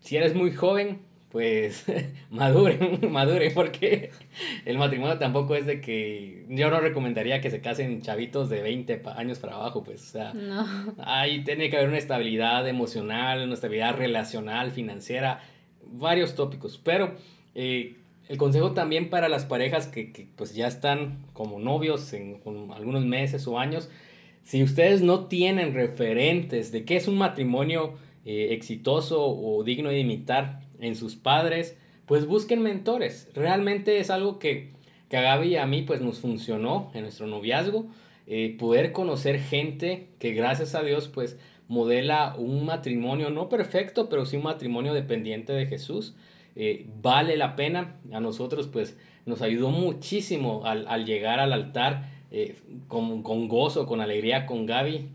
si 0.00 0.16
eres 0.16 0.34
muy 0.34 0.52
joven, 0.52 1.00
pues 1.30 1.84
maduren, 2.30 3.00
maduren, 3.12 3.52
porque 3.54 4.10
el 4.64 4.78
matrimonio 4.78 5.18
tampoco 5.18 5.54
es 5.54 5.66
de 5.66 5.80
que 5.80 6.46
yo 6.48 6.70
no 6.70 6.80
recomendaría 6.80 7.40
que 7.40 7.50
se 7.50 7.60
casen 7.60 8.02
chavitos 8.02 8.48
de 8.48 8.62
20 8.62 9.02
años 9.16 9.38
para 9.38 9.54
abajo, 9.54 9.84
pues, 9.84 10.02
o 10.02 10.10
sea, 10.12 10.32
ahí 10.98 11.44
tiene 11.44 11.70
que 11.70 11.76
haber 11.76 11.88
una 11.88 11.98
estabilidad 11.98 12.66
emocional, 12.66 13.44
una 13.44 13.54
estabilidad 13.54 13.96
relacional, 13.96 14.70
financiera, 14.72 15.40
varios 15.84 16.34
tópicos, 16.34 16.80
pero 16.82 17.14
eh, 17.54 17.96
el 18.28 18.36
consejo 18.36 18.72
también 18.72 19.10
para 19.10 19.28
las 19.28 19.44
parejas 19.44 19.86
que, 19.86 20.12
que 20.12 20.28
pues 20.36 20.54
ya 20.54 20.66
están 20.66 21.24
como 21.32 21.58
novios 21.58 22.12
en 22.12 22.40
algunos 22.74 23.04
meses 23.04 23.46
o 23.46 23.58
años, 23.58 23.90
si 24.48 24.62
ustedes 24.62 25.02
no 25.02 25.26
tienen 25.26 25.74
referentes 25.74 26.72
de 26.72 26.86
qué 26.86 26.96
es 26.96 27.06
un 27.06 27.18
matrimonio 27.18 27.98
eh, 28.24 28.48
exitoso 28.52 29.22
o 29.22 29.62
digno 29.62 29.90
de 29.90 29.98
imitar, 29.98 30.60
en 30.78 30.96
sus 30.96 31.16
padres, 31.16 31.76
pues 32.06 32.24
busquen 32.24 32.62
mentores. 32.62 33.28
Realmente 33.34 33.98
es 33.98 34.08
algo 34.08 34.38
que, 34.38 34.70
que 35.10 35.18
a 35.18 35.20
Gaby 35.20 35.48
y 35.48 35.56
a 35.56 35.66
mí 35.66 35.82
pues 35.82 36.00
nos 36.00 36.20
funcionó 36.20 36.90
en 36.94 37.02
nuestro 37.02 37.26
noviazgo, 37.26 37.88
eh, 38.26 38.56
poder 38.58 38.92
conocer 38.92 39.38
gente 39.38 40.08
que 40.18 40.32
gracias 40.32 40.74
a 40.74 40.82
Dios 40.82 41.08
pues 41.08 41.38
modela 41.66 42.34
un 42.38 42.64
matrimonio 42.64 43.28
no 43.28 43.50
perfecto, 43.50 44.08
pero 44.08 44.24
sí 44.24 44.38
un 44.38 44.44
matrimonio 44.44 44.94
dependiente 44.94 45.52
de 45.52 45.66
Jesús. 45.66 46.14
Eh, 46.56 46.86
vale 47.02 47.36
la 47.36 47.54
pena. 47.54 47.96
A 48.12 48.20
nosotros 48.20 48.66
pues 48.66 48.96
nos 49.26 49.42
ayudó 49.42 49.68
muchísimo 49.68 50.64
al, 50.64 51.04
llegar 51.04 51.38
al 51.38 51.52
altar 51.52 52.17
eh, 52.30 52.56
con, 52.88 53.22
con, 53.22 53.48
gozo, 53.48 53.86
con 53.86 54.00
alegría 54.00 54.46
con 54.46 54.66
Gaby, 54.66 55.08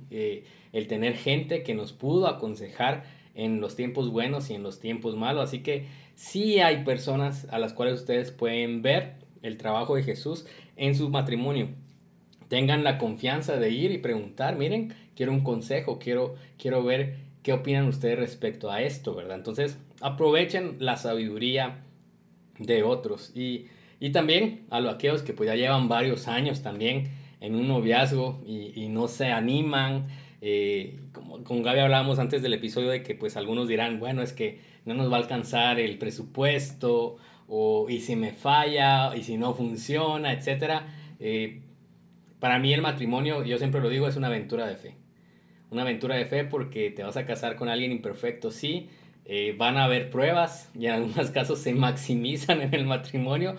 el 0.71 0.87
tener 0.87 1.15
gente 1.15 1.63
que 1.63 1.75
nos 1.75 1.93
pudo 1.93 2.27
aconsejar 2.27 3.03
en 3.35 3.61
los 3.61 3.75
tiempos 3.75 4.11
buenos 4.11 4.49
y 4.49 4.55
en 4.55 4.63
los 4.63 4.79
tiempos 4.79 5.15
malos. 5.15 5.43
Así 5.45 5.59
que 5.59 5.85
sí 6.15 6.59
hay 6.59 6.83
personas 6.83 7.47
a 7.51 7.59
las 7.59 7.73
cuales 7.73 7.99
ustedes 7.99 8.31
pueden 8.31 8.81
ver 8.81 9.15
el 9.41 9.57
trabajo 9.57 9.95
de 9.95 10.03
Jesús 10.03 10.45
en 10.75 10.95
su 10.95 11.09
matrimonio. 11.09 11.69
Tengan 12.47 12.83
la 12.83 12.97
confianza 12.97 13.57
de 13.57 13.69
ir 13.71 13.91
y 13.91 13.97
preguntar, 13.97 14.57
miren, 14.57 14.93
quiero 15.15 15.31
un 15.31 15.43
consejo, 15.43 15.99
quiero, 15.99 16.35
quiero 16.57 16.83
ver 16.83 17.17
qué 17.41 17.53
opinan 17.53 17.87
ustedes 17.87 18.17
respecto 18.17 18.71
a 18.71 18.81
esto, 18.81 19.15
¿verdad? 19.15 19.37
Entonces, 19.37 19.77
aprovechen 20.01 20.77
la 20.79 20.97
sabiduría 20.97 21.83
de 22.59 22.83
otros 22.83 23.35
y, 23.35 23.67
y 24.03 24.11
también 24.11 24.65
a 24.69 24.81
los 24.81 24.95
aquellos 24.95 25.21
que 25.21 25.31
pues 25.31 25.47
ya 25.47 25.55
llevan 25.55 25.87
varios 25.87 26.27
años 26.27 26.61
también 26.61 27.11
en 27.39 27.55
un 27.55 27.69
noviazgo 27.69 28.43
y, 28.45 28.73
y 28.75 28.89
no 28.89 29.07
se 29.07 29.31
animan, 29.31 30.07
eh, 30.41 30.99
como 31.13 31.41
con 31.45 31.63
Gaby 31.63 31.79
hablábamos 31.79 32.19
antes 32.19 32.41
del 32.41 32.53
episodio 32.53 32.89
de 32.89 33.01
que 33.01 33.15
pues 33.15 33.37
algunos 33.37 33.69
dirán, 33.69 34.01
bueno, 34.01 34.21
es 34.21 34.33
que 34.33 34.59
no 34.83 34.93
nos 34.93 35.09
va 35.09 35.15
a 35.15 35.19
alcanzar 35.21 35.79
el 35.79 35.97
presupuesto, 35.97 37.15
o 37.47 37.89
y 37.89 38.01
si 38.01 38.17
me 38.17 38.33
falla, 38.33 39.15
y 39.15 39.23
si 39.23 39.37
no 39.37 39.53
funciona, 39.53 40.33
etc. 40.33 40.81
Eh, 41.21 41.61
para 42.41 42.59
mí 42.59 42.73
el 42.73 42.81
matrimonio, 42.81 43.45
yo 43.45 43.57
siempre 43.57 43.79
lo 43.79 43.87
digo, 43.87 44.09
es 44.09 44.17
una 44.17 44.27
aventura 44.27 44.67
de 44.67 44.75
fe. 44.75 44.95
Una 45.71 45.83
aventura 45.83 46.17
de 46.17 46.25
fe 46.25 46.43
porque 46.43 46.91
te 46.91 47.03
vas 47.03 47.15
a 47.15 47.25
casar 47.25 47.55
con 47.55 47.69
alguien 47.69 47.93
imperfecto, 47.93 48.51
sí. 48.51 48.89
Eh, 49.23 49.55
van 49.57 49.77
a 49.77 49.85
haber 49.85 50.09
pruebas 50.09 50.69
y 50.77 50.87
en 50.87 50.91
algunos 50.91 51.31
casos 51.31 51.59
se 51.59 51.73
maximizan 51.73 52.61
en 52.61 52.73
el 52.73 52.85
matrimonio, 52.85 53.55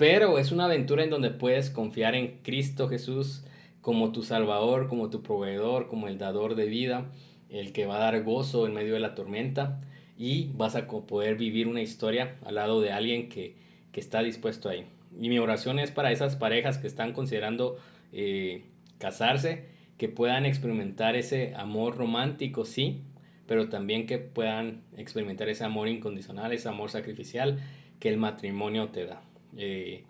pero 0.00 0.38
es 0.38 0.50
una 0.50 0.64
aventura 0.64 1.04
en 1.04 1.10
donde 1.10 1.28
puedes 1.28 1.68
confiar 1.68 2.14
en 2.14 2.38
Cristo 2.42 2.88
Jesús 2.88 3.44
como 3.82 4.12
tu 4.12 4.22
Salvador, 4.22 4.88
como 4.88 5.10
tu 5.10 5.22
proveedor, 5.22 5.88
como 5.88 6.08
el 6.08 6.16
dador 6.16 6.54
de 6.54 6.64
vida, 6.64 7.10
el 7.50 7.74
que 7.74 7.84
va 7.84 7.96
a 7.96 8.10
dar 8.10 8.22
gozo 8.22 8.66
en 8.66 8.72
medio 8.72 8.94
de 8.94 9.00
la 9.00 9.14
tormenta 9.14 9.82
y 10.16 10.52
vas 10.54 10.74
a 10.74 10.86
poder 10.86 11.36
vivir 11.36 11.68
una 11.68 11.82
historia 11.82 12.36
al 12.46 12.54
lado 12.54 12.80
de 12.80 12.92
alguien 12.92 13.28
que, 13.28 13.56
que 13.92 14.00
está 14.00 14.22
dispuesto 14.22 14.70
ahí. 14.70 14.86
Y 15.20 15.28
mi 15.28 15.38
oración 15.38 15.78
es 15.78 15.90
para 15.90 16.12
esas 16.12 16.34
parejas 16.34 16.78
que 16.78 16.86
están 16.86 17.12
considerando 17.12 17.76
eh, 18.14 18.64
casarse, 18.96 19.66
que 19.98 20.08
puedan 20.08 20.46
experimentar 20.46 21.14
ese 21.14 21.52
amor 21.56 21.98
romántico, 21.98 22.64
sí, 22.64 23.02
pero 23.46 23.68
también 23.68 24.06
que 24.06 24.16
puedan 24.16 24.80
experimentar 24.96 25.50
ese 25.50 25.64
amor 25.64 25.88
incondicional, 25.88 26.54
ese 26.54 26.70
amor 26.70 26.88
sacrificial 26.88 27.58
que 27.98 28.08
el 28.08 28.16
matrimonio 28.16 28.88
te 28.88 29.04
da. 29.04 29.20
Eh, 29.56 30.04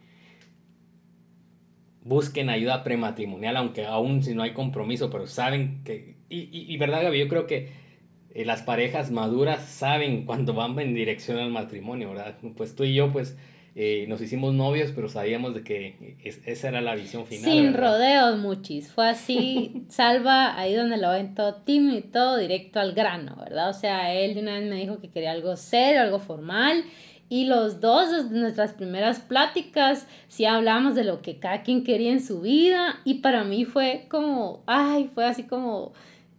busquen 2.03 2.51
ayuda 2.51 2.83
prematrimonial, 2.83 3.57
aunque 3.57 3.85
aún 3.87 4.23
si 4.23 4.35
no 4.35 4.43
hay 4.43 4.53
compromiso, 4.53 5.11
pero 5.11 5.27
saben 5.27 5.83
que... 5.85 6.17
Y, 6.29 6.49
y, 6.53 6.77
verdad, 6.77 7.03
Gaby, 7.03 7.19
yo 7.19 7.29
creo 7.29 7.47
que 7.47 7.71
eh, 8.33 8.45
las 8.45 8.63
parejas 8.63 9.11
maduras 9.11 9.65
saben 9.65 10.25
cuando 10.25 10.55
van 10.55 10.79
en 10.79 10.95
dirección 10.95 11.39
al 11.39 11.51
matrimonio, 11.51 12.11
¿verdad? 12.11 12.37
Pues 12.57 12.77
tú 12.77 12.85
y 12.85 12.95
yo, 12.95 13.13
pues 13.13 13.37
eh, 13.75 14.07
nos 14.09 14.21
hicimos 14.21 14.53
novios, 14.53 14.93
pero 14.95 15.09
sabíamos 15.09 15.55
de 15.55 15.63
que 15.63 16.17
esa 16.45 16.69
era 16.69 16.81
la 16.81 16.95
visión 16.95 17.27
final. 17.27 17.51
Sin 17.51 17.75
rodeos, 17.75 18.39
muchis. 18.39 18.89
Fue 18.91 19.09
así, 19.09 19.85
salva 19.89 20.59
ahí 20.59 20.75
donde 20.75 20.97
lo 20.97 21.11
ven 21.11 21.35
todo 21.35 21.55
tímido 21.63 21.99
y 21.99 22.03
todo 22.03 22.37
directo 22.37 22.81
al 22.81 22.93
grano, 22.93 23.37
¿verdad? 23.37 23.71
O 23.71 23.75
sea, 23.75 24.13
él 24.15 24.35
de 24.35 24.41
una 24.41 24.59
vez 24.59 24.69
me 24.69 24.77
dijo 24.77 25.01
que 25.01 25.11
quería 25.11 25.33
algo 25.33 25.57
serio, 25.57 26.01
algo 26.01 26.19
formal. 26.19 26.85
Y 27.31 27.45
los 27.45 27.81
dos, 27.81 28.29
nuestras 28.33 28.73
primeras 28.73 29.21
pláticas, 29.21 30.09
sí 30.27 30.47
hablamos 30.47 30.97
de 30.97 31.05
lo 31.05 31.23
que 31.23 31.39
cada 31.39 31.63
quien 31.63 31.85
quería 31.85 32.11
en 32.11 32.21
su 32.21 32.41
vida. 32.41 32.99
Y 33.05 33.21
para 33.21 33.45
mí 33.45 33.65
fue 33.65 34.07
como, 34.09 34.65
ay, 34.67 35.09
fue 35.15 35.25
así 35.25 35.45
como, 35.45 35.93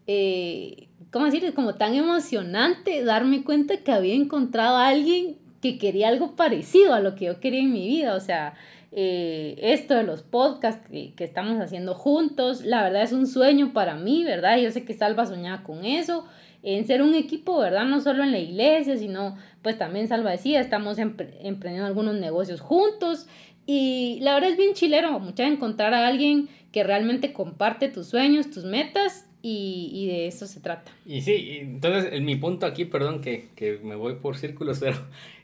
eh, 0.05 0.89
¿cómo 1.09 1.25
decir? 1.25 1.53
Como 1.53 1.75
tan 1.75 1.95
emocionante 1.95 3.05
darme 3.05 3.45
cuenta 3.45 3.77
que 3.77 3.93
había 3.93 4.15
encontrado 4.15 4.75
a 4.75 4.89
alguien 4.89 5.37
que 5.61 5.77
quería 5.77 6.09
algo 6.09 6.35
parecido 6.35 6.93
a 6.93 6.99
lo 6.99 7.15
que 7.15 7.25
yo 7.25 7.39
quería 7.39 7.61
en 7.61 7.71
mi 7.71 7.87
vida. 7.87 8.13
O 8.13 8.19
sea, 8.19 8.55
eh, 8.91 9.55
esto 9.61 9.93
de 9.93 10.03
los 10.03 10.23
podcasts 10.23 10.85
que, 10.89 11.13
que, 11.13 11.23
estamos 11.23 11.61
haciendo 11.61 11.95
juntos, 11.95 12.65
la 12.65 12.83
verdad 12.83 13.03
es 13.03 13.13
un 13.13 13.27
sueño 13.27 13.71
para 13.71 13.95
mí, 13.95 14.25
¿verdad? 14.25 14.57
Yo 14.57 14.69
sé 14.71 14.83
que 14.83 14.93
Salva 14.93 15.25
soñaba 15.25 15.63
con 15.63 15.85
eso, 15.85 16.25
en 16.63 16.85
ser 16.85 17.01
un 17.01 17.13
equipo, 17.13 17.59
¿verdad? 17.59 17.85
No 17.85 18.01
solo 18.01 18.23
en 18.23 18.31
la 18.31 18.39
iglesia, 18.39 18.97
sino 18.97 19.37
pues 19.61 19.77
también 19.77 20.07
Salva 20.07 20.31
decía, 20.31 20.59
estamos 20.59 20.97
emprendiendo 20.99 21.85
algunos 21.85 22.15
negocios 22.15 22.61
juntos. 22.61 23.27
Y 23.65 24.19
la 24.21 24.33
verdad 24.33 24.51
es 24.51 24.57
bien 24.57 24.73
chilero, 24.73 25.19
mucha 25.19 25.47
encontrar 25.47 25.93
a 25.93 26.07
alguien 26.07 26.49
que 26.71 26.83
realmente 26.83 27.31
comparte 27.31 27.89
tus 27.89 28.07
sueños, 28.07 28.49
tus 28.49 28.65
metas 28.65 29.27
y, 29.41 29.89
y, 29.93 30.07
de 30.07 30.27
eso 30.27 30.45
se 30.45 30.59
trata. 30.59 30.91
Y 31.05 31.21
sí, 31.21 31.57
entonces 31.61 32.21
mi 32.21 32.35
punto 32.35 32.65
aquí, 32.65 32.85
perdón 32.85 33.21
que, 33.21 33.49
que 33.55 33.79
me 33.83 33.95
voy 33.95 34.15
por 34.15 34.37
círculos, 34.37 34.79
pero 34.81 34.97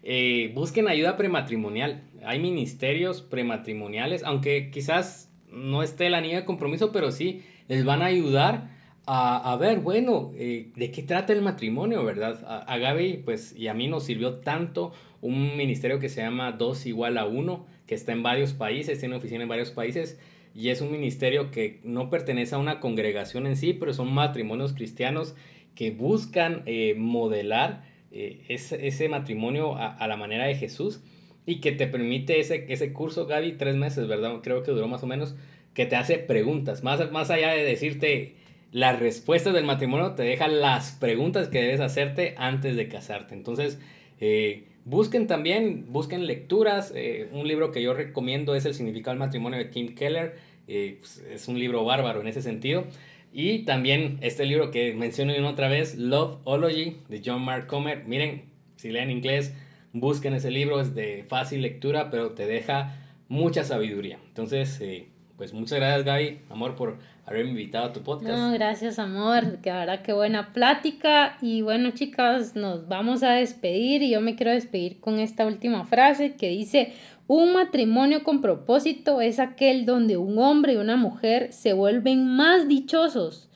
eh, 0.03 0.51
busquen 0.55 0.87
ayuda 0.87 1.17
prematrimonial. 1.17 2.01
Hay 2.25 2.39
ministerios 2.39 3.21
prematrimoniales, 3.21 4.23
aunque 4.23 4.71
quizás 4.71 5.31
no 5.51 5.83
esté 5.83 6.09
la 6.09 6.21
niña 6.21 6.37
de 6.39 6.45
compromiso, 6.45 6.91
pero 6.91 7.11
sí 7.11 7.43
les 7.67 7.85
van 7.85 8.01
a 8.01 8.05
ayudar 8.05 8.76
a, 9.07 9.53
a 9.53 9.55
ver, 9.55 9.79
bueno, 9.79 10.33
eh, 10.35 10.71
de 10.75 10.91
qué 10.91 11.01
trata 11.01 11.31
el 11.31 11.41
matrimonio, 11.41 12.03
¿verdad? 12.03 12.65
A, 12.67 12.77
Gaby, 12.77 13.21
pues, 13.23 13.55
y 13.55 13.69
a 13.69 13.73
mí 13.73 13.87
nos 13.87 14.03
sirvió 14.03 14.35
tanto 14.35 14.91
un 15.21 15.55
ministerio 15.55 15.97
que 15.97 16.09
se 16.09 16.21
llama 16.21 16.51
2 16.51 16.85
igual 16.87 17.17
a 17.17 17.25
1, 17.25 17.65
que 17.87 17.95
está 17.95 18.11
en 18.11 18.21
varios 18.21 18.53
países, 18.53 18.99
tiene 18.99 19.15
oficina 19.15 19.43
en 19.43 19.49
varios 19.49 19.71
países 19.71 20.19
y 20.53 20.69
es 20.69 20.81
un 20.81 20.91
ministerio 20.91 21.51
que 21.51 21.79
no 21.83 22.09
pertenece 22.09 22.55
a 22.55 22.57
una 22.57 22.81
congregación 22.81 23.47
en 23.47 23.55
sí, 23.55 23.71
pero 23.71 23.93
son 23.93 24.13
matrimonios 24.13 24.73
cristianos 24.73 25.35
que 25.73 25.91
buscan 25.91 26.63
eh, 26.65 26.93
modelar 26.97 27.85
eh, 28.11 28.43
ese, 28.49 28.87
ese, 28.87 29.07
matrimonio 29.07 29.77
a, 29.77 29.87
a, 29.87 30.07
la 30.07 30.17
manera 30.17 30.45
de 30.47 30.55
Jesús 30.55 31.01
y 31.45 31.61
que 31.61 31.71
te 31.71 31.87
permite 31.87 32.39
ese, 32.39 32.65
ese 32.67 32.91
curso, 32.91 33.25
Gaby, 33.25 33.53
tres 33.53 33.75
meses, 33.75 34.07
¿verdad? 34.07 34.41
Creo 34.43 34.63
que 34.63 34.71
duró 34.71 34.89
más 34.89 35.03
o 35.03 35.07
menos, 35.07 35.35
que 35.73 35.85
te 35.85 35.95
hace 35.95 36.17
preguntas, 36.17 36.83
más, 36.83 37.11
más 37.11 37.29
allá 37.29 37.51
de 37.51 37.63
decirte 37.63 38.36
las 38.77 38.99
respuestas 38.99 39.55
del 39.55 39.65
matrimonio, 39.65 40.11
te 40.11 40.21
deja 40.21 40.47
las 40.47 40.91
preguntas 40.91 41.47
que 41.47 41.63
debes 41.63 41.79
hacerte 41.79 42.35
antes 42.37 42.75
de 42.75 42.87
casarte. 42.87 43.33
Entonces, 43.33 43.79
eh, 44.19 44.65
busquen 44.85 45.25
también, 45.25 45.91
busquen 45.91 46.27
lecturas. 46.27 46.93
Eh, 46.95 47.27
un 47.31 47.47
libro 47.47 47.71
que 47.71 47.81
yo 47.81 47.95
recomiendo 47.95 48.53
es 48.53 48.65
El 48.65 48.75
significado 48.75 49.13
del 49.13 49.19
matrimonio 49.19 49.57
de 49.57 49.65
Tim 49.65 49.95
Keller. 49.95 50.35
Eh, 50.67 50.97
pues, 50.99 51.25
es 51.27 51.47
un 51.47 51.57
libro 51.57 51.85
bárbaro 51.85 52.21
en 52.21 52.27
ese 52.27 52.43
sentido. 52.43 52.85
Y 53.33 53.65
también 53.65 54.19
este 54.21 54.45
libro 54.45 54.69
que 54.69 54.93
menciono 54.93 55.33
otra 55.49 55.69
vez, 55.69 55.95
Loveology, 55.97 56.97
de 57.09 57.23
John 57.25 57.41
Mark 57.41 57.65
Comer. 57.65 58.03
Miren, 58.05 58.43
si 58.75 58.91
leen 58.91 59.09
inglés, 59.09 59.55
busquen 59.93 60.35
ese 60.35 60.51
libro, 60.51 60.81
es 60.81 60.93
de 60.93 61.25
fácil 61.27 61.63
lectura, 61.63 62.11
pero 62.11 62.33
te 62.33 62.45
deja 62.45 62.95
mucha 63.27 63.63
sabiduría. 63.63 64.19
Entonces, 64.27 64.79
eh, 64.81 65.07
pues 65.37 65.53
muchas 65.53 65.77
gracias 65.77 66.03
Gaby, 66.03 66.39
amor, 66.49 66.75
por 66.75 66.97
haberme 67.27 67.51
invitado 67.51 67.85
a 67.85 67.93
tu 67.93 68.01
podcast. 68.01 68.35
No, 68.35 68.51
gracias 68.53 68.97
amor, 68.97 69.59
que 69.59 69.71
verdad 69.71 70.01
qué 70.01 70.11
buena 70.11 70.51
plática. 70.51 71.37
Y 71.41 71.61
bueno 71.61 71.91
chicas, 71.91 72.55
nos 72.55 72.87
vamos 72.87 73.21
a 73.21 73.33
despedir 73.33 74.01
y 74.01 74.09
yo 74.09 74.21
me 74.21 74.35
quiero 74.35 74.51
despedir 74.51 74.99
con 74.99 75.19
esta 75.19 75.45
última 75.45 75.85
frase 75.85 76.35
que 76.35 76.49
dice, 76.49 76.93
un 77.27 77.53
matrimonio 77.53 78.23
con 78.23 78.41
propósito 78.41 79.21
es 79.21 79.39
aquel 79.39 79.85
donde 79.85 80.17
un 80.17 80.39
hombre 80.39 80.73
y 80.73 80.77
una 80.77 80.95
mujer 80.95 81.53
se 81.53 81.73
vuelven 81.73 82.25
más 82.25 82.67
dichosos 82.67 83.49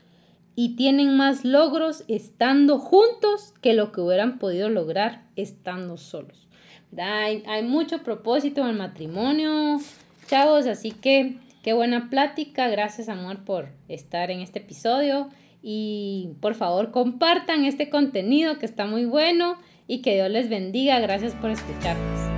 y 0.56 0.76
tienen 0.76 1.18
más 1.18 1.46
logros 1.46 2.04
estando 2.08 2.78
juntos 2.78 3.54
que 3.62 3.74
lo 3.74 3.92
que 3.92 4.02
hubieran 4.02 4.38
podido 4.38 4.70
lograr 4.70 5.24
estando 5.36 5.98
solos. 5.98 6.48
Hay, 6.96 7.42
hay 7.48 7.64
mucho 7.64 8.04
propósito 8.04 8.62
en 8.62 8.68
el 8.68 8.76
matrimonio, 8.76 9.80
chavos, 10.28 10.68
así 10.68 10.92
que 10.92 11.38
qué 11.62 11.74
buena 11.74 12.09
plática. 12.09 12.68
Gracias, 12.70 13.09
amor, 13.09 13.43
por 13.43 13.70
estar 13.88 14.32
en 14.32 14.39
este 14.39 14.59
episodio. 14.59 15.30
Y 15.62 16.32
por 16.41 16.55
favor, 16.55 16.91
compartan 16.91 17.66
este 17.66 17.89
contenido 17.89 18.57
que 18.57 18.66
está 18.66 18.86
muy 18.86 19.05
bueno 19.05 19.57
y 19.88 20.01
que 20.01 20.16
Dios 20.16 20.30
les 20.30 20.49
bendiga. 20.49 20.99
Gracias 20.99 21.36
por 21.36 21.51
escucharnos. 21.51 22.31